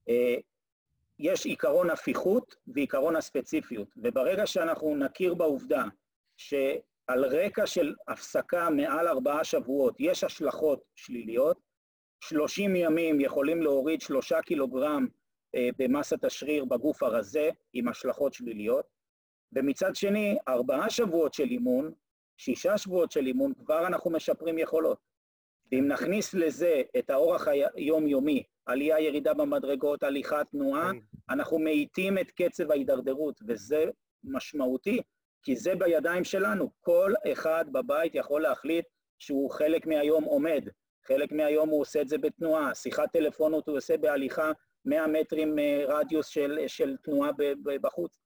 אה, 0.10 1.42
עיקרון 1.44 1.90
הפיכות 1.90 2.56
ועיקרון 2.68 3.16
הספציפיות, 3.16 3.88
וברגע 3.98 4.48
שאנחנו 4.48 4.96
נכיר 4.96 5.34
בעובדה 5.34 5.84
שעל 6.38 7.26
רקע 7.26 7.68
של 7.68 7.96
הפסקה 8.08 8.70
מעל 8.70 9.08
ארבעה 9.08 9.44
שבועות 9.44 9.96
יש 10.00 10.24
השלכות 10.24 10.84
שליליות, 10.96 11.58
30 12.24 12.76
ימים 12.76 13.20
יכולים 13.22 13.62
להוריד 13.62 14.02
שלושה 14.02 14.42
קילוגרם 14.42 15.08
במסת 15.78 16.24
השריר 16.24 16.66
בגוף 16.66 17.04
הרזה 17.04 17.50
עם 17.74 17.88
השלכות 17.88 18.34
שליליות, 18.34 18.86
ומצד 19.54 19.96
שני, 19.96 20.38
ארבעה 20.48 20.90
שבועות 20.90 21.34
של 21.34 21.44
אימון 21.44 21.92
שישה 22.38 22.78
שבועות 22.78 23.12
של 23.12 23.28
אימון, 23.28 23.54
כבר 23.54 23.88
אנחנו 23.88 24.12
משפרים 24.12 24.58
יכולות. 24.58 24.98
ואם 25.72 25.88
נכניס 25.88 26.34
לזה 26.34 26.82
את 26.98 27.10
האורח 27.10 27.48
היומיומי, 27.76 28.44
עלייה, 28.66 29.00
ירידה 29.00 29.34
במדרגות, 29.34 30.04
הליכה, 30.04 30.44
תנועה, 30.44 30.92
אנחנו 31.30 31.60
מאיטים 31.60 32.18
את 32.18 32.32
קצב 32.32 32.72
ההידרדרות, 32.72 33.40
וזה 33.48 33.86
משמעותי, 34.24 35.02
כי 35.44 35.56
זה 35.56 35.76
בידיים 35.76 36.24
שלנו. 36.24 36.72
כל 36.82 37.14
אחד 37.32 37.66
בבית 37.72 38.16
יכול 38.16 38.42
להחליט 38.42 38.86
שהוא 39.20 39.52
חלק 39.52 39.88
מהיום 39.88 40.24
עומד, 40.24 40.70
חלק 41.08 41.32
מהיום 41.32 41.70
הוא 41.70 41.82
עושה 41.82 42.02
את 42.02 42.08
זה 42.08 42.18
בתנועה, 42.18 42.76
שיחת 42.76 43.12
טלפונות 43.14 43.68
הוא 43.68 43.78
עושה 43.78 43.98
בהליכה 43.98 44.52
100 44.86 45.08
מטרים 45.08 45.60
אה, 45.60 45.84
רדיוס 45.88 46.28
של, 46.28 46.60
של 46.68 46.98
תנועה 47.04 47.32
בחוץ. 47.82 48.18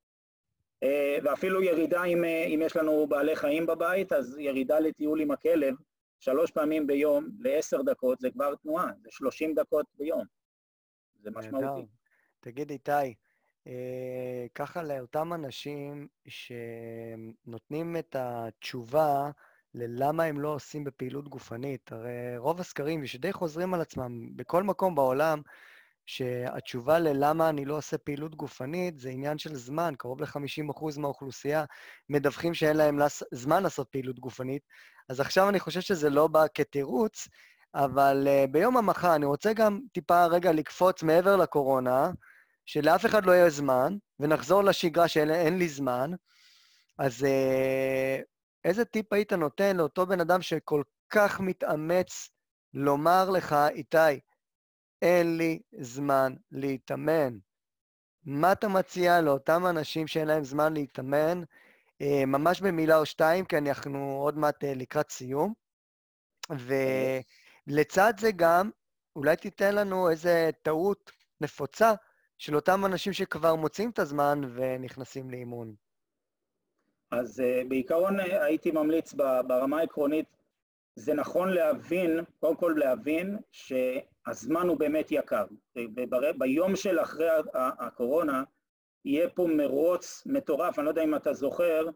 אה, 0.83 1.17
ואפילו 1.23 1.63
ירידה 1.63 2.03
אם, 2.03 2.23
אה, 2.23 2.45
אם 2.45 2.61
יש 2.65 2.75
לנו 2.75 3.07
בעלי 3.07 3.35
חיים 3.35 3.65
בבית, 3.65 4.13
אז 4.13 4.37
ירידה 4.39 4.79
לטיול 4.79 5.21
עם 5.21 5.31
הכלב 5.31 5.75
שלוש 6.19 6.51
פעמים 6.51 6.87
ביום 6.87 7.29
לעשר 7.39 7.81
דקות 7.81 8.19
זה 8.19 8.29
כבר 8.31 8.55
תנועה, 8.55 8.91
זה 9.03 9.09
שלושים 9.11 9.53
דקות 9.53 9.85
ביום. 9.97 10.23
זה 11.21 11.29
משמעותי. 11.31 11.85
תגיד 12.39 12.69
איתי, 12.69 13.13
אה, 13.67 14.45
ככה 14.55 14.83
לאותם 14.83 15.33
אנשים 15.33 16.07
שנותנים 16.27 17.97
את 17.97 18.15
התשובה 18.19 19.31
ללמה 19.73 20.23
הם 20.23 20.39
לא 20.39 20.53
עושים 20.53 20.83
בפעילות 20.83 21.29
גופנית, 21.29 21.91
הרי 21.91 22.37
רוב 22.37 22.59
הסקרים 22.59 23.05
שדי 23.05 23.33
חוזרים 23.33 23.73
על 23.73 23.81
עצמם 23.81 24.35
בכל 24.35 24.63
מקום 24.63 24.95
בעולם, 24.95 25.41
שהתשובה 26.05 26.99
ללמה 26.99 27.49
אני 27.49 27.65
לא 27.65 27.77
עושה 27.77 27.97
פעילות 27.97 28.35
גופנית 28.35 28.99
זה 28.99 29.09
עניין 29.09 29.37
של 29.37 29.55
זמן, 29.55 29.93
קרוב 29.97 30.21
ל-50% 30.21 30.99
מהאוכלוסייה 30.99 31.65
מדווחים 32.09 32.53
שאין 32.53 32.77
להם 32.77 32.99
זמן 33.31 33.63
לעשות 33.63 33.87
פעילות 33.91 34.19
גופנית, 34.19 34.61
אז 35.09 35.19
עכשיו 35.19 35.49
אני 35.49 35.59
חושב 35.59 35.81
שזה 35.81 36.09
לא 36.09 36.27
בא 36.27 36.45
כתירוץ, 36.53 37.27
אבל 37.75 38.27
uh, 38.27 38.51
ביום 38.51 38.77
המחר 38.77 39.15
אני 39.15 39.25
רוצה 39.25 39.53
גם 39.53 39.79
טיפה 39.93 40.25
רגע 40.25 40.51
לקפוץ 40.51 41.03
מעבר 41.03 41.35
לקורונה, 41.35 42.11
שלאף 42.65 43.05
אחד 43.05 43.25
לא 43.25 43.31
יהיה 43.31 43.49
זמן, 43.49 43.97
ונחזור 44.19 44.63
לשגרה 44.63 45.07
שאין 45.07 45.57
לי 45.57 45.69
זמן, 45.69 46.11
אז 46.99 47.23
uh, 47.23 48.23
איזה 48.63 48.85
טיפ 48.85 49.13
היית 49.13 49.33
נותן 49.33 49.77
לאותו 49.77 50.05
בן 50.05 50.19
אדם 50.19 50.41
שכל 50.41 50.81
כך 51.09 51.39
מתאמץ 51.39 52.29
לומר 52.73 53.29
לך, 53.29 53.55
איתי, 53.69 54.19
אין 55.01 55.37
לי 55.37 55.59
זמן 55.79 56.33
להתאמן. 56.51 57.37
מה 58.23 58.51
אתה 58.51 58.67
מציע 58.67 59.21
לאותם 59.21 59.65
אנשים 59.69 60.07
שאין 60.07 60.27
להם 60.27 60.43
זמן 60.43 60.73
להתאמן? 60.73 61.41
אה, 62.01 62.25
ממש 62.27 62.61
במילה 62.61 62.97
או 62.97 63.05
שתיים, 63.05 63.45
כי 63.45 63.57
אנחנו 63.57 64.19
עוד 64.23 64.37
מעט 64.37 64.63
אה, 64.63 64.73
לקראת 64.73 65.09
סיום. 65.09 65.53
ולצד 66.49 68.13
זה 68.19 68.31
גם, 68.35 68.69
אולי 69.15 69.35
תיתן 69.35 69.75
לנו 69.75 70.09
איזה 70.09 70.49
טעות 70.61 71.11
נפוצה 71.41 71.93
של 72.37 72.55
אותם 72.55 72.85
אנשים 72.85 73.13
שכבר 73.13 73.55
מוצאים 73.55 73.89
את 73.89 73.99
הזמן 73.99 74.41
ונכנסים 74.55 75.29
לאימון. 75.29 75.75
אז 77.11 77.39
uh, 77.39 77.67
בעיקרון 77.69 78.19
הייתי 78.19 78.71
ממליץ 78.71 79.13
ברמה 79.47 79.79
העקרונית 79.79 80.25
זה 80.95 81.13
נכון 81.13 81.49
להבין, 81.49 82.19
קודם 82.39 82.55
כל 82.55 82.75
להבין 82.77 83.37
שהזמן 84.25 84.67
הוא 84.67 84.77
באמת 84.77 85.11
יקר. 85.11 85.45
ביום 86.37 86.75
של 86.75 86.99
אחרי 86.99 87.27
הקורונה 87.53 88.43
יהיה 89.05 89.29
פה 89.29 89.47
מרוץ 89.47 90.23
מטורף, 90.25 90.79
אני 90.79 90.85
לא 90.85 90.91
יודע 90.91 91.03
אם 91.03 91.15
אתה 91.15 91.33
זוכר, 91.33 91.87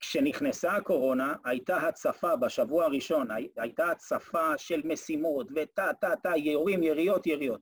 כשנכנסה 0.00 0.72
הקורונה 0.72 1.34
הייתה 1.44 1.76
הצפה 1.76 2.36
בשבוע 2.36 2.84
הראשון, 2.84 3.28
הייתה 3.56 3.90
הצפה 3.90 4.58
של 4.58 4.80
משימות 4.84 5.46
וטה 5.56 5.90
טה 6.00 6.16
טה, 6.22 6.36
יורים, 6.36 6.82
יריות, 6.82 7.26
יריות. 7.26 7.60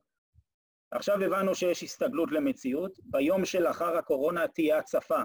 עכשיו 0.91 1.23
הבנו 1.23 1.55
שיש 1.55 1.83
הסתגלות 1.83 2.33
למציאות, 2.33 2.93
ביום 3.05 3.45
שלאחר 3.45 3.97
הקורונה 3.97 4.49
תהיה 4.49 4.79
הצפה. 4.79 5.23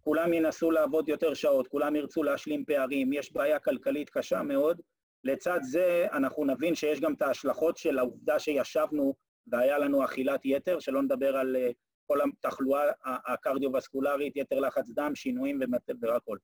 כולם 0.00 0.32
ינסו 0.32 0.70
לעבוד 0.70 1.08
יותר 1.08 1.34
שעות, 1.34 1.68
כולם 1.68 1.96
ירצו 1.96 2.22
להשלים 2.22 2.64
פערים, 2.64 3.12
יש 3.12 3.32
בעיה 3.32 3.58
כלכלית 3.58 4.10
קשה 4.10 4.42
מאוד. 4.42 4.80
לצד 5.24 5.58
זה 5.62 6.06
אנחנו 6.12 6.44
נבין 6.44 6.74
שיש 6.74 7.00
גם 7.00 7.14
את 7.14 7.22
ההשלכות 7.22 7.76
של 7.76 7.98
העובדה 7.98 8.38
שישבנו 8.38 9.14
והיה 9.46 9.78
לנו 9.78 10.04
אכילת 10.04 10.40
יתר, 10.44 10.78
שלא 10.78 11.02
נדבר 11.02 11.36
על 11.36 11.56
אה, 11.56 11.70
כל 12.06 12.18
התחלואה 12.20 12.82
הקרדיו-וסקולרית, 13.04 14.36
יתר 14.36 14.60
לחץ 14.60 14.90
דם, 14.90 15.14
שינויים 15.14 15.60
והכל. 16.02 16.38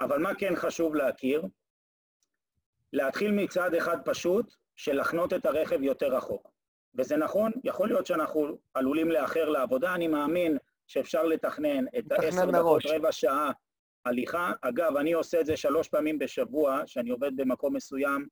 אבל 0.00 0.18
מה 0.18 0.34
כן 0.34 0.56
חשוב 0.56 0.94
להכיר? 0.94 1.42
להתחיל 2.92 3.30
מצד 3.30 3.74
אחד 3.74 3.98
פשוט 4.04 4.54
של 4.76 5.00
לחנות 5.00 5.32
את 5.32 5.46
הרכב 5.46 5.82
יותר 5.82 6.16
רחוק. 6.16 6.50
וזה 6.94 7.16
נכון, 7.16 7.52
יכול 7.64 7.88
להיות 7.88 8.06
שאנחנו 8.06 8.58
עלולים 8.74 9.10
לאחר 9.10 9.48
לעבודה, 9.48 9.94
אני 9.94 10.08
מאמין 10.08 10.58
שאפשר 10.86 11.22
לתכנן 11.22 11.84
את 11.98 12.12
העשר 12.12 12.50
דקות, 12.50 12.82
רבע 12.86 13.12
שעה 13.12 13.50
הליכה. 14.08 14.52
אגב, 14.62 14.96
אני 14.96 15.12
עושה 15.12 15.40
את 15.40 15.46
זה 15.46 15.56
שלוש 15.56 15.88
פעמים 15.88 16.18
בשבוע, 16.18 16.82
שאני 16.86 17.10
עובד 17.10 17.36
במקום 17.36 17.76
מסוים, 17.76 18.26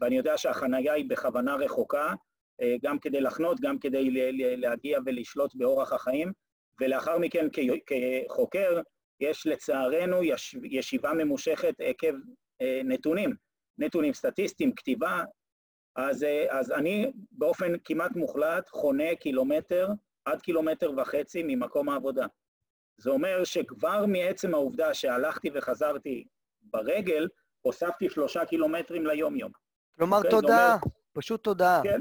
ואני 0.00 0.16
יודע 0.16 0.38
שהחנייה 0.38 0.92
היא 0.92 1.04
בכוונה 1.08 1.54
רחוקה, 1.54 2.14
אה, 2.60 2.76
גם 2.82 2.98
כדי 2.98 3.20
לחנות, 3.20 3.60
גם 3.60 3.78
כדי 3.78 4.10
להגיע 4.56 4.98
ולשלוט 5.06 5.54
באורח 5.54 5.92
החיים, 5.92 6.32
ולאחר 6.80 7.18
מכן 7.18 7.46
כחוקר, 7.86 8.80
יש 9.20 9.46
לצערנו 9.46 10.16
ישיבה 10.64 11.12
ממושכת 11.12 11.74
עקב 11.78 12.14
אה, 12.62 12.80
נתונים, 12.84 13.34
נתונים 13.78 14.14
סטטיסטיים, 14.14 14.74
כתיבה, 14.74 15.24
אז, 15.96 16.24
אה, 16.24 16.58
אז 16.58 16.70
אני 16.70 17.12
באופן 17.32 17.72
כמעט 17.84 18.16
מוחלט 18.16 18.68
חונה 18.68 19.14
קילומטר 19.20 19.88
עד 20.24 20.40
קילומטר 20.42 20.92
וחצי 20.96 21.42
ממקום 21.46 21.88
העבודה. 21.88 22.26
זה 23.00 23.10
אומר 23.10 23.44
שכבר 23.44 24.06
מעצם 24.06 24.54
העובדה 24.54 24.94
שהלכתי 24.94 25.50
וחזרתי 25.54 26.24
ברגל, 26.62 27.28
הוספתי 27.62 28.10
שלושה 28.10 28.44
קילומטרים 28.44 29.06
ליום-יום. 29.06 29.52
כלומר, 29.98 30.16
okay, 30.16 30.18
אוקיי? 30.18 30.30
תודה, 30.30 30.66
אומר, 30.66 30.76
פשוט 31.12 31.44
תודה. 31.44 31.80
כן, 31.84 32.00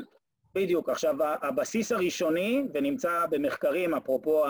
בדיוק. 0.55 0.89
עכשיו, 0.89 1.15
הבסיס 1.21 1.91
הראשוני, 1.91 2.63
ונמצא 2.73 3.25
במחקרים, 3.29 3.93
אפרופו 3.93 4.45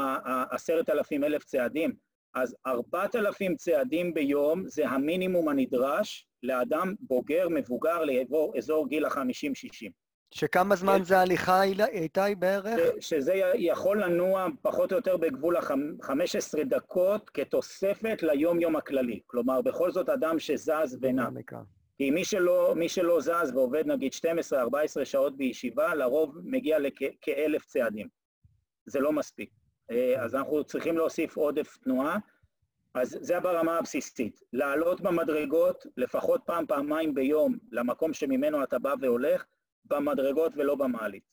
עשרת 0.52 0.90
אלפים 0.90 1.24
אלף 1.24 1.44
צעדים, 1.44 1.94
אז 2.34 2.56
ארבעת 2.68 3.16
אלפים 3.16 3.56
צעדים 3.56 4.14
ביום 4.14 4.68
זה 4.68 4.88
המינימום 4.88 5.50
הנדרש 5.50 6.28
לאדם 6.44 6.96
בוגר, 7.00 7.48
מבוגר, 7.50 8.04
לאזור 8.06 8.88
גיל 8.88 9.06
החמישים-שישים. 9.06 9.92
שכמה 10.32 10.76
זמן. 10.76 11.04
זה 11.04 11.20
הליכה, 11.20 11.64
איתי, 11.64 12.36
בערך? 12.38 12.80
שזה 13.00 13.34
יכול 13.56 14.04
לנוע 14.04 14.48
פחות 14.62 14.92
או 14.92 14.98
יותר 14.98 15.18
בגבול 15.18 15.58
ה-15 15.58 16.64
דקות 16.64 17.30
כתוספת 17.30 18.24
ליום-יום 18.24 18.76
הכללי. 18.76 19.20
כלומר, 19.28 19.62
בכל 19.62 19.92
זאת 19.92 20.10
אדם 20.10 20.40
שזז 20.40 20.98
ונע. 21.02 21.30
כי 21.98 22.12
מי 22.12 22.26
שלא, 22.26 22.74
מי 22.76 22.90
שלא 22.90 23.22
זז 23.22 23.52
ועובד 23.54 23.88
נגיד 23.88 24.12
12-14 24.54 24.56
שעות 25.04 25.38
בישיבה, 25.38 25.96
לרוב 25.96 26.38
מגיע 26.44 26.78
לכאלף 26.80 27.66
צעדים. 27.66 28.08
זה 28.86 29.00
לא 29.00 29.12
מספיק. 29.12 29.50
אה, 29.92 30.24
אז 30.24 30.36
אנחנו 30.36 30.64
צריכים 30.64 30.98
להוסיף 30.98 31.38
עודף 31.38 31.78
תנועה. 31.78 32.18
אז 32.94 33.18
זה 33.22 33.40
ברמה 33.40 33.78
הבסיסית. 33.78 34.42
לעלות 34.54 35.02
במדרגות 35.02 35.86
לפחות 35.98 36.42
פעם, 36.46 36.66
פעמיים 36.66 37.14
ביום 37.14 37.58
למקום 37.72 38.14
שממנו 38.14 38.64
אתה 38.64 38.80
בא 38.80 38.94
והולך, 39.02 39.46
במדרגות 39.86 40.52
ולא 40.56 40.76
במעלית. 40.76 41.24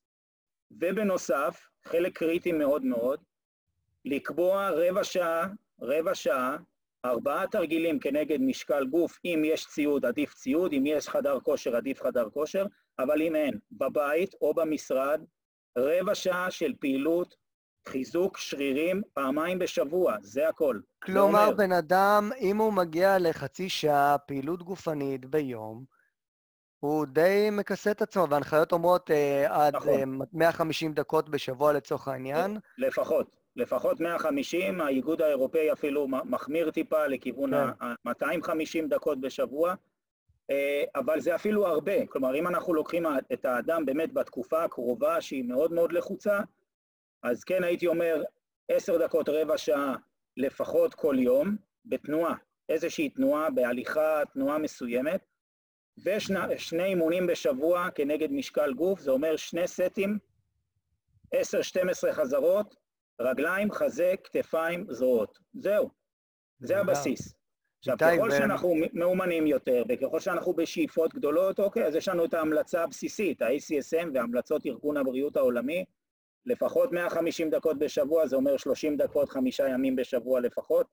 ובנוסף, 0.70 1.68
חלק 1.84 2.18
קריטי 2.18 2.52
מאוד 2.52 2.84
מאוד, 2.84 3.20
לקבוע 4.04 4.70
רבע 4.70 5.04
שעה, 5.04 5.48
רבע 5.80 6.14
שעה, 6.14 6.56
ארבעה 7.04 7.46
תרגילים 7.46 7.98
כנגד 7.98 8.40
משקל 8.40 8.86
גוף, 8.86 9.18
אם 9.24 9.42
יש 9.44 9.66
ציוד 9.66 10.06
עדיף 10.06 10.34
ציוד, 10.34 10.72
אם 10.72 10.86
יש 10.86 11.08
חדר 11.08 11.40
כושר 11.40 11.76
עדיף 11.76 12.02
חדר 12.02 12.30
כושר, 12.30 12.66
אבל 12.98 13.22
אם 13.22 13.36
אין, 13.36 13.58
בבית 13.72 14.34
או 14.40 14.54
במשרד, 14.54 15.20
רבע 15.78 16.14
שעה 16.14 16.50
של 16.50 16.72
פעילות, 16.80 17.34
חיזוק 17.88 18.38
שרירים 18.38 19.02
פעמיים 19.14 19.58
בשבוע, 19.58 20.16
זה 20.22 20.48
הכל. 20.48 20.80
כלומר, 21.02 21.50
בן 21.56 21.72
אדם, 21.72 22.30
אם 22.40 22.56
הוא 22.56 22.72
מגיע 22.72 23.18
לחצי 23.18 23.68
שעה 23.68 24.18
פעילות 24.18 24.62
גופנית 24.62 25.24
ביום, 25.24 25.84
הוא 26.80 27.06
די 27.06 27.48
מכסה 27.52 27.90
את 27.90 28.02
עצמו, 28.02 28.26
וההנחיות 28.30 28.72
אומרות 28.72 29.10
אה, 29.10 29.66
עד 29.66 29.76
נכון. 29.76 29.88
אה, 29.88 30.26
150 30.32 30.92
דקות 30.92 31.28
בשבוע 31.28 31.72
לצורך 31.72 32.08
העניין. 32.08 32.58
לפחות, 32.78 33.36
לפחות 33.56 34.00
150, 34.00 34.80
האיגוד 34.80 35.22
האירופאי 35.22 35.72
אפילו 35.72 36.08
מחמיר 36.08 36.70
טיפה 36.70 37.06
לכיוון 37.06 37.50
כן. 37.50 37.86
ה-250 37.86 38.88
דקות 38.88 39.20
בשבוע, 39.20 39.74
אה, 40.50 40.84
אבל 40.96 41.20
זה 41.20 41.34
אפילו 41.34 41.66
הרבה. 41.66 42.06
כלומר, 42.06 42.34
אם 42.34 42.46
אנחנו 42.46 42.74
לוקחים 42.74 43.06
את 43.32 43.44
האדם 43.44 43.86
באמת 43.86 44.12
בתקופה 44.12 44.64
הקרובה, 44.64 45.20
שהיא 45.20 45.44
מאוד 45.44 45.72
מאוד 45.72 45.92
לחוצה, 45.92 46.40
אז 47.22 47.44
כן 47.44 47.64
הייתי 47.64 47.86
אומר 47.86 48.22
עשר 48.68 49.04
דקות, 49.04 49.28
רבע 49.28 49.58
שעה 49.58 49.94
לפחות 50.36 50.94
כל 50.94 51.16
יום, 51.18 51.56
בתנועה, 51.84 52.34
איזושהי 52.68 53.08
תנועה, 53.08 53.50
בהליכה, 53.50 54.22
תנועה 54.32 54.58
מסוימת, 54.58 55.20
ושני 55.98 56.84
אימונים 56.84 57.26
בשבוע 57.26 57.88
כנגד 57.94 58.32
משקל 58.32 58.72
גוף, 58.72 59.00
זה 59.00 59.10
אומר 59.10 59.36
שני 59.36 59.68
סטים, 59.68 60.18
10-12 61.34 61.38
חזרות, 62.12 62.76
רגליים, 63.20 63.72
חזה, 63.72 64.14
כתפיים, 64.24 64.86
זרועות. 64.90 65.38
זהו, 65.54 65.90
זה 66.60 66.78
הבסיס. 66.78 67.34
עכשיו, 67.78 67.96
ככל 67.98 68.30
שאנחנו 68.30 68.74
מאומנים 68.92 69.46
יותר, 69.46 69.82
וככל 69.88 70.20
שאנחנו 70.20 70.52
בשאיפות 70.52 71.14
גדולות, 71.14 71.60
אוקיי, 71.60 71.84
אז 71.84 71.94
יש 71.94 72.08
לנו 72.08 72.24
את 72.24 72.34
ההמלצה 72.34 72.82
הבסיסית, 72.82 73.42
ה-ACSM 73.42 74.08
והמלצות 74.14 74.66
ארגון 74.66 74.96
הבריאות 74.96 75.36
העולמי, 75.36 75.84
לפחות 76.46 76.92
150 76.92 77.50
דקות 77.50 77.78
בשבוע, 77.78 78.26
זה 78.26 78.36
אומר 78.36 78.56
30 78.56 78.96
דקות, 78.96 79.28
חמישה 79.28 79.68
ימים 79.68 79.96
בשבוע 79.96 80.40
לפחות. 80.40 80.86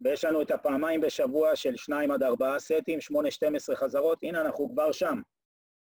ויש 0.00 0.24
לנו 0.24 0.42
את 0.42 0.50
הפעמיים 0.50 1.00
בשבוע 1.00 1.56
של 1.56 1.76
שניים 1.76 2.10
עד 2.10 2.22
ארבעה 2.22 2.58
סטים, 2.58 3.00
שמונה, 3.00 3.30
שתים 3.30 3.56
עשרה 3.56 3.76
חזרות, 3.76 4.18
הנה 4.22 4.40
אנחנו 4.40 4.70
כבר 4.70 4.92
שם. 4.92 5.20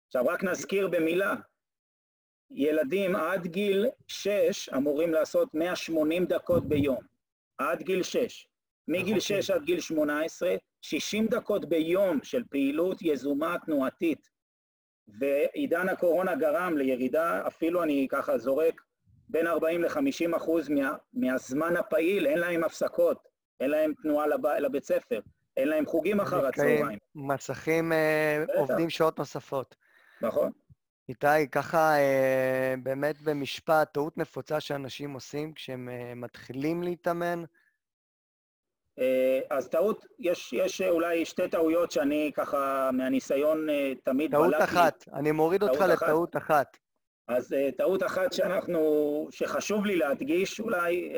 עכשיו 0.06 0.26
רק 0.26 0.44
נזכיר 0.44 0.88
במילה, 0.88 1.34
ילדים 2.50 3.16
עד 3.16 3.46
גיל 3.46 3.86
שש 4.08 4.68
אמורים 4.68 5.12
לעשות 5.12 5.54
180 5.54 6.26
דקות 6.26 6.68
ביום, 6.68 7.00
עד 7.58 7.82
גיל 7.82 8.02
שש. 8.02 8.48
מגיל 8.88 9.16
אוקיי. 9.16 9.20
שש 9.20 9.50
עד 9.50 9.64
גיל 9.64 9.80
שמונה 9.80 10.22
עשרה, 10.22 10.54
60 10.82 11.26
דקות 11.26 11.68
ביום 11.68 12.22
של 12.22 12.42
פעילות 12.50 13.02
יזומה 13.02 13.56
תנועתית. 13.66 14.30
ועידן 15.08 15.88
הקורונה 15.88 16.36
גרם 16.36 16.78
לירידה, 16.78 17.46
אפילו 17.46 17.82
אני 17.82 18.06
ככה 18.10 18.38
זורק, 18.38 18.82
בין 19.28 19.46
40 19.46 19.82
ל-50 19.82 20.36
אחוז 20.36 20.68
מה, 20.68 20.96
מהזמן 21.12 21.76
הפעיל, 21.76 22.26
אין 22.26 22.38
להם 22.38 22.64
הפסקות. 22.64 23.28
אין 23.60 23.70
להם 23.70 23.92
תנועה 24.02 24.26
לב... 24.26 24.46
לבית 24.46 24.84
ספר, 24.84 25.20
אין 25.56 25.68
להם 25.68 25.86
חוגים 25.86 26.20
אחר 26.20 26.46
הצהריים. 26.46 26.98
מסכים 27.14 27.92
אה, 27.92 28.44
עובדים 28.56 28.90
שעות 28.90 29.18
נוספות. 29.18 29.76
נכון. 30.22 30.52
איתי, 31.08 31.48
ככה 31.52 31.98
אה, 31.98 32.74
באמת 32.82 33.22
במשפט, 33.22 33.94
טעות 33.94 34.18
נפוצה 34.18 34.60
שאנשים 34.60 35.12
עושים 35.12 35.52
כשהם 35.52 35.88
אה, 35.88 36.12
מתחילים 36.14 36.82
להתאמן? 36.82 37.44
אז 39.50 39.68
טעות, 39.68 40.06
יש, 40.18 40.52
יש 40.52 40.80
אולי 40.80 41.24
שתי 41.24 41.48
טעויות 41.48 41.90
שאני 41.90 42.30
ככה 42.34 42.90
מהניסיון 42.92 43.66
תמיד 44.04 44.30
טעות. 44.30 44.50
טעות 44.50 44.62
אחת, 44.62 45.04
אני 45.12 45.32
מוריד 45.32 45.62
אותך 45.62 45.80
אחת. 45.80 45.88
לטעות 45.88 46.36
אחת. 46.36 46.76
אז 47.28 47.54
טעות 47.78 48.02
אחת 48.02 48.32
שאנחנו, 48.32 48.80
שחשוב 49.30 49.86
לי 49.86 49.96
להדגיש 49.96 50.60
אולי, 50.60 51.12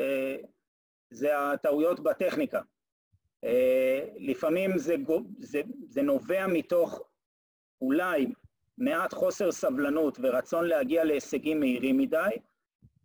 זה 1.11 1.39
הטעויות 1.39 1.99
בטכניקה. 1.99 2.61
אה, 3.43 4.05
לפעמים 4.17 4.77
זה, 4.77 4.95
זה, 5.39 5.61
זה 5.89 6.01
נובע 6.01 6.47
מתוך 6.47 7.01
אולי 7.81 8.27
מעט 8.77 9.13
חוסר 9.13 9.51
סבלנות 9.51 10.17
ורצון 10.21 10.65
להגיע 10.65 11.03
להישגים 11.03 11.59
מהירים 11.59 11.97
מדי, 11.97 12.29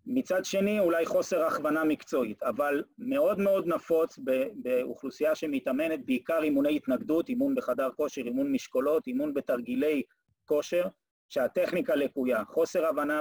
מצד 0.07 0.45
שני, 0.45 0.81
אולי 0.81 1.07
חוסר 1.07 1.45
הכוונה 1.45 1.85
מקצועית, 1.85 2.43
אבל 2.43 2.85
מאוד 2.99 3.39
מאוד 3.39 3.67
נפוץ 3.67 4.19
באוכלוסייה 4.55 5.35
שמתאמנת 5.35 6.07
בעיקר 6.07 6.43
אימוני 6.43 6.77
התנגדות, 6.77 7.29
אימון 7.29 7.55
בחדר 7.55 7.91
כושר, 7.97 8.23
אימון 8.23 8.53
משקולות, 8.53 9.07
אימון 9.07 9.35
בתרגילי 9.35 10.03
כושר, 10.45 10.87
שהטכניקה 11.29 11.95
לקויה, 11.95 12.45
חוסר 12.45 12.87
הבנה 12.87 13.21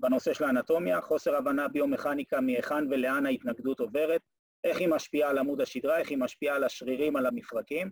בנושא 0.00 0.34
של 0.34 0.44
האנטומיה, 0.44 1.00
חוסר 1.00 1.36
הבנה 1.36 1.68
ביומכניקה 1.68 2.40
מהיכן 2.40 2.92
ולאן 2.92 3.26
ההתנגדות 3.26 3.80
עוברת, 3.80 4.20
איך 4.64 4.78
היא 4.78 4.88
משפיעה 4.88 5.30
על 5.30 5.38
עמוד 5.38 5.60
השדרה, 5.60 5.98
איך 5.98 6.10
היא 6.10 6.18
משפיעה 6.18 6.56
על 6.56 6.64
השרירים, 6.64 7.16
על 7.16 7.26
המפרקים, 7.26 7.90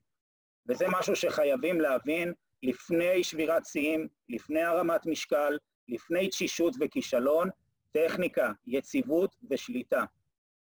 וזה 0.66 0.84
משהו 0.88 1.16
שחייבים 1.16 1.80
להבין 1.80 2.32
לפני 2.62 3.24
שבירת 3.24 3.66
שיאים, 3.66 4.08
לפני 4.28 4.62
הרמת 4.62 5.06
משקל, 5.06 5.58
לפני 5.88 6.28
תשישות 6.28 6.74
וכישלון, 6.80 7.48
טכניקה, 7.92 8.52
יציבות 8.66 9.36
ושליטה. 9.50 10.04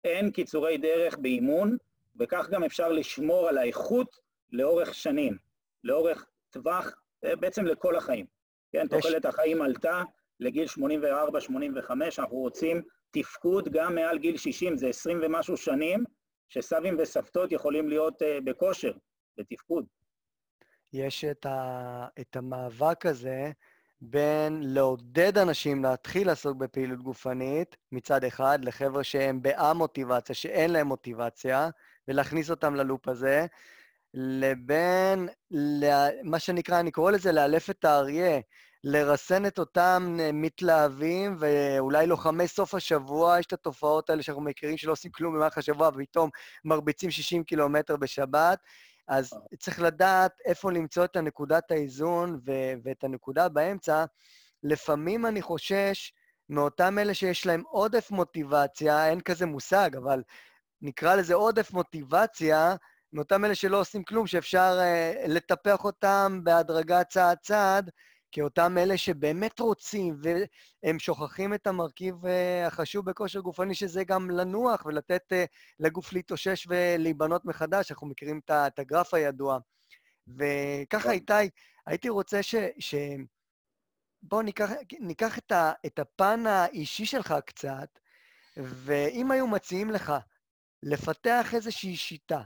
אין 0.04 0.32
קיצורי 0.32 0.78
דרך 0.78 1.18
באימון, 1.18 1.78
וכך 2.20 2.50
גם 2.50 2.64
אפשר 2.64 2.90
לשמור 2.90 3.50
על 3.50 3.58
האיכות 3.58 4.16
לאורך 4.52 4.94
שנים, 4.94 5.38
לאורך 5.84 6.26
טווח, 6.50 6.92
בעצם 7.24 7.66
לכל 7.66 7.96
החיים. 7.96 8.26
כן, 8.72 8.86
יש... 8.86 8.90
תוחלת 8.92 9.26
החיים 9.26 9.62
עלתה 9.62 10.04
לגיל 10.42 10.66
84-85, 10.66 11.92
אנחנו 12.20 12.38
רוצים 12.38 12.82
תפקוד 13.12 13.70
גם 13.72 13.96
מעל 13.96 14.18
גיל 14.18 14.38
60, 14.38 14.78
זה 14.78 14.88
20 14.88 15.20
ומשהו 15.24 15.58
שנים 15.58 16.04
שסבים 16.50 16.96
וסבתות 17.00 17.52
יכולים 17.52 17.90
להיות 17.90 18.22
uh, 18.22 18.26
בכושר, 18.44 18.92
בתפקוד. 19.38 19.86
יש 20.94 21.26
את, 21.26 21.46
ה... 21.46 22.08
את 22.20 22.36
המאבק 22.36 23.06
הזה 23.06 23.52
בין 24.02 24.62
לעודד 24.64 25.38
אנשים 25.38 25.84
להתחיל 25.84 26.28
לעסוק 26.28 26.58
בפעילות 26.58 27.02
גופנית 27.02 27.78
מצד 27.92 28.24
אחד, 28.24 28.60
לחבר'ה 28.66 29.04
שהם 29.04 29.42
בה-מוטיבציה, 29.42 30.36
שאין 30.36 30.72
להם 30.72 30.88
מוטיבציה, 30.88 31.70
ולהכניס 32.08 32.50
אותם 32.50 32.76
ללופ 32.76 33.08
הזה, 33.08 33.46
לבין 34.14 35.30
מה 36.24 36.40
שנקרא, 36.40 36.80
אני 36.80 36.92
קורא 36.92 37.12
לזה 37.12 37.32
לאלף 37.32 37.70
את 37.70 37.86
האריה, 37.86 38.40
לרסן 38.84 39.46
את 39.46 39.60
אותם 39.60 40.18
מתלהבים 40.34 41.36
ואולי 41.40 42.08
לוחמי 42.08 42.48
סוף 42.48 42.76
השבוע, 42.76 43.40
יש 43.40 43.46
את 43.46 43.54
התופעות 43.54 44.10
האלה 44.10 44.24
שאנחנו 44.24 44.44
מכירים 44.44 44.78
שלא 44.78 44.92
עושים 44.92 45.12
כלום 45.12 45.36
במהלך 45.36 45.58
השבוע 45.58 45.90
ופתאום 45.94 46.30
מרביצים 46.66 47.12
60 47.12 47.44
קילומטר 47.44 47.98
בשבת, 47.98 48.60
אז 49.08 49.34
צריך 49.60 49.82
לדעת 49.82 50.32
איפה 50.46 50.72
למצוא 50.72 51.06
את 51.06 51.16
הנקודת 51.16 51.72
האיזון 51.72 52.40
ו- 52.46 52.74
ואת 52.84 53.04
הנקודה 53.04 53.50
באמצע. 53.50 54.06
לפעמים 54.64 55.26
אני 55.26 55.42
חושש 55.42 56.14
מאותם 56.50 57.00
אלה 57.00 57.14
שיש 57.14 57.46
להם 57.46 57.64
עודף 57.68 58.12
מוטיבציה, 58.12 59.10
אין 59.10 59.22
כזה 59.22 59.46
מושג, 59.46 59.90
אבל 59.98 60.24
נקרא 60.82 61.16
לזה 61.16 61.34
עודף 61.34 61.72
מוטיבציה, 61.72 62.76
מאותם 63.14 63.46
אלה 63.46 63.56
שלא 63.56 63.80
עושים 63.80 64.04
כלום, 64.04 64.28
שאפשר 64.28 64.80
uh, 64.80 65.28
לטפח 65.28 65.84
אותם 65.84 66.40
בהדרגה 66.44 67.04
צעד-צעד, 67.04 67.90
כי 68.32 68.42
אותם 68.42 68.78
אלה 68.78 68.98
שבאמת 68.98 69.60
רוצים, 69.60 70.18
והם 70.22 71.00
שוכחים 71.00 71.54
את 71.54 71.68
המרכיב 71.68 72.16
uh, 72.26 72.28
החשוב 72.68 73.06
בכושר 73.06 73.40
גופני, 73.40 73.76
שזה 73.76 74.04
גם 74.04 74.32
לנוח 74.32 74.86
ולתת 74.86 75.24
uh, 75.32 75.36
לגוף 75.80 76.14
להתאושש 76.14 76.68
ולהיבנות 76.70 77.46
מחדש. 77.46 77.92
אנחנו 77.92 78.08
מכירים 78.08 78.40
את 78.50 78.80
הגרף 78.80 79.14
הידוע. 79.14 79.60
וככה, 80.28 81.04
כן. 81.04 81.12
איתי, 81.12 81.50
הייתי 81.86 82.10
רוצה 82.10 82.44
ש... 82.44 82.56
ש... 82.80 82.96
בואו 84.24 84.42
ניקח, 84.42 84.70
ניקח 85.00 85.38
את, 85.38 85.52
ה, 85.52 85.72
את 85.86 86.00
הפן 86.00 86.46
האישי 86.48 87.06
שלך 87.06 87.36
קצת, 87.46 88.00
ואם 88.58 89.32
היו 89.32 89.48
מציעים 89.48 89.92
לך 89.92 90.14
לפתח 90.84 91.54
איזושהי 91.54 91.96
שיטה, 91.96 92.42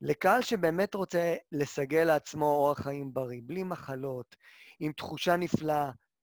לקהל 0.00 0.42
שבאמת 0.42 0.94
רוצה 0.94 1.34
לסגל 1.52 2.04
לעצמו 2.04 2.44
אורח 2.44 2.80
חיים 2.80 3.14
בריא, 3.14 3.40
בלי 3.44 3.62
מחלות, 3.62 4.36
עם 4.80 4.92
תחושה 4.92 5.36
נפלאה, 5.36 5.90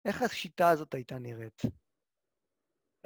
איך 0.04 0.22
השיטה 0.22 0.70
הזאת 0.70 0.94
הייתה 0.94 1.18
נראית? 1.18 1.62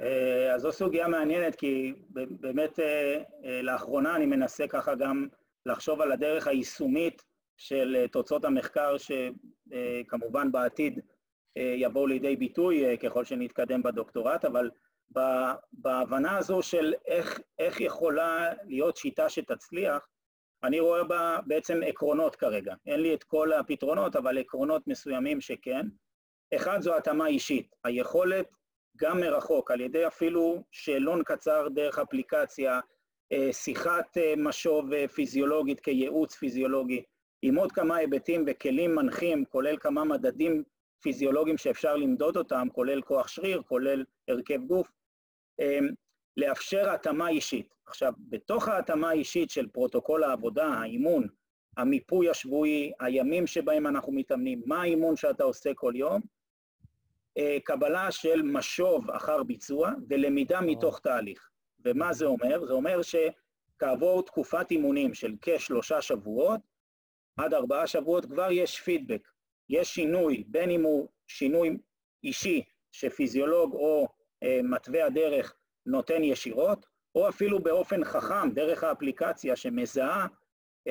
אה, 0.01 0.53
אז 0.55 0.61
זו 0.61 0.71
סוגיה 0.71 1.07
מעניינת, 1.07 1.55
כי 1.55 1.93
באמת 2.09 2.79
אה, 2.79 3.23
אה, 3.45 3.61
לאחרונה 3.61 4.15
אני 4.15 4.25
מנסה 4.25 4.67
ככה 4.67 4.95
גם 4.95 5.27
לחשוב 5.65 6.01
על 6.01 6.11
הדרך 6.11 6.47
היישומית 6.47 7.21
של 7.57 8.05
תוצאות 8.11 8.45
המחקר, 8.45 8.95
שכמובן 8.97 10.51
בעתיד 10.51 10.99
יבואו 11.55 12.07
לידי 12.07 12.35
ביטוי 12.35 12.97
ככל 12.97 13.25
שנתקדם 13.25 13.83
בדוקטורט, 13.83 14.45
אבל 14.45 14.69
בהבנה 15.73 16.37
הזו 16.37 16.61
של 16.61 16.93
איך, 17.05 17.39
איך 17.59 17.81
יכולה 17.81 18.53
להיות 18.63 18.97
שיטה 18.97 19.29
שתצליח, 19.29 20.07
אני 20.65 20.79
רואה 20.79 21.03
בה 21.03 21.39
בעצם 21.47 21.79
עקרונות 21.85 22.35
כרגע. 22.35 22.73
אין 22.85 22.99
לי 22.99 23.13
את 23.13 23.23
כל 23.23 23.53
הפתרונות, 23.53 24.15
אבל 24.15 24.37
עקרונות 24.37 24.87
מסוימים 24.87 25.41
שכן. 25.41 25.87
אחד 26.55 26.81
זו 26.81 26.97
התאמה 26.97 27.27
אישית, 27.27 27.75
היכולת 27.83 28.45
גם 28.97 29.19
מרחוק, 29.19 29.71
על 29.71 29.81
ידי 29.81 30.07
אפילו 30.07 30.63
שאלון 30.71 31.23
קצר 31.23 31.67
דרך 31.69 31.99
אפליקציה, 31.99 32.79
אה, 33.31 33.53
שיחת 33.53 34.17
אה, 34.17 34.33
משוב 34.37 34.93
אה, 34.93 35.07
פיזיולוגית 35.07 35.79
כייעוץ 35.79 36.35
פיזיולוגי, 36.35 37.03
עם 37.41 37.55
עוד 37.55 37.71
כמה 37.71 37.95
היבטים 37.95 38.45
וכלים 38.47 38.95
מנחים, 38.95 39.45
כולל 39.45 39.77
כמה 39.77 40.03
מדדים 40.03 40.63
פיזיולוגיים 41.01 41.57
שאפשר 41.57 41.95
למדוד 41.95 42.37
אותם, 42.37 42.67
כולל 42.73 43.01
כוח 43.01 43.27
שריר, 43.27 43.61
כולל 43.61 44.03
הרכב 44.27 44.59
גוף, 44.67 44.87
לאפשר 46.37 46.89
התאמה 46.89 47.29
אישית. 47.29 47.75
עכשיו, 47.85 48.13
בתוך 48.29 48.67
ההתאמה 48.67 49.09
האישית 49.09 49.49
של 49.49 49.67
פרוטוקול 49.67 50.23
העבודה, 50.23 50.65
האימון, 50.65 51.27
המיפוי 51.77 52.29
השבועי, 52.29 52.91
הימים 52.99 53.47
שבהם 53.47 53.87
אנחנו 53.87 54.11
מתאמנים, 54.11 54.61
מה 54.65 54.81
האימון 54.81 55.15
שאתה 55.15 55.43
עושה 55.43 55.73
כל 55.73 55.93
יום, 55.95 56.21
אה, 57.37 57.57
קבלה 57.63 58.11
של 58.11 58.41
משוב 58.41 59.11
אחר 59.11 59.43
ביצוע 59.43 59.91
ולמידה 60.09 60.61
מתוך 60.61 60.99
תהליך. 60.99 61.49
ומה 61.85 62.13
זה 62.13 62.25
אומר? 62.25 62.65
זה 62.65 62.73
אומר 62.73 62.99
שכעבור 63.01 64.23
תקופת 64.23 64.71
אימונים 64.71 65.13
של 65.13 65.33
כשלושה 65.41 66.01
שבועות, 66.01 66.59
עד 67.37 67.53
ארבעה 67.53 67.87
שבועות 67.87 68.25
כבר 68.25 68.51
יש 68.51 68.81
פידבק, 68.81 69.27
יש 69.69 69.95
שינוי, 69.95 70.43
בין 70.47 70.69
אם 70.69 70.83
הוא 70.83 71.07
שינוי 71.27 71.77
אישי 72.23 72.63
שפיזיולוג 72.91 73.73
או 73.73 74.07
אה, 74.43 74.59
מתווה 74.63 75.05
הדרך 75.05 75.55
נותן 75.85 76.23
ישירות, 76.23 76.85
או 77.15 77.29
אפילו 77.29 77.59
באופן 77.59 78.03
חכם, 78.03 78.51
דרך 78.51 78.83
האפליקציה 78.83 79.55
שמזהה 79.55 80.27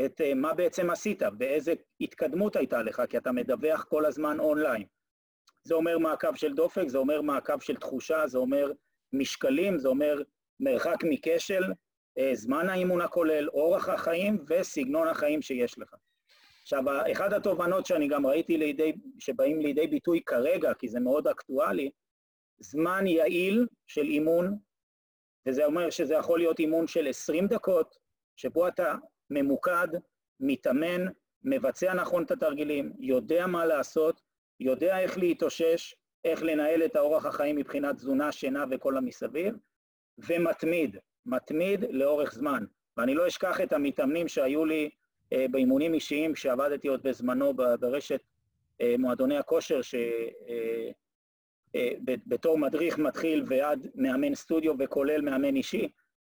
את 0.05 0.21
אה, 0.21 0.35
מה 0.35 0.55
בעצם 0.55 0.91
עשית 0.91 1.23
ואיזה 1.39 1.75
התקדמות 2.01 2.57
הייתה 2.57 2.83
לך, 2.83 3.03
כי 3.09 3.19
אתה 3.19 3.33
מדווח 3.33 3.85
כל 3.85 4.07
הזמן 4.07 4.41
אונליין. 4.41 4.85
זה 5.65 5.75
אומר 5.75 5.99
מעקב 5.99 6.35
של 6.35 6.55
דופק, 6.55 6.89
זה 6.89 6.99
אומר 6.99 7.23
מעקב 7.23 7.61
של 7.61 7.77
תחושה, 7.77 8.27
זה 8.27 8.39
אומר 8.39 8.73
משקלים, 9.13 9.79
זה 9.79 9.89
אומר 9.89 10.23
מרחק 10.61 10.97
מכשל, 11.05 11.63
אה, 12.19 12.31
זמן 12.35 12.69
האימון 12.69 13.01
הכולל, 13.01 13.49
אורח 13.49 13.89
החיים 13.89 14.45
וסגנון 14.49 15.09
החיים 15.09 15.43
שיש 15.43 15.79
לך. 15.79 15.95
עכשיו, 16.63 16.85
אחת 17.13 17.33
התובנות 17.33 17.87
שאני 17.87 18.09
גם 18.09 18.27
ראיתי 18.27 18.57
לידי, 18.57 18.93
שבאים 19.19 19.61
לידי 19.61 19.87
ביטוי 19.87 20.21
כרגע, 20.27 20.75
כי 20.75 20.89
זה 20.89 21.01
מאוד 21.01 21.29
אקטואלי, 21.29 21.91
זמן 22.59 23.07
יעיל 23.07 23.67
של 23.87 24.03
אימון 24.03 24.59
וזה 25.49 25.65
אומר 25.65 25.91
שזה 25.91 26.15
יכול 26.15 26.39
להיות 26.39 26.59
אימון 26.59 26.87
של 26.87 27.07
20 27.07 27.47
דקות, 27.47 27.99
שבו 28.37 28.69
אתה 28.69 28.95
ממוקד, 29.31 29.89
מתאמן, 30.41 31.07
מבצע 31.45 31.95
נכון 31.95 32.23
את 32.23 32.31
התרגילים, 32.31 32.93
יודע 32.99 33.47
מה 33.47 33.67
לעשות, 33.67 34.21
יודע 34.61 34.99
איך 34.99 35.19
להתאושש, 35.19 35.95
איך 36.25 36.43
לנהל 36.43 36.85
את 36.85 36.97
האורח 36.97 37.27
החיים 37.27 37.57
מבחינת 37.57 37.97
תזונה, 37.97 38.33
שינה 38.33 38.65
וכל 38.71 38.97
המסביב, 38.97 39.55
ומתמיד, 40.19 40.97
מתמיד 41.27 41.85
לאורך 41.91 42.35
זמן. 42.35 42.65
ואני 42.97 43.15
לא 43.15 43.27
אשכח 43.27 43.61
את 43.61 43.73
המתאמנים 43.73 44.29
שהיו 44.29 44.65
לי 44.65 44.91
אה, 45.33 45.47
באימונים 45.51 45.95
אישיים, 45.95 46.37
שעבדתי 46.37 46.89
עוד 46.89 47.03
בזמנו 47.03 47.55
ברשת 47.81 48.21
אה, 48.81 48.95
מועדוני 48.99 49.39
הכושר, 49.39 49.83
ש... 49.83 49.95
אה, 50.49 50.91
בתור 52.05 52.59
מדריך 52.59 52.99
מתחיל 52.99 53.45
ועד 53.49 53.87
מאמן 53.95 54.35
סטודיו 54.35 54.75
וכולל 54.79 55.21
מאמן 55.21 55.57
אישי, 55.57 55.89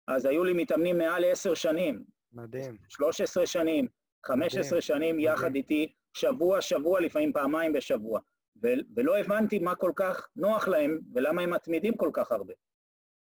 אז 0.08 0.26
היו 0.26 0.44
לי 0.44 0.54
מתאמנים 0.54 0.98
מעל 0.98 1.24
עשר 1.26 1.54
שנים. 1.54 2.04
מדהים. 2.34 2.78
13 2.90 3.46
שנים, 3.46 3.88
15 4.26 4.62
מדהים. 4.62 4.82
שנים 4.82 5.16
מדהים. 5.16 5.34
יחד 5.34 5.56
איתי, 5.56 5.94
שבוע, 6.14 6.62
שבוע, 6.62 7.00
לפעמים 7.02 7.34
פעמיים 7.34 7.74
בשבוע. 7.74 8.20
ו- 8.64 8.68
ולא 8.96 9.18
הבנתי 9.18 9.60
מה 9.60 9.76
כל 9.76 9.92
כך 9.96 10.28
נוח 10.36 10.68
להם 10.68 11.00
ולמה 11.14 11.42
הם 11.42 11.50
מתמידים 11.54 11.98
כל 11.98 12.10
כך 12.14 12.32
הרבה. 12.32 12.54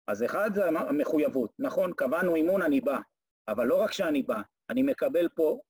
אז 0.07 0.25
אחד 0.25 0.51
זה 0.55 0.69
המחויבות. 0.69 1.51
נכון, 1.59 1.93
קבענו 1.93 2.35
אימון, 2.35 2.63
אני 2.63 2.81
בא, 2.81 2.99
אבל 3.49 3.67
לא 3.67 3.83
רק 3.83 3.93
שאני 3.93 4.23
בא, 4.23 4.41
אני 4.71 4.83
מקבל 4.83 5.29
פה 5.29 5.61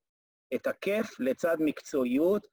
את 0.55 0.67
הכיף 0.67 1.21
לצד 1.21 1.57
מקצועיות 1.61 2.47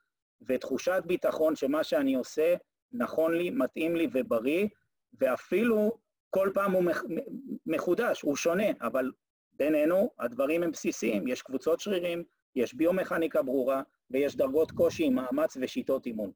ותחושת 0.47 1.03
ביטחון 1.05 1.55
שמה 1.55 1.83
שאני 1.83 2.15
עושה 2.15 2.55
נכון 2.93 3.37
לי, 3.37 3.49
מתאים 3.49 3.95
לי 3.95 4.07
ובריא, 4.13 4.67
ואפילו 5.21 5.97
כל 6.29 6.49
פעם 6.53 6.71
הוא 6.71 6.83
מחודש, 7.65 8.21
הוא 8.21 8.35
שונה, 8.35 8.67
אבל 8.81 9.11
בינינו 9.53 10.09
הדברים 10.19 10.63
הם 10.63 10.71
בסיסיים, 10.71 11.27
יש 11.27 11.41
קבוצות 11.41 11.79
שרירים, 11.79 12.23
יש 12.55 12.73
ביומכניקה 12.73 13.41
ברורה 13.43 13.81
ויש 14.11 14.35
דרגות 14.35 14.71
קושי 14.71 15.09
מאמץ 15.09 15.57
ושיטות 15.61 16.05
אימון. 16.05 16.31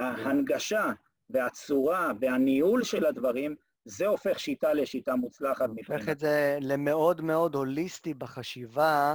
ההנגשה 0.00 0.92
והצורה 1.30 2.12
והניהול 2.20 2.82
של 2.82 3.06
הדברים, 3.06 3.54
זה 3.84 4.06
הופך 4.06 4.40
שיטה 4.40 4.74
לשיטה 4.74 5.16
מוצלחת. 5.16 5.68
הופך 5.68 6.08
את 6.08 6.18
זה 6.18 6.58
למאוד 6.60 7.20
מאוד 7.20 7.54
הוליסטי 7.54 8.14
בחשיבה, 8.14 9.14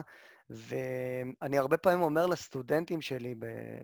ואני 0.50 1.58
הרבה 1.58 1.78
פעמים 1.78 2.02
אומר 2.02 2.26
לסטודנטים 2.26 3.02
שלי 3.02 3.36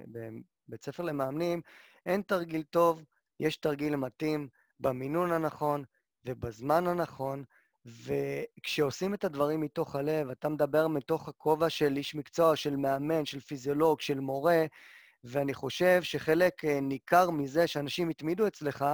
בבית 0.07 0.83
ספר 0.83 1.03
למאמנים, 1.03 1.61
אין 2.07 2.21
תרגיל 2.21 2.63
טוב, 2.63 3.03
יש 3.39 3.57
תרגיל 3.57 3.95
מתאים 3.95 4.47
במינון 4.79 5.31
הנכון 5.31 5.83
ובזמן 6.25 6.87
הנכון, 6.87 7.43
וכשעושים 7.85 9.13
את 9.13 9.23
הדברים 9.23 9.61
מתוך 9.61 9.95
הלב, 9.95 10.29
אתה 10.29 10.49
מדבר 10.49 10.87
מתוך 10.87 11.27
הכובע 11.29 11.69
של 11.69 11.97
איש 11.97 12.15
מקצוע, 12.15 12.55
של 12.55 12.75
מאמן, 12.75 13.25
של 13.25 13.39
פיזיולוג, 13.39 14.01
של 14.01 14.19
מורה, 14.19 14.65
ואני 15.23 15.53
חושב 15.53 16.03
שחלק 16.03 16.65
אה, 16.65 16.79
ניכר 16.81 17.29
מזה 17.29 17.67
שאנשים 17.67 18.09
התמידו 18.09 18.47
אצלך, 18.47 18.85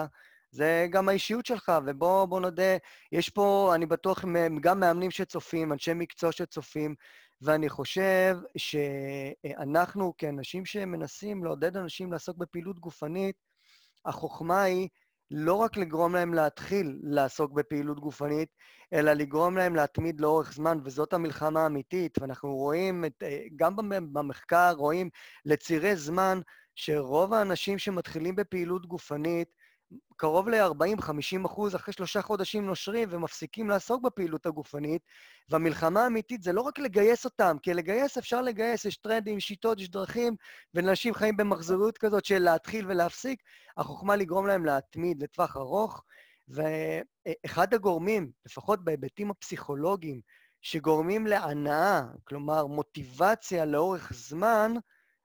זה 0.54 0.88
גם 0.90 1.10
האישיות 1.10 1.46
שלך, 1.46 1.72
ובוא 1.86 2.40
נודה, 2.40 2.78
יש 3.12 3.30
פה, 3.30 3.72
אני 3.76 3.86
בטוח, 3.86 4.26
גם 4.62 4.80
מאמנים 4.80 5.12
שצופים, 5.12 5.74
אנשי 5.74 5.94
מקצוע 5.94 6.32
שצופים, 6.32 6.96
ואני 7.42 7.70
חושב 7.70 8.38
שאנחנו, 8.58 10.14
כאנשים 10.18 10.66
שמנסים 10.66 11.44
לעודד 11.44 11.78
אנשים 11.78 12.12
לעסוק 12.12 12.38
בפעילות 12.38 12.80
גופנית, 12.80 13.36
החוכמה 14.06 14.62
היא 14.62 14.90
לא 15.32 15.54
רק 15.54 15.78
לגרום 15.78 16.16
להם 16.16 16.34
להתחיל 16.34 17.00
לעסוק 17.04 17.52
בפעילות 17.52 18.00
גופנית, 18.00 18.50
אלא 18.94 19.14
לגרום 19.14 19.58
להם 19.58 19.76
להתמיד 19.76 20.22
לאורך 20.22 20.54
זמן, 20.54 20.80
וזאת 20.84 21.14
המלחמה 21.14 21.64
האמיתית. 21.64 22.18
ואנחנו 22.22 22.56
רואים, 22.56 23.06
את, 23.06 23.24
אה, 23.24 23.44
גם 23.56 23.76
במחקר, 24.14 24.74
רואים 24.78 25.10
לצירי 25.46 25.96
זמן 25.96 26.40
שרוב 26.76 27.34
האנשים 27.34 27.80
שמתחילים 27.80 28.36
בפעילות 28.36 28.86
גופנית, 28.86 29.63
קרוב 30.16 30.50
ל-40-50 30.50 31.46
אחוז 31.46 31.76
אחרי 31.76 31.94
שלושה 31.94 32.22
חודשים 32.22 32.66
נושרים 32.66 33.10
ומפסיקים 33.12 33.70
לעסוק 33.70 34.04
בפעילות 34.04 34.46
הגופנית, 34.46 35.02
והמלחמה 35.50 36.04
האמיתית 36.04 36.44
זה 36.44 36.54
לא 36.54 36.62
רק 36.62 36.80
לגייס 36.80 37.26
אותם, 37.26 37.58
כי 37.62 37.74
לגייס 37.74 38.18
אפשר 38.18 38.42
לגייס, 38.42 38.86
יש 38.86 38.98
טרנדים, 38.98 39.40
שיטות, 39.40 39.80
יש 39.80 39.90
דרכים, 39.90 40.36
ואנשים 40.74 41.14
חיים 41.14 41.38
במחזוריות 41.38 41.98
כזאת 41.98 42.26
של 42.26 42.40
להתחיל 42.40 42.86
ולהפסיק, 42.88 43.44
החוכמה 43.78 44.16
לגרום 44.16 44.48
להם 44.48 44.66
להתמיד 44.66 45.24
לטווח 45.24 45.58
ארוך, 45.58 46.04
ואחד 46.48 47.74
הגורמים, 47.74 48.32
לפחות 48.46 48.84
בהיבטים 48.84 49.32
הפסיכולוגיים, 49.32 50.22
שגורמים 50.62 51.28
להנאה, 51.28 52.04
כלומר 52.24 52.66
מוטיבציה 52.66 53.66
לאורך 53.66 54.12
זמן, 54.16 54.74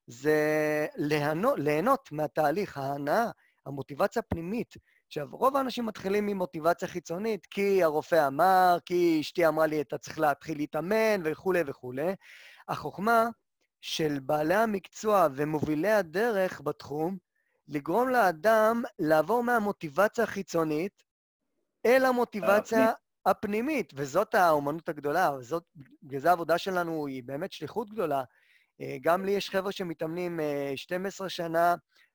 זה 0.07 0.87
ליהנות, 0.97 1.59
ליהנות 1.59 2.09
מהתהליך, 2.13 2.79
ההנאה. 2.79 3.31
המוטיבציה 3.69 4.21
הפנימית. 4.21 4.75
עכשיו, 5.07 5.29
רוב 5.33 5.57
האנשים 5.57 5.87
מתחילים 5.87 6.27
ממוטיבציה 6.27 6.89
חיצונית, 6.89 7.47
כי 7.47 7.83
הרופא 7.83 8.27
אמר, 8.27 8.77
כי 8.87 9.19
אשתי 9.21 9.47
אמרה 9.47 9.67
לי, 9.67 9.81
אתה 9.81 9.99
צריך 9.99 10.19
להתחיל 10.19 10.59
להתאמן, 10.59 11.21
וכולי 11.25 11.63
וכולי. 11.67 12.15
החוכמה 12.69 13.29
של 13.81 14.19
בעלי 14.23 14.55
המקצוע 14.55 15.29
ומובילי 15.35 15.91
הדרך 15.91 16.61
בתחום, 16.61 17.17
לגרום 17.69 18.09
לאדם 18.09 18.83
לעבור 18.99 19.43
מהמוטיבציה 19.43 20.25
החיצונית 20.25 21.03
אל 21.87 22.05
המוטיבציה 22.05 22.93
הפנימית, 23.27 23.93
וזאת 23.97 24.35
האומנות 24.35 24.89
הגדולה, 24.89 25.33
וזאת, 25.39 25.63
בגלל 26.03 26.21
זה 26.21 26.29
העבודה 26.31 26.59
שלנו 26.59 27.07
היא 27.07 27.23
באמת 27.23 27.53
שליחות 27.53 27.91
גדולה. 27.91 28.23
אה, 28.81 28.97
גם 29.01 29.25
לי 29.25 29.31
יש 29.31 29.51
חבר'ה 29.51 29.73
שמתאמנים 29.73 30.41
12 30.77 31.25
אה, 31.25 31.31
שנה 31.31 31.75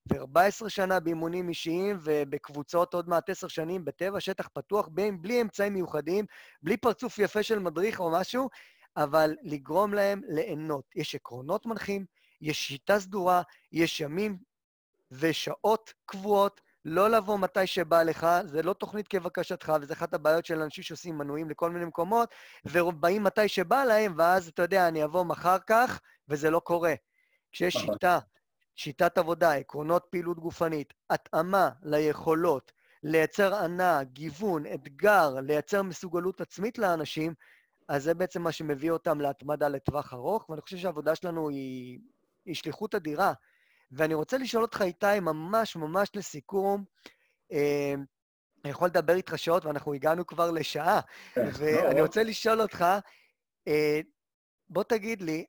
ו-14 0.09 0.69
שנה 0.69 0.99
באימונים 0.99 1.49
אישיים 1.49 1.97
ובקבוצות 2.03 2.93
עוד 2.93 3.09
מעט 3.09 3.29
10 3.29 3.47
שנים 3.47 3.85
בטבע, 3.85 4.19
שטח 4.19 4.47
פתוח, 4.53 4.87
בין, 4.87 5.21
בלי 5.21 5.41
אמצעים 5.41 5.73
מיוחדים, 5.73 6.25
בלי 6.63 6.77
פרצוף 6.77 7.19
יפה 7.19 7.43
של 7.43 7.59
מדריך 7.59 7.99
או 7.99 8.11
משהו, 8.11 8.49
אבל 8.97 9.35
לגרום 9.43 9.93
להם 9.93 10.21
ליהנות. 10.27 10.85
יש 10.95 11.15
עקרונות 11.15 11.65
מנחים, 11.65 12.05
יש 12.41 12.67
שיטה 12.67 12.99
סדורה, 12.99 13.41
יש 13.71 14.01
ימים 14.01 14.37
ושעות 15.11 15.93
קבועות, 16.05 16.61
לא 16.85 17.09
לבוא 17.09 17.37
מתי 17.37 17.67
שבא 17.67 18.03
לך, 18.03 18.27
זה 18.45 18.63
לא 18.63 18.73
תוכנית 18.73 19.07
כבקשתך, 19.07 19.73
וזו 19.81 19.93
אחת 19.93 20.13
הבעיות 20.13 20.45
של 20.45 20.61
אנשים 20.61 20.83
שעושים 20.83 21.17
מנויים 21.17 21.49
לכל 21.49 21.71
מיני 21.71 21.85
מקומות, 21.85 22.29
ובאים 22.65 23.23
מתי 23.23 23.47
שבא 23.47 23.83
להם, 23.83 24.13
ואז, 24.17 24.47
אתה 24.47 24.61
יודע, 24.61 24.87
אני 24.87 25.03
אבוא 25.03 25.23
מחר 25.23 25.57
כך, 25.67 25.99
וזה 26.29 26.49
לא 26.49 26.59
קורה. 26.59 26.93
כשיש 27.51 27.75
נכון. 27.75 27.93
שיטה 27.93 28.19
שיטת 28.75 29.17
עבודה, 29.17 29.53
עקרונות 29.53 30.05
פעילות 30.09 30.39
גופנית, 30.39 30.93
התאמה 31.09 31.69
ליכולות, 31.83 32.71
לייצר 33.03 33.55
הנאה, 33.55 34.03
גיוון, 34.03 34.63
אתגר, 34.73 35.33
לייצר 35.41 35.81
מסוגלות 35.81 36.41
עצמית 36.41 36.77
לאנשים, 36.77 37.33
אז 37.87 38.03
זה 38.03 38.13
בעצם 38.13 38.41
מה 38.41 38.51
שמביא 38.51 38.91
אותם 38.91 39.21
להתמדה 39.21 39.67
לטווח 39.67 40.13
ארוך, 40.13 40.49
ואני 40.49 40.61
חושב 40.61 40.77
שהעבודה 40.77 41.15
שלנו 41.15 41.49
היא, 41.49 41.99
היא 42.45 42.55
שליחות 42.55 42.95
אדירה. 42.95 43.33
ואני 43.91 44.13
רוצה 44.13 44.37
לשאול 44.37 44.63
אותך, 44.63 44.81
איתי, 44.81 45.19
ממש 45.21 45.75
ממש 45.75 46.09
לסיכום, 46.15 46.83
אה, 47.51 47.93
אני 48.63 48.71
יכול 48.71 48.87
לדבר 48.87 49.13
איתך 49.13 49.37
שעות, 49.37 49.65
ואנחנו 49.65 49.93
הגענו 49.93 50.27
כבר 50.27 50.51
לשעה, 50.51 51.01
כן, 51.33 51.49
ואני 51.53 51.99
לא. 51.99 52.01
רוצה 52.01 52.23
לשאול 52.23 52.61
אותך, 52.61 52.85
אה, 53.67 53.99
בוא 54.69 54.83
תגיד 54.83 55.21
לי, 55.21 55.45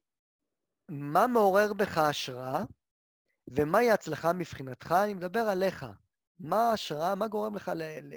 מה 0.89 1.27
מעורר 1.27 1.73
בך 1.73 1.99
השראה, 1.99 2.65
ומהי 3.49 3.91
ההצלחה 3.91 4.33
מבחינתך? 4.33 4.95
אני 5.05 5.15
מדבר 5.15 5.41
עליך. 5.41 5.87
מה 6.41 6.71
ההשראה, 6.71 7.15
מה 7.15 7.29
גורם 7.29 7.57
לך 7.57 7.73
ל... 7.77 7.83
ל... 7.83 8.15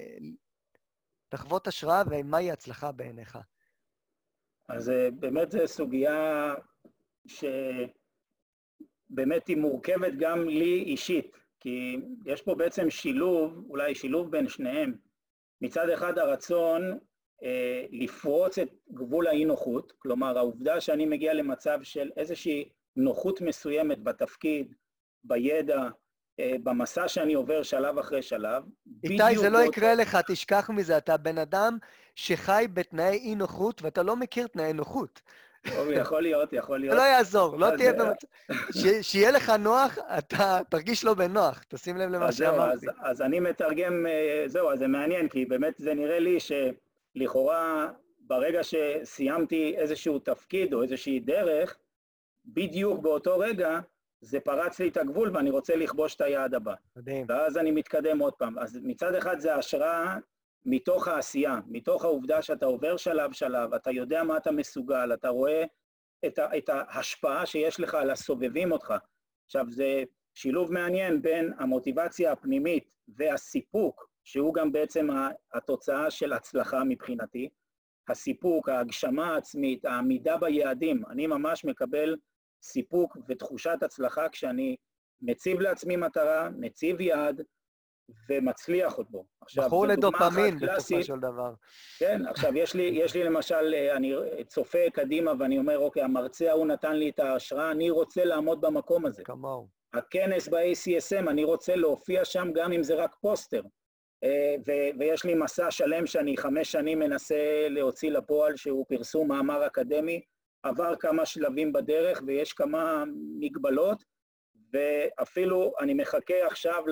לחוות 1.33 1.67
השראה 1.67 2.03
ומהי 2.09 2.49
ההצלחה 2.49 2.91
בעיניך? 2.91 3.37
אז 4.69 4.89
אה, 4.89 5.11
באמת 5.11 5.51
זו 5.51 5.67
סוגיה 5.67 6.53
שבאמת 7.27 7.47
היא 9.47 9.57
מורכבת 9.57 10.13
גם 10.19 10.47
לי 10.47 10.83
אישית, 10.83 11.37
כי 11.59 11.97
יש 12.25 12.41
פה 12.41 12.55
בעצם 12.55 12.89
שילוב, 12.89 13.65
אולי 13.69 13.95
שילוב 13.95 14.31
בין 14.31 14.47
שניהם. 14.47 14.95
מצד 15.61 15.89
אחד 15.89 16.17
הרצון 16.17 16.99
אה, 17.43 17.85
לפרוץ 17.91 18.57
את 18.57 18.69
גבול 18.93 19.27
האי-נוחות, 19.27 19.93
כלומר 19.97 20.37
העובדה 20.37 20.81
שאני 20.81 21.05
מגיע 21.05 21.33
למצב 21.33 21.79
של 21.83 22.11
איזושהי 22.17 22.69
נוחות 22.95 23.41
מסוימת 23.41 24.03
בתפקיד, 24.03 24.75
בידע, 25.27 25.83
אה, 26.39 26.55
במסע 26.63 27.07
שאני 27.07 27.33
עובר 27.33 27.63
שלב 27.63 27.97
אחרי 27.97 28.21
שלב. 28.21 28.63
איתי, 29.03 29.37
זה 29.37 29.49
לא 29.49 29.59
יקרה 29.59 29.95
לך, 29.95 30.17
תשכח 30.27 30.69
מזה. 30.73 30.97
אתה 30.97 31.17
בן 31.17 31.37
אדם 31.37 31.77
שחי 32.15 32.65
בתנאי 32.73 33.17
אי-נוחות, 33.17 33.81
ואתה 33.81 34.03
לא 34.03 34.15
מכיר 34.15 34.47
תנאי 34.47 34.73
נוחות. 34.73 35.21
יכול 35.91 36.21
להיות, 36.21 36.53
יכול 36.53 36.79
להיות. 36.79 36.97
לא 36.97 37.01
יעזור, 37.01 37.57
לא 37.57 37.67
תהיה 37.77 37.93
במצב... 37.93 38.27
שיהיה 39.01 39.31
לך 39.31 39.49
נוח, 39.49 39.97
אתה 40.17 40.59
תרגיש 40.69 41.03
לא 41.05 41.13
בנוח, 41.13 41.63
תשים 41.67 41.97
לב 41.97 42.09
למה 42.09 42.31
שאמרתי. 42.31 42.85
אז 42.99 43.21
אני 43.21 43.39
מתרגם, 43.39 44.05
אה, 44.05 44.43
זהו, 44.47 44.69
אז 44.71 44.79
זה 44.79 44.87
מעניין, 44.87 45.29
כי 45.29 45.45
באמת 45.45 45.73
זה 45.77 45.93
נראה 45.93 46.19
לי 46.19 46.37
שלכאורה, 46.39 47.87
ברגע 48.19 48.61
שסיימתי 48.63 49.75
איזשהו 49.77 50.19
תפקיד 50.19 50.73
או 50.73 50.83
איזושהי 50.83 51.19
דרך, 51.19 51.77
בדיוק 52.45 53.01
באותו 53.01 53.39
רגע, 53.39 53.79
זה 54.27 54.39
פרץ 54.39 54.79
לי 54.79 54.87
את 54.87 54.97
הגבול 54.97 55.31
ואני 55.33 55.49
רוצה 55.49 55.75
לכבוש 55.75 56.15
את 56.15 56.21
היעד 56.21 56.53
הבא. 56.53 56.73
מדהים. 56.95 57.25
ואז 57.29 57.57
אני 57.57 57.71
מתקדם 57.71 58.19
עוד 58.19 58.33
פעם. 58.33 58.59
אז 58.59 58.79
מצד 58.83 59.15
אחד 59.15 59.39
זה 59.39 59.55
השראה 59.55 60.17
מתוך 60.65 61.07
העשייה, 61.07 61.59
מתוך 61.67 62.05
העובדה 62.05 62.41
שאתה 62.41 62.65
עובר 62.65 62.97
שלב-שלב, 62.97 63.73
אתה 63.73 63.91
יודע 63.91 64.23
מה 64.23 64.37
אתה 64.37 64.51
מסוגל, 64.51 65.13
אתה 65.13 65.29
רואה 65.29 65.63
את, 66.25 66.39
ה, 66.39 66.57
את 66.57 66.69
ההשפעה 66.69 67.45
שיש 67.45 67.79
לך 67.79 67.95
על 67.95 68.09
הסובבים 68.09 68.71
אותך. 68.71 68.93
עכשיו, 69.45 69.65
זה 69.69 70.03
שילוב 70.33 70.73
מעניין 70.73 71.21
בין 71.21 71.53
המוטיבציה 71.59 72.31
הפנימית 72.31 72.89
והסיפוק, 73.07 74.09
שהוא 74.23 74.53
גם 74.53 74.71
בעצם 74.71 75.07
התוצאה 75.53 76.11
של 76.11 76.33
הצלחה 76.33 76.83
מבחינתי, 76.83 77.49
הסיפוק, 78.09 78.69
ההגשמה 78.69 79.33
העצמית, 79.33 79.85
העמידה 79.85 80.37
ביעדים. 80.37 81.03
אני 81.09 81.27
ממש 81.27 81.65
מקבל 81.65 82.15
סיפוק 82.61 83.17
ותחושת 83.27 83.83
הצלחה 83.83 84.29
כשאני 84.29 84.75
מציב 85.21 85.59
לעצמי 85.59 85.95
מטרה, 85.95 86.49
מציב 86.49 87.01
יעד 87.01 87.41
ומצליח 88.29 88.97
אותו. 88.97 89.25
בחור 89.57 89.87
לדופמין 89.87 90.59
בסופו 90.59 91.03
של 91.03 91.19
דבר. 91.19 91.53
כן, 91.99 92.25
עכשיו 92.27 92.57
יש 92.57 92.73
לי, 92.73 92.83
יש 92.83 93.15
לי 93.15 93.23
למשל, 93.23 93.75
אני 93.95 94.13
צופה 94.47 94.89
קדימה 94.93 95.31
ואני 95.39 95.57
אומר, 95.57 95.77
אוקיי, 95.77 96.03
המרצה 96.03 96.49
ההוא 96.49 96.67
נתן 96.67 96.95
לי 96.95 97.09
את 97.09 97.19
ההשראה, 97.19 97.71
אני 97.71 97.89
רוצה 97.89 98.25
לעמוד 98.25 98.61
במקום 98.61 99.05
הזה. 99.05 99.23
כמוהו. 99.23 99.67
הכנס 99.93 100.47
ב-ACSM, 100.47 101.29
אני 101.29 101.43
רוצה 101.43 101.75
להופיע 101.75 102.25
שם 102.25 102.51
גם 102.53 102.71
אם 102.71 102.83
זה 102.83 102.95
רק 102.95 103.15
פוסטר. 103.21 103.61
ויש 104.99 105.23
לי 105.23 105.33
מסע 105.35 105.71
שלם 105.71 106.05
שאני 106.05 106.37
חמש 106.37 106.71
שנים 106.71 106.99
מנסה 106.99 107.67
להוציא 107.69 108.11
לפועל, 108.11 108.55
שהוא 108.55 108.85
פרסום 108.89 109.27
מאמר 109.27 109.67
אקדמי, 109.67 110.21
עבר 110.67 110.95
כמה 110.95 111.25
שלבים 111.25 111.73
בדרך 111.73 112.21
ויש 112.27 112.53
כמה 112.53 113.03
מגבלות, 113.39 114.03
ואפילו 114.73 115.73
אני 115.79 115.93
מחכה 115.93 116.47
עכשיו 116.47 116.83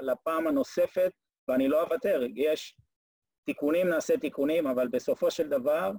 לפעם 0.00 0.46
הנוספת 0.46 1.12
ואני 1.48 1.68
לא 1.68 1.82
אוותר. 1.82 2.22
יש 2.34 2.76
תיקונים, 3.44 3.88
נעשה 3.88 4.18
תיקונים, 4.18 4.66
אבל 4.66 4.88
בסופו 4.88 5.30
של 5.30 5.48
דבר, 5.48 5.92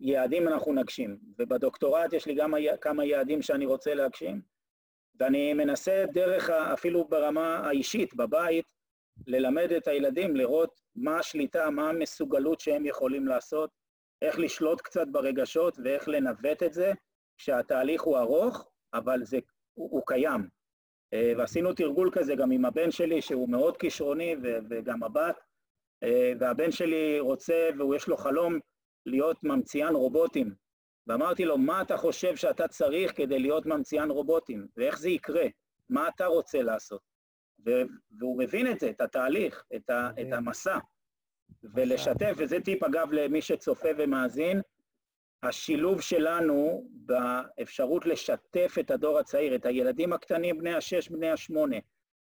יעדים 0.00 0.48
אנחנו 0.48 0.72
נגשים. 0.72 1.18
ובדוקטורט 1.38 2.12
יש 2.12 2.26
לי 2.26 2.34
גם 2.34 2.54
כמה 2.80 3.04
יעדים 3.04 3.42
שאני 3.42 3.66
רוצה 3.66 3.94
להגשים, 3.94 4.40
ואני 5.20 5.54
מנסה 5.54 6.04
דרך, 6.12 6.50
אפילו 6.50 7.04
ברמה 7.08 7.56
האישית, 7.56 8.14
בבית, 8.14 8.64
ללמד 9.26 9.72
את 9.72 9.88
הילדים, 9.88 10.36
לראות 10.36 10.80
מה 10.96 11.18
השליטה, 11.18 11.70
מה 11.70 11.88
המסוגלות 11.88 12.60
שהם 12.60 12.86
יכולים 12.86 13.26
לעשות, 13.26 13.70
איך 14.24 14.38
לשלוט 14.38 14.80
קצת 14.80 15.06
ברגשות 15.12 15.78
ואיך 15.84 16.08
לנווט 16.08 16.62
את 16.62 16.72
זה, 16.72 16.92
שהתהליך 17.36 18.02
הוא 18.02 18.18
ארוך, 18.18 18.70
אבל 18.94 19.24
זה, 19.24 19.38
הוא, 19.74 19.90
הוא 19.90 20.02
קיים. 20.06 20.48
אה, 21.14 21.32
ועשינו 21.38 21.72
תרגול 21.72 22.10
כזה 22.12 22.34
גם 22.34 22.50
עם 22.50 22.64
הבן 22.64 22.90
שלי, 22.90 23.22
שהוא 23.22 23.48
מאוד 23.48 23.76
כישרוני, 23.76 24.36
וגם 24.70 25.02
הבת, 25.02 25.36
אה, 26.02 26.32
והבן 26.40 26.70
שלי 26.70 27.20
רוצה, 27.20 27.68
ויש 27.78 28.08
לו 28.08 28.16
חלום 28.16 28.58
להיות 29.06 29.42
ממציאן 29.42 29.94
רובוטים. 29.94 30.54
ואמרתי 31.06 31.44
לו, 31.44 31.58
מה 31.58 31.82
אתה 31.82 31.96
חושב 31.96 32.36
שאתה 32.36 32.68
צריך 32.68 33.16
כדי 33.16 33.38
להיות 33.38 33.66
ממציאן 33.66 34.10
רובוטים, 34.10 34.66
ואיך 34.76 34.98
זה 34.98 35.10
יקרה? 35.10 35.44
מה 35.88 36.08
אתה 36.08 36.26
רוצה 36.26 36.62
לעשות? 36.62 37.00
והוא 38.18 38.38
מבין 38.38 38.70
את 38.70 38.80
זה, 38.80 38.90
את 38.90 39.00
התהליך, 39.00 39.64
את, 39.76 39.90
ה- 39.90 40.10
את 40.20 40.32
המסע. 40.32 40.78
ולשתף, 41.74 42.32
וזה 42.36 42.60
טיפ 42.60 42.82
אגב 42.82 43.12
למי 43.12 43.42
שצופה 43.42 43.88
ומאזין, 43.98 44.60
השילוב 45.42 46.00
שלנו 46.00 46.88
באפשרות 46.90 48.06
לשתף 48.06 48.74
את 48.80 48.90
הדור 48.90 49.18
הצעיר, 49.18 49.54
את 49.54 49.66
הילדים 49.66 50.12
הקטנים 50.12 50.58
בני 50.58 50.74
השש, 50.74 51.08
בני 51.08 51.30
השמונה, 51.30 51.76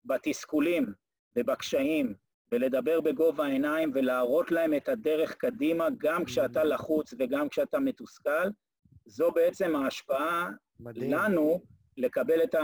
בתסכולים 0.05 0.93
ובקשיים, 1.37 2.15
ולדבר 2.53 3.01
בגובה 3.01 3.45
העיניים 3.45 3.91
ולהראות 3.95 4.51
להם 4.51 4.75
את 4.75 4.89
הדרך 4.89 5.35
קדימה, 5.35 5.89
גם 5.99 6.25
כשאתה 6.25 6.65
לחוץ 6.65 7.15
וגם 7.19 7.49
כשאתה 7.49 7.79
מתוסכל, 7.79 8.49
זו 9.07 9.31
בעצם 9.31 9.77
ההשפעה 9.77 10.51
מדהים. 10.81 11.13
לנו 11.13 11.61
לקבל 11.97 12.43
את 12.43 12.55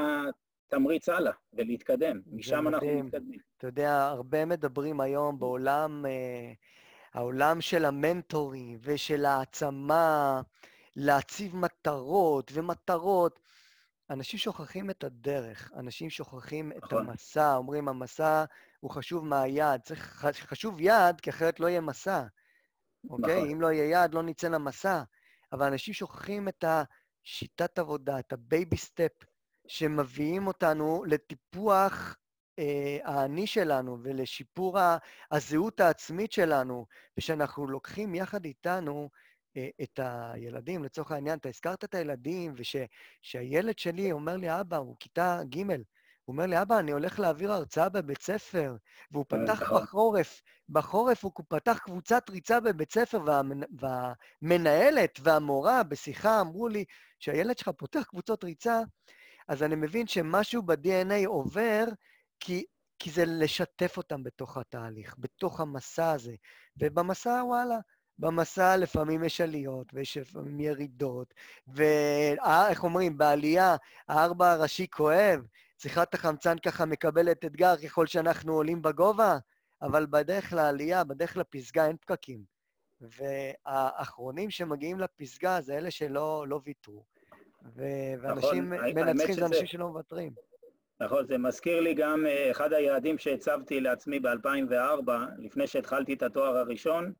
התמריץ 0.66 1.08
הלאה 1.08 1.32
ולהתקדם. 1.52 2.20
משם 2.26 2.68
אנחנו 2.68 3.02
מתקדמים. 3.04 3.40
אתה 3.58 3.66
יודע, 3.66 4.06
הרבה 4.06 4.44
מדברים 4.44 5.00
היום 5.00 5.38
בעולם... 5.38 6.06
אה... 6.06 6.52
העולם 7.16 7.60
של 7.60 7.84
המנטורים 7.84 8.78
ושל 8.82 9.24
העצמה, 9.24 10.40
להציב 10.96 11.56
מטרות 11.56 12.50
ומטרות. 12.54 13.40
אנשים 14.10 14.38
שוכחים 14.38 14.90
את 14.90 15.04
הדרך, 15.04 15.72
אנשים 15.76 16.10
שוכחים 16.10 16.72
את 16.72 16.84
נכון. 16.84 17.08
המסע, 17.08 17.56
אומרים 17.56 17.88
המסע 17.88 18.44
הוא 18.80 18.90
חשוב 18.90 19.24
מהיעד. 19.24 19.80
צריך, 19.80 20.26
חשוב 20.36 20.80
יעד, 20.80 21.20
כי 21.20 21.30
אחרת 21.30 21.60
לא 21.60 21.66
יהיה 21.66 21.80
מסע, 21.80 22.22
אוקיי? 23.10 23.36
נכון. 23.36 23.50
אם 23.50 23.60
לא 23.60 23.72
יהיה 23.72 23.88
יעד, 23.88 24.14
לא 24.14 24.22
נצא 24.22 24.48
למסע. 24.48 25.02
אבל 25.52 25.66
אנשים 25.66 25.94
שוכחים 25.94 26.48
את 26.48 26.64
השיטת 26.68 27.78
עבודה, 27.78 28.18
את 28.18 28.32
ה 28.32 28.41
baby 28.41 28.76
step, 28.76 29.12
שמביאים 29.68 30.46
אותנו 30.46 31.04
לטיפוח 31.06 32.16
אה, 32.58 32.98
האני 33.04 33.46
שלנו 33.46 33.98
ולשיפור 34.02 34.78
הזהות 35.30 35.80
העצמית 35.80 36.32
שלנו, 36.32 36.86
ושאנחנו 37.18 37.66
לוקחים 37.66 38.14
יחד 38.14 38.44
איתנו 38.44 39.10
אה, 39.56 39.68
את 39.82 40.00
הילדים, 40.02 40.84
לצורך 40.84 41.10
העניין, 41.10 41.38
אתה 41.38 41.48
הזכרת 41.48 41.84
את 41.84 41.94
הילדים, 41.94 42.54
ושהילד 42.56 43.78
שלי 43.78 44.12
אומר 44.12 44.36
לי, 44.36 44.60
אבא, 44.60 44.76
הוא 44.76 44.96
כיתה 45.00 45.40
ג', 45.48 45.70
הוא 46.26 46.32
אומר 46.32 46.46
לי, 46.46 46.62
אבא, 46.62 46.78
אני 46.78 46.92
הולך 46.92 47.20
להעביר 47.20 47.52
הרצאה 47.52 47.88
בבית 47.88 48.22
ספר, 48.22 48.76
והוא 49.10 49.24
אה, 49.32 49.38
פתח 49.38 49.62
נכון. 49.62 49.82
בחורף, 49.82 50.42
בחורף 50.68 51.24
הוא 51.24 51.32
פתח 51.48 51.78
קבוצת 51.78 52.30
ריצה 52.30 52.60
בבית 52.60 52.92
ספר, 52.92 53.20
והמנ... 53.26 53.60
והמנהלת 53.80 55.18
והמורה 55.22 55.82
בשיחה 55.82 56.40
אמרו 56.40 56.68
לי 56.68 56.84
שהילד 57.18 57.58
שלך 57.58 57.68
פותח 57.68 58.04
קבוצות 58.08 58.44
ריצה, 58.44 58.80
אז 59.48 59.62
אני 59.62 59.74
מבין 59.74 60.06
שמשהו 60.06 60.62
ב-DNA 60.62 61.26
עובר, 61.26 61.84
כי, 62.40 62.64
כי 62.98 63.10
זה 63.10 63.24
לשתף 63.26 63.96
אותם 63.96 64.22
בתוך 64.22 64.56
התהליך, 64.56 65.14
בתוך 65.18 65.60
המסע 65.60 66.10
הזה. 66.10 66.34
ובמסע, 66.76 67.42
וואלה, 67.46 67.78
במסע 68.18 68.76
לפעמים 68.76 69.24
יש 69.24 69.40
עליות 69.40 69.94
ויש 69.94 70.16
לפעמים 70.16 70.60
ירידות, 70.60 71.34
ואיך 71.66 72.84
אומרים, 72.84 73.18
בעלייה 73.18 73.76
הארבע 74.08 74.52
הראשי 74.52 74.86
כואב, 74.90 75.46
צריכת 75.76 76.14
החמצן 76.14 76.58
ככה 76.58 76.86
מקבלת 76.86 77.44
אתגר 77.44 77.76
ככל 77.76 78.06
שאנחנו 78.06 78.52
עולים 78.52 78.82
בגובה, 78.82 79.38
אבל 79.82 80.06
בדרך 80.06 80.52
לעלייה, 80.52 81.04
בדרך 81.04 81.36
לפסגה 81.36 81.86
אין 81.86 81.96
פקקים. 81.96 82.56
והאחרונים 83.00 84.50
שמגיעים 84.50 85.00
לפסגה 85.00 85.60
זה 85.60 85.76
אלה 85.78 85.90
שלא 85.90 86.44
לא 86.48 86.60
ויתרו. 86.64 87.04
ואנשים 87.76 88.72
נכון, 88.72 88.94
מנצחים 88.94 89.34
זה 89.34 89.46
אנשים 89.46 89.66
שלא 89.66 89.88
מוותרים. 89.88 90.32
נכון, 91.00 91.26
זה 91.26 91.38
מזכיר 91.38 91.80
לי 91.80 91.94
גם 91.94 92.26
אה, 92.26 92.50
אחד 92.50 92.72
היעדים 92.72 93.18
שהצבתי 93.18 93.80
לעצמי 93.80 94.20
ב-2004, 94.20 95.10
לפני 95.38 95.66
שהתחלתי 95.66 96.14
את 96.14 96.22
התואר 96.22 96.56
הראשון, 96.56 97.12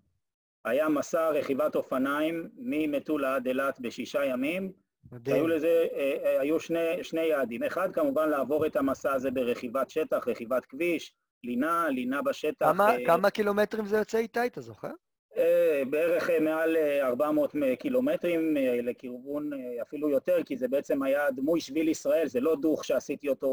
היה 0.64 0.88
מסע 0.88 1.28
רכיבת 1.28 1.76
אופניים 1.76 2.48
ממטולה 2.56 3.34
עד 3.34 3.46
אילת 3.46 3.80
בשישה 3.80 4.24
ימים. 4.24 4.72
מדהים. 5.12 5.36
היו 5.36 5.46
לזה, 5.46 5.86
אה, 5.92 6.16
אה, 6.24 6.40
היו 6.40 6.60
שני, 6.60 7.04
שני 7.04 7.20
יעדים. 7.20 7.62
אחד, 7.62 7.92
כמובן, 7.92 8.28
לעבור 8.28 8.66
את 8.66 8.76
המסע 8.76 9.12
הזה 9.12 9.30
ברכיבת 9.30 9.90
שטח, 9.90 10.28
רכיבת 10.28 10.66
כביש, 10.66 11.14
לינה, 11.44 11.88
לינה 11.88 12.22
בשטח. 12.22 12.66
כמה, 12.66 12.92
כמה 13.06 13.30
קילומטרים 13.30 13.86
זה 13.86 13.96
יוצא 13.96 14.18
איתה, 14.18 14.46
אתה 14.46 14.60
זוכר? 14.60 14.90
אה, 15.36 15.82
בערך 15.90 16.30
אה, 16.30 16.40
מעל 16.40 16.76
400 17.02 17.56
אה, 17.56 17.76
קילומטרים 17.76 18.56
לכיוון 18.82 19.50
אפילו 19.82 20.10
יותר, 20.10 20.42
כי 20.44 20.56
זה 20.56 20.68
בעצם 20.68 21.02
היה 21.02 21.30
דמוי 21.30 21.60
שביל 21.60 21.88
ישראל, 21.88 22.28
זה 22.28 22.40
לא 22.40 22.56
דוך 22.56 22.84
שעשיתי 22.84 23.28
אותו 23.28 23.50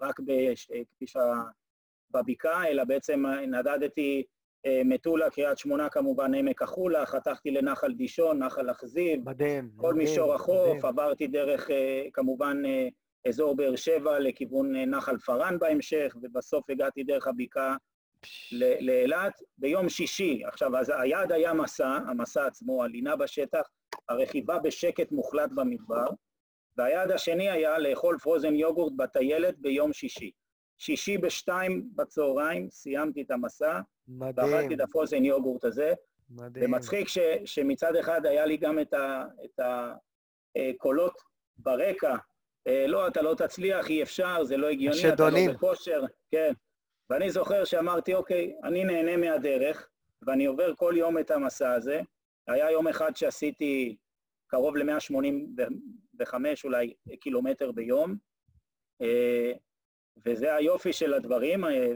רק 0.00 0.20
בבקעה, 2.10 2.68
אלא 2.68 2.84
בעצם 2.84 3.24
נדדתי 3.46 4.22
מטולה, 4.84 5.30
קריית 5.30 5.58
שמונה 5.58 5.88
כמובן, 5.88 6.34
עמק 6.34 6.62
החולה, 6.62 7.06
חתכתי 7.06 7.50
לנחל 7.50 7.92
דישון, 7.92 8.42
נחל 8.42 8.70
אכזיב, 8.70 9.28
מדהים, 9.28 9.70
כל 9.76 9.94
מדהים, 9.94 10.08
מישור 10.08 10.34
החוף, 10.34 10.68
מדהים. 10.68 10.86
עברתי 10.86 11.26
דרך 11.26 11.70
כמובן 12.12 12.62
אזור 13.28 13.56
באר 13.56 13.76
שבע 13.76 14.18
לכיוון 14.18 14.76
נחל 14.76 15.18
פארן 15.18 15.58
בהמשך, 15.58 16.16
ובסוף 16.22 16.70
הגעתי 16.70 17.04
דרך 17.04 17.26
הבקעה 17.26 17.76
לאילת 18.80 19.32
ביום 19.58 19.88
שישי. 19.88 20.42
עכשיו, 20.44 20.76
אז 20.76 20.92
היעד 20.98 21.32
היה 21.32 21.54
מסע, 21.54 21.88
המסע 21.88 22.46
עצמו, 22.46 22.84
הלינה 22.84 23.16
בשטח, 23.16 23.68
הרכיבה 24.08 24.58
בשקט 24.58 25.12
מוחלט 25.12 25.50
במדבר, 25.54 26.06
והיעד 26.76 27.10
השני 27.10 27.50
היה 27.50 27.78
לאכול 27.78 28.18
פרוזן 28.18 28.54
יוגורט 28.54 28.92
בטיילת 28.96 29.58
ביום 29.58 29.92
שישי. 29.92 30.30
שישי 30.78 31.18
בשתיים 31.18 31.88
בצהריים 31.94 32.70
סיימתי 32.70 33.22
את 33.22 33.30
המסע, 33.30 33.80
מדהים. 34.08 34.52
ואכלתי 34.52 34.74
את 34.74 34.80
הפרוזן 34.80 35.24
יוגורט 35.24 35.64
הזה. 35.64 35.92
מדהים. 36.30 36.64
ומצחיק 36.72 37.08
ש, 37.08 37.18
שמצד 37.44 37.96
אחד 37.96 38.26
היה 38.26 38.46
לי 38.46 38.56
גם 38.56 38.78
את 38.78 39.60
הקולות 40.58 41.14
ברקע, 41.56 42.16
אה, 42.66 42.86
לא, 42.86 43.08
אתה 43.08 43.22
לא 43.22 43.34
תצליח, 43.34 43.90
אי 43.90 44.02
אפשר, 44.02 44.44
זה 44.44 44.56
לא 44.56 44.68
הגיוני, 44.68 44.96
השדונים. 44.96 45.44
אתה 45.44 45.52
לא 45.52 45.54
בכושר, 45.54 46.02
כן. 46.30 46.52
ואני 47.10 47.30
זוכר 47.30 47.64
שאמרתי, 47.64 48.14
אוקיי, 48.14 48.56
אני 48.64 48.84
נהנה 48.84 49.16
מהדרך, 49.16 49.88
ואני 50.26 50.46
עובר 50.46 50.74
כל 50.76 50.94
יום 50.96 51.18
את 51.18 51.30
המסע 51.30 51.72
הזה. 51.72 52.00
היה 52.48 52.70
יום 52.70 52.88
אחד 52.88 53.16
שעשיתי 53.16 53.96
קרוב 54.46 54.76
ל-185 54.76 56.34
אולי 56.64 56.94
קילומטר 57.20 57.72
ביום, 57.72 58.16
אה, 59.02 59.52
וזה 60.26 60.54
היופי 60.54 60.92
של 60.92 61.14
הדברים, 61.14 61.64
אה, 61.64 61.92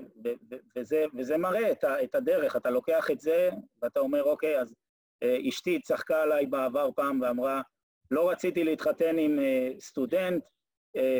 וזה, 0.76 1.04
וזה 1.16 1.36
מראה 1.36 1.72
את 1.82 2.14
הדרך. 2.14 2.56
אתה 2.56 2.70
לוקח 2.70 3.10
את 3.10 3.20
זה, 3.20 3.50
ואתה 3.82 4.00
אומר, 4.00 4.22
אוקיי, 4.22 4.60
אז 4.60 4.74
אה, 5.22 5.38
אשתי 5.48 5.80
צחקה 5.80 6.22
עליי 6.22 6.46
בעבר 6.46 6.90
פעם 6.96 7.20
ואמרה, 7.20 7.62
לא 8.10 8.30
רציתי 8.30 8.64
להתחתן 8.64 9.18
עם 9.18 9.38
סטודנט, 9.80 10.44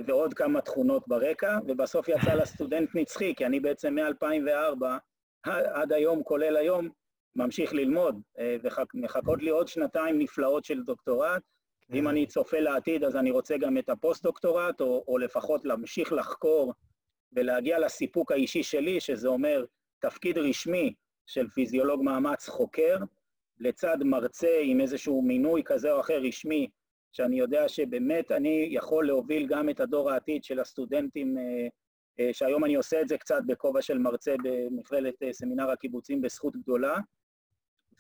ועוד 0.07 0.35
כמה 0.35 0.61
תכונות 0.61 1.09
ברקע, 1.09 1.59
ובסוף 1.69 2.09
יצא 2.09 2.35
לה 2.35 2.47
סטודנט 2.47 2.89
נצחי, 2.95 3.35
כי 3.35 3.47
אני 3.47 3.61
בעצם 3.61 3.95
מ-2004 3.95 4.87
עד 5.47 5.93
היום, 5.93 6.23
כולל 6.23 6.57
היום, 6.57 6.89
ממשיך 7.37 7.75
ללמוד, 7.75 8.21
אה, 8.39 8.57
ומחכות 8.95 9.43
לי 9.43 9.51
עוד 9.51 9.69
שנתיים 9.69 10.19
נפלאות 10.19 10.65
של 10.65 10.83
דוקטורט, 10.83 11.43
ואם 11.91 12.01
כן. 12.01 12.07
אני 12.07 12.27
צופה 12.27 12.61
לעתיד 12.61 13.05
אז 13.05 13.17
אני 13.17 13.31
רוצה 13.31 13.57
גם 13.57 13.79
את 13.79 13.89
הפוסט-דוקטורט, 13.89 14.81
או, 14.81 15.05
או 15.09 15.19
לפחות 15.19 15.65
להמשיך 15.65 16.13
לחקור 16.13 16.73
ולהגיע 17.33 17.79
לסיפוק 17.79 18.33
האישי 18.33 18.63
שלי, 18.63 19.01
שזה 19.01 19.29
אומר 19.29 19.65
תפקיד 20.01 20.39
רשמי 20.39 20.95
של 21.27 21.49
פיזיולוג 21.49 22.03
מאמץ 22.03 22.49
חוקר, 22.49 22.97
לצד 23.61 23.97
מרצה 24.03 24.61
עם 24.63 24.81
איזשהו 24.81 25.23
מינוי 25.23 25.63
כזה 25.65 25.93
או 25.93 26.01
אחר 26.01 26.21
רשמי, 26.23 26.69
שאני 27.13 27.39
יודע 27.39 27.69
שבאמת 27.69 28.33
אני 28.33 28.69
יכול 28.71 29.07
להוביל 29.07 29.47
גם 29.47 29.71
את 29.71 29.81
הדור 29.81 30.11
העתיד 30.11 30.45
של 30.45 30.61
הסטודנטים, 30.61 31.39
אה, 31.39 31.69
אה, 32.21 32.33
שהיום 32.33 32.65
אני 32.65 32.75
עושה 32.75 33.01
את 33.01 33.09
זה 33.09 33.19
קצת 33.19 33.41
בכובע 33.47 33.83
של 33.83 33.99
מרצה 33.99 34.35
במכללת 34.45 35.23
אה, 35.23 35.33
סמינר 35.33 35.71
הקיבוצים 35.71 36.21
בזכות 36.21 36.57
גדולה, 36.57 36.97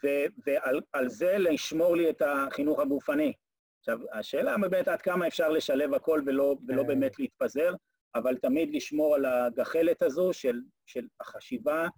ו- 0.04 0.26
ועל 0.46 1.08
זה 1.08 1.38
לשמור 1.38 1.96
לי 1.96 2.10
את 2.10 2.22
החינוך 2.22 2.80
הגופני. 2.80 3.32
עכשיו, 3.78 3.98
השאלה 4.12 4.56
באמת 4.58 4.88
עד 4.88 5.02
כמה 5.02 5.26
אפשר 5.26 5.48
לשלב 5.48 5.94
הכל 5.94 6.22
ולא, 6.26 6.56
ולא 6.68 6.82
באמת 6.82 7.18
להתפזר, 7.18 7.74
אבל 8.14 8.36
תמיד 8.36 8.74
לשמור 8.74 9.14
על 9.14 9.24
הגחלת 9.24 10.02
הזו 10.02 10.32
של, 10.32 10.60
של 10.86 11.06
החשיבה 11.20 11.88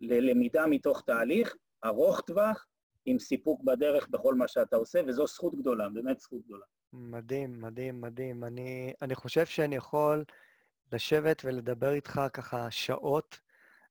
ללמידה 0.00 0.66
מתוך 0.66 1.02
תהליך 1.06 1.56
ארוך 1.84 2.20
טווח, 2.20 2.66
עם 3.06 3.18
סיפוק 3.18 3.62
בדרך 3.64 4.08
בכל 4.08 4.34
מה 4.34 4.48
שאתה 4.48 4.76
עושה, 4.76 5.00
וזו 5.06 5.26
זכות 5.26 5.54
גדולה, 5.58 5.88
באמת 5.88 6.20
זכות 6.20 6.40
גדולה. 6.44 6.64
מדהים, 6.92 7.60
מדהים, 7.60 8.00
מדהים. 8.00 8.44
אני, 8.44 8.92
אני 9.02 9.14
חושב 9.14 9.46
שאני 9.46 9.76
יכול 9.76 10.24
לשבת 10.92 11.42
ולדבר 11.44 11.92
איתך 11.92 12.20
ככה 12.32 12.70
שעות, 12.70 13.40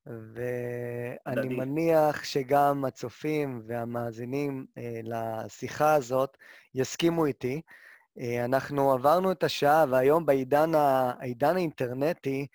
ואני 0.06 1.36
דדי. 1.36 1.56
מניח 1.56 2.24
שגם 2.24 2.86
הצופים 2.86 3.62
והמאזינים 3.68 4.66
אה, 4.78 5.00
לשיחה 5.04 5.94
הזאת 5.94 6.38
יסכימו 6.76 7.26
איתי. 7.26 7.62
אה, 8.20 8.46
אנחנו 8.46 8.92
עברנו 8.92 9.32
את 9.32 9.44
השעה, 9.44 9.86
והיום 9.90 10.26
בעידן, 10.26 10.76
העידן 10.76 11.56
האינטרנטי, 11.56 12.48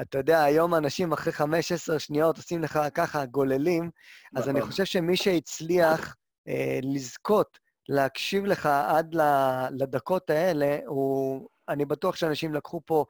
אתה 0.00 0.18
יודע, 0.18 0.42
היום 0.42 0.74
אנשים 0.74 1.12
אחרי 1.12 1.32
15 1.32 1.98
שניות 1.98 2.36
עושים 2.36 2.62
לך 2.62 2.80
ככה, 2.94 3.26
גוללים, 3.26 3.90
אז 4.36 4.48
אני 4.48 4.58
נכון. 4.58 4.70
חושב 4.70 4.84
שמי 4.84 5.16
שהצליח 5.16 6.16
אה, 6.48 6.78
לזכות 6.82 7.58
להקשיב 7.88 8.44
לך 8.44 8.66
עד 8.66 9.16
לדקות 9.70 10.30
האלה, 10.30 10.78
הוא... 10.86 11.48
אני 11.68 11.84
בטוח 11.84 12.16
שאנשים 12.16 12.54
לקחו 12.54 12.80
פה 12.86 13.04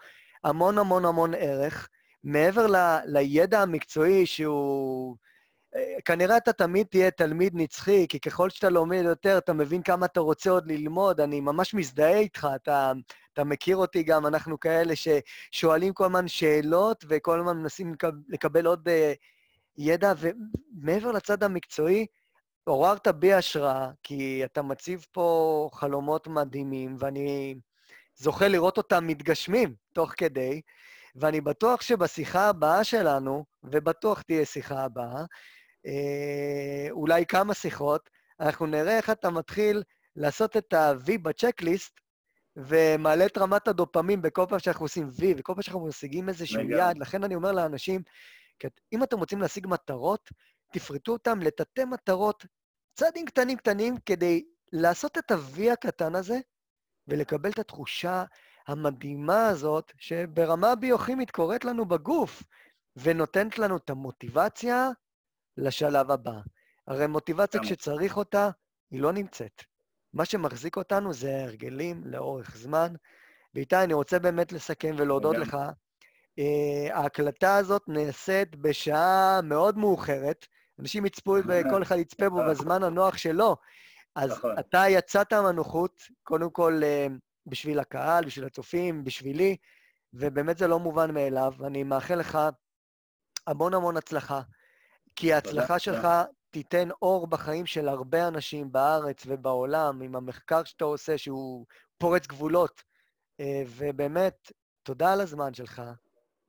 המון 0.45 0.78
המון 0.78 1.05
המון 1.05 1.34
ערך. 1.34 1.89
מעבר 2.24 2.66
ל, 2.66 2.76
לידע 3.05 3.61
המקצועי 3.61 4.26
שהוא... 4.26 5.16
אה, 5.76 6.00
כנראה 6.04 6.36
אתה 6.36 6.52
תמיד 6.52 6.86
תהיה 6.86 7.10
תלמיד 7.10 7.52
נצחי, 7.56 8.06
כי 8.08 8.20
ככל 8.20 8.50
שאתה 8.50 8.70
לומד 8.70 9.02
יותר, 9.04 9.38
אתה 9.38 9.52
מבין 9.52 9.82
כמה 9.82 10.06
אתה 10.06 10.20
רוצה 10.20 10.50
עוד 10.50 10.66
ללמוד. 10.66 11.20
אני 11.20 11.40
ממש 11.40 11.74
מזדהה 11.74 12.18
איתך, 12.18 12.48
אתה, 12.54 12.92
אתה 13.32 13.44
מכיר 13.44 13.76
אותי 13.76 14.02
גם, 14.02 14.26
אנחנו 14.26 14.60
כאלה 14.60 14.94
ששואלים 14.96 15.92
כל 15.92 16.04
הזמן 16.04 16.28
שאלות 16.28 17.04
וכל 17.08 17.40
הזמן 17.40 17.56
מנסים 17.56 17.94
לקבל 18.28 18.66
עוד 18.66 18.88
uh, 18.88 18.92
ידע, 19.78 20.12
ומעבר 20.18 21.12
לצד 21.12 21.42
המקצועי, 21.42 22.06
עוררת 22.64 23.08
בי 23.08 23.32
השראה, 23.32 23.90
כי 24.02 24.44
אתה 24.44 24.62
מציב 24.62 25.06
פה 25.12 25.68
חלומות 25.72 26.28
מדהימים, 26.28 26.96
ואני 26.98 27.54
זוכה 28.16 28.48
לראות 28.48 28.78
אותם 28.78 29.06
מתגשמים 29.06 29.74
תוך 29.92 30.12
כדי, 30.16 30.60
ואני 31.16 31.40
בטוח 31.40 31.80
שבשיחה 31.80 32.48
הבאה 32.48 32.84
שלנו, 32.84 33.44
ובטוח 33.64 34.22
תהיה 34.22 34.44
שיחה 34.44 34.84
הבאה, 34.84 35.24
אה, 35.87 36.87
אולי 36.91 37.26
כמה 37.26 37.55
שיחות, 37.55 38.11
אנחנו 38.41 38.66
נראה 38.66 38.97
איך 38.97 39.11
אתה 39.11 39.30
מתחיל 39.30 39.82
לעשות 40.16 40.57
את 40.57 40.72
ה-V 40.72 41.18
בצ'קליסט, 41.22 42.01
ומעלה 42.57 43.26
את 43.26 43.39
רמת 43.39 43.68
הדופמים 43.68 44.22
בכל 44.22 44.45
פעם 44.49 44.59
שאנחנו 44.59 44.84
עושים 44.84 45.09
V, 45.09 45.24
וכל 45.37 45.53
פעם 45.55 45.62
שאנחנו 45.62 45.87
משיגים 45.87 46.28
איזשהו 46.28 46.61
יעד. 46.61 46.99
לכן 46.99 47.24
אני 47.24 47.34
אומר 47.34 47.53
לאנשים, 47.53 48.03
אם 48.93 49.03
אתם 49.03 49.18
רוצים 49.18 49.41
להשיג 49.41 49.66
מטרות, 49.66 50.30
תפרטו 50.72 51.12
אותם 51.12 51.41
לתתי 51.41 51.84
מטרות, 51.84 52.47
צעדים 52.95 53.26
קטנים 53.26 53.57
קטנים, 53.57 53.97
כדי 54.07 54.45
לעשות 54.72 55.18
את 55.18 55.30
ה-V 55.30 55.72
הקטן 55.72 56.14
הזה, 56.14 56.39
ולקבל 57.09 57.51
את 57.51 57.59
התחושה 57.59 58.24
המדהימה 58.68 59.49
הזאת, 59.49 59.93
שברמה 59.99 60.74
ביוכימית 60.74 61.30
קורית 61.30 61.64
לנו 61.64 61.84
בגוף, 61.84 62.43
ונותנת 62.97 63.59
לנו 63.59 63.76
את 63.76 63.91
המוטיבציה 63.91 64.91
לשלב 65.57 66.11
הבא. 66.11 66.40
הרי 66.86 67.07
מוטיבציה 67.07 67.61
כשצריך 67.62 68.16
אותה, 68.16 68.50
היא 68.90 69.00
לא 69.00 69.12
נמצאת. 69.12 69.62
מה 70.12 70.24
שמחזיק 70.24 70.76
אותנו 70.76 71.12
זה 71.12 71.44
הרגלים 71.44 72.02
לאורך 72.04 72.57
זמן. 72.57 72.94
ואיתי, 73.54 73.76
אני 73.76 73.94
רוצה 73.94 74.18
באמת 74.18 74.52
לסכם 74.52 74.94
ולהודות 74.98 75.36
לך. 75.36 75.57
Uh, 76.40 76.92
ההקלטה 76.92 77.57
הזאת 77.57 77.82
נעשית 77.88 78.57
בשעה 78.57 79.40
מאוד 79.42 79.78
מאוחרת. 79.78 80.46
אנשים 80.80 81.07
יצפו, 81.07 81.36
כל 81.70 81.82
אחד 81.82 81.96
יצפה 81.96 82.28
בו 82.28 82.40
בזמן 82.50 82.82
הנוח 82.82 83.16
שלו. 83.16 83.57
אז 84.14 84.30
נכון. 84.30 84.59
אתה 84.59 84.84
יצאת 84.88 85.32
מהנוחות, 85.32 86.00
קודם 86.22 86.50
כל 86.50 86.80
uh, 86.82 87.12
בשביל 87.46 87.78
הקהל, 87.78 88.24
בשביל 88.24 88.46
הצופים, 88.46 89.04
בשבילי, 89.04 89.57
ובאמת 90.14 90.59
זה 90.59 90.66
לא 90.66 90.78
מובן 90.78 91.14
מאליו. 91.14 91.52
אני 91.66 91.82
מאחל 91.82 92.14
לך 92.14 92.38
המון 93.46 93.74
המון 93.74 93.96
הצלחה, 93.96 94.40
כי 95.16 95.32
ההצלחה 95.32 95.78
שלך 95.78 96.08
תיתן 96.50 96.88
אור 97.02 97.26
בחיים 97.26 97.66
של 97.66 97.88
הרבה 97.88 98.28
אנשים 98.28 98.72
בארץ 98.72 99.22
ובעולם, 99.26 100.02
עם 100.02 100.16
המחקר 100.16 100.64
שאתה 100.64 100.84
עושה, 100.84 101.18
שהוא 101.18 101.66
פורץ 101.98 102.26
גבולות. 102.26 102.82
אה, 103.40 103.62
ובאמת, 103.66 104.52
תודה 104.82 105.12
על 105.12 105.20
הזמן 105.20 105.54
שלך, 105.54 105.82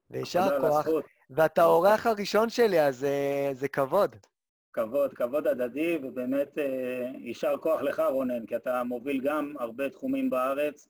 ויישר 0.10 0.60
כוח. 0.62 0.88
ואתה 1.30 1.62
האורח 1.62 2.08
הראשון 2.08 2.50
שלי, 2.50 2.82
אז 2.82 3.04
אה, 3.04 3.50
זה 3.54 3.68
כבוד. 3.68 4.16
כבוד, 4.74 5.14
כבוד 5.14 5.48
הדדי, 5.48 5.98
ובאמת 6.04 6.58
אה, 6.58 7.12
יישר 7.18 7.58
כוח 7.58 7.82
לך, 7.82 8.02
רונן, 8.12 8.46
כי 8.46 8.56
אתה 8.56 8.84
מוביל 8.84 9.22
גם 9.24 9.54
הרבה 9.60 9.90
תחומים 9.90 10.30
בארץ, 10.30 10.88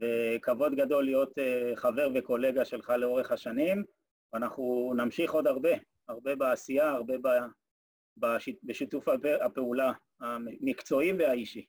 וכבוד 0.00 0.74
גדול 0.74 1.04
להיות 1.04 1.32
חבר 1.74 2.08
וקולגה 2.14 2.64
שלך 2.64 2.90
לאורך 2.90 3.32
השנים, 3.32 3.84
ואנחנו 4.32 4.92
נמשיך 4.96 5.32
עוד 5.32 5.46
הרבה, 5.46 5.70
הרבה 6.08 6.36
בעשייה, 6.36 6.90
הרבה 6.90 7.14
בשיתוף 8.62 9.04
הפעולה 9.40 9.92
המקצועי 10.20 11.12
והאישי. 11.12 11.66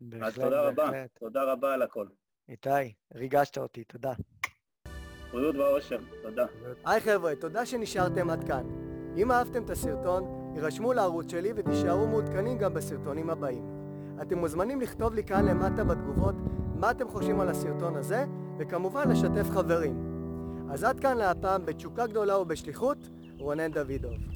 בהחלט, 0.00 0.26
אז 0.26 0.34
תודה 0.34 0.70
בהחלט. 0.70 0.78
רבה, 0.78 1.06
תודה 1.18 1.52
רבה 1.52 1.74
על 1.74 1.82
הכל. 1.82 2.06
איתי, 2.48 2.94
ריגשת 3.14 3.58
אותי, 3.58 3.84
תודה. 3.84 4.12
בריאות 5.32 5.56
ואושר, 5.56 5.98
תודה. 6.22 6.46
היי 6.86 7.00
חבר'ה, 7.00 7.36
תודה 7.36 7.66
שנשארתם 7.66 8.30
עד 8.30 8.44
כאן. 8.44 8.66
אם 9.16 9.32
אהבתם 9.32 9.64
את 9.64 9.70
הסרטון, 9.70 10.52
הירשמו 10.54 10.92
לערוץ 10.92 11.30
שלי 11.30 11.52
ותישארו 11.56 12.06
מעודכנים 12.06 12.58
גם 12.58 12.74
בסרטונים 12.74 13.30
הבאים. 13.30 13.64
אתם 14.22 14.38
מוזמנים 14.38 14.80
לכתוב 14.80 15.14
לי 15.14 15.24
כאן 15.24 15.44
למטה 15.44 15.84
בתגובות 15.84 16.34
מה 16.74 16.90
אתם 16.90 17.08
חושבים 17.08 17.40
על 17.40 17.48
הסרטון 17.48 17.96
הזה, 17.96 18.24
וכמובן 18.58 19.10
לשתף 19.10 19.50
חברים. 19.50 20.10
אז 20.72 20.84
עד 20.84 21.00
כאן 21.00 21.16
להפעם 21.16 21.66
בתשוקה 21.66 22.06
גדולה 22.06 22.38
ובשליחות, 22.38 22.98
רונן 23.40 23.72
דוידוב. 23.72 24.29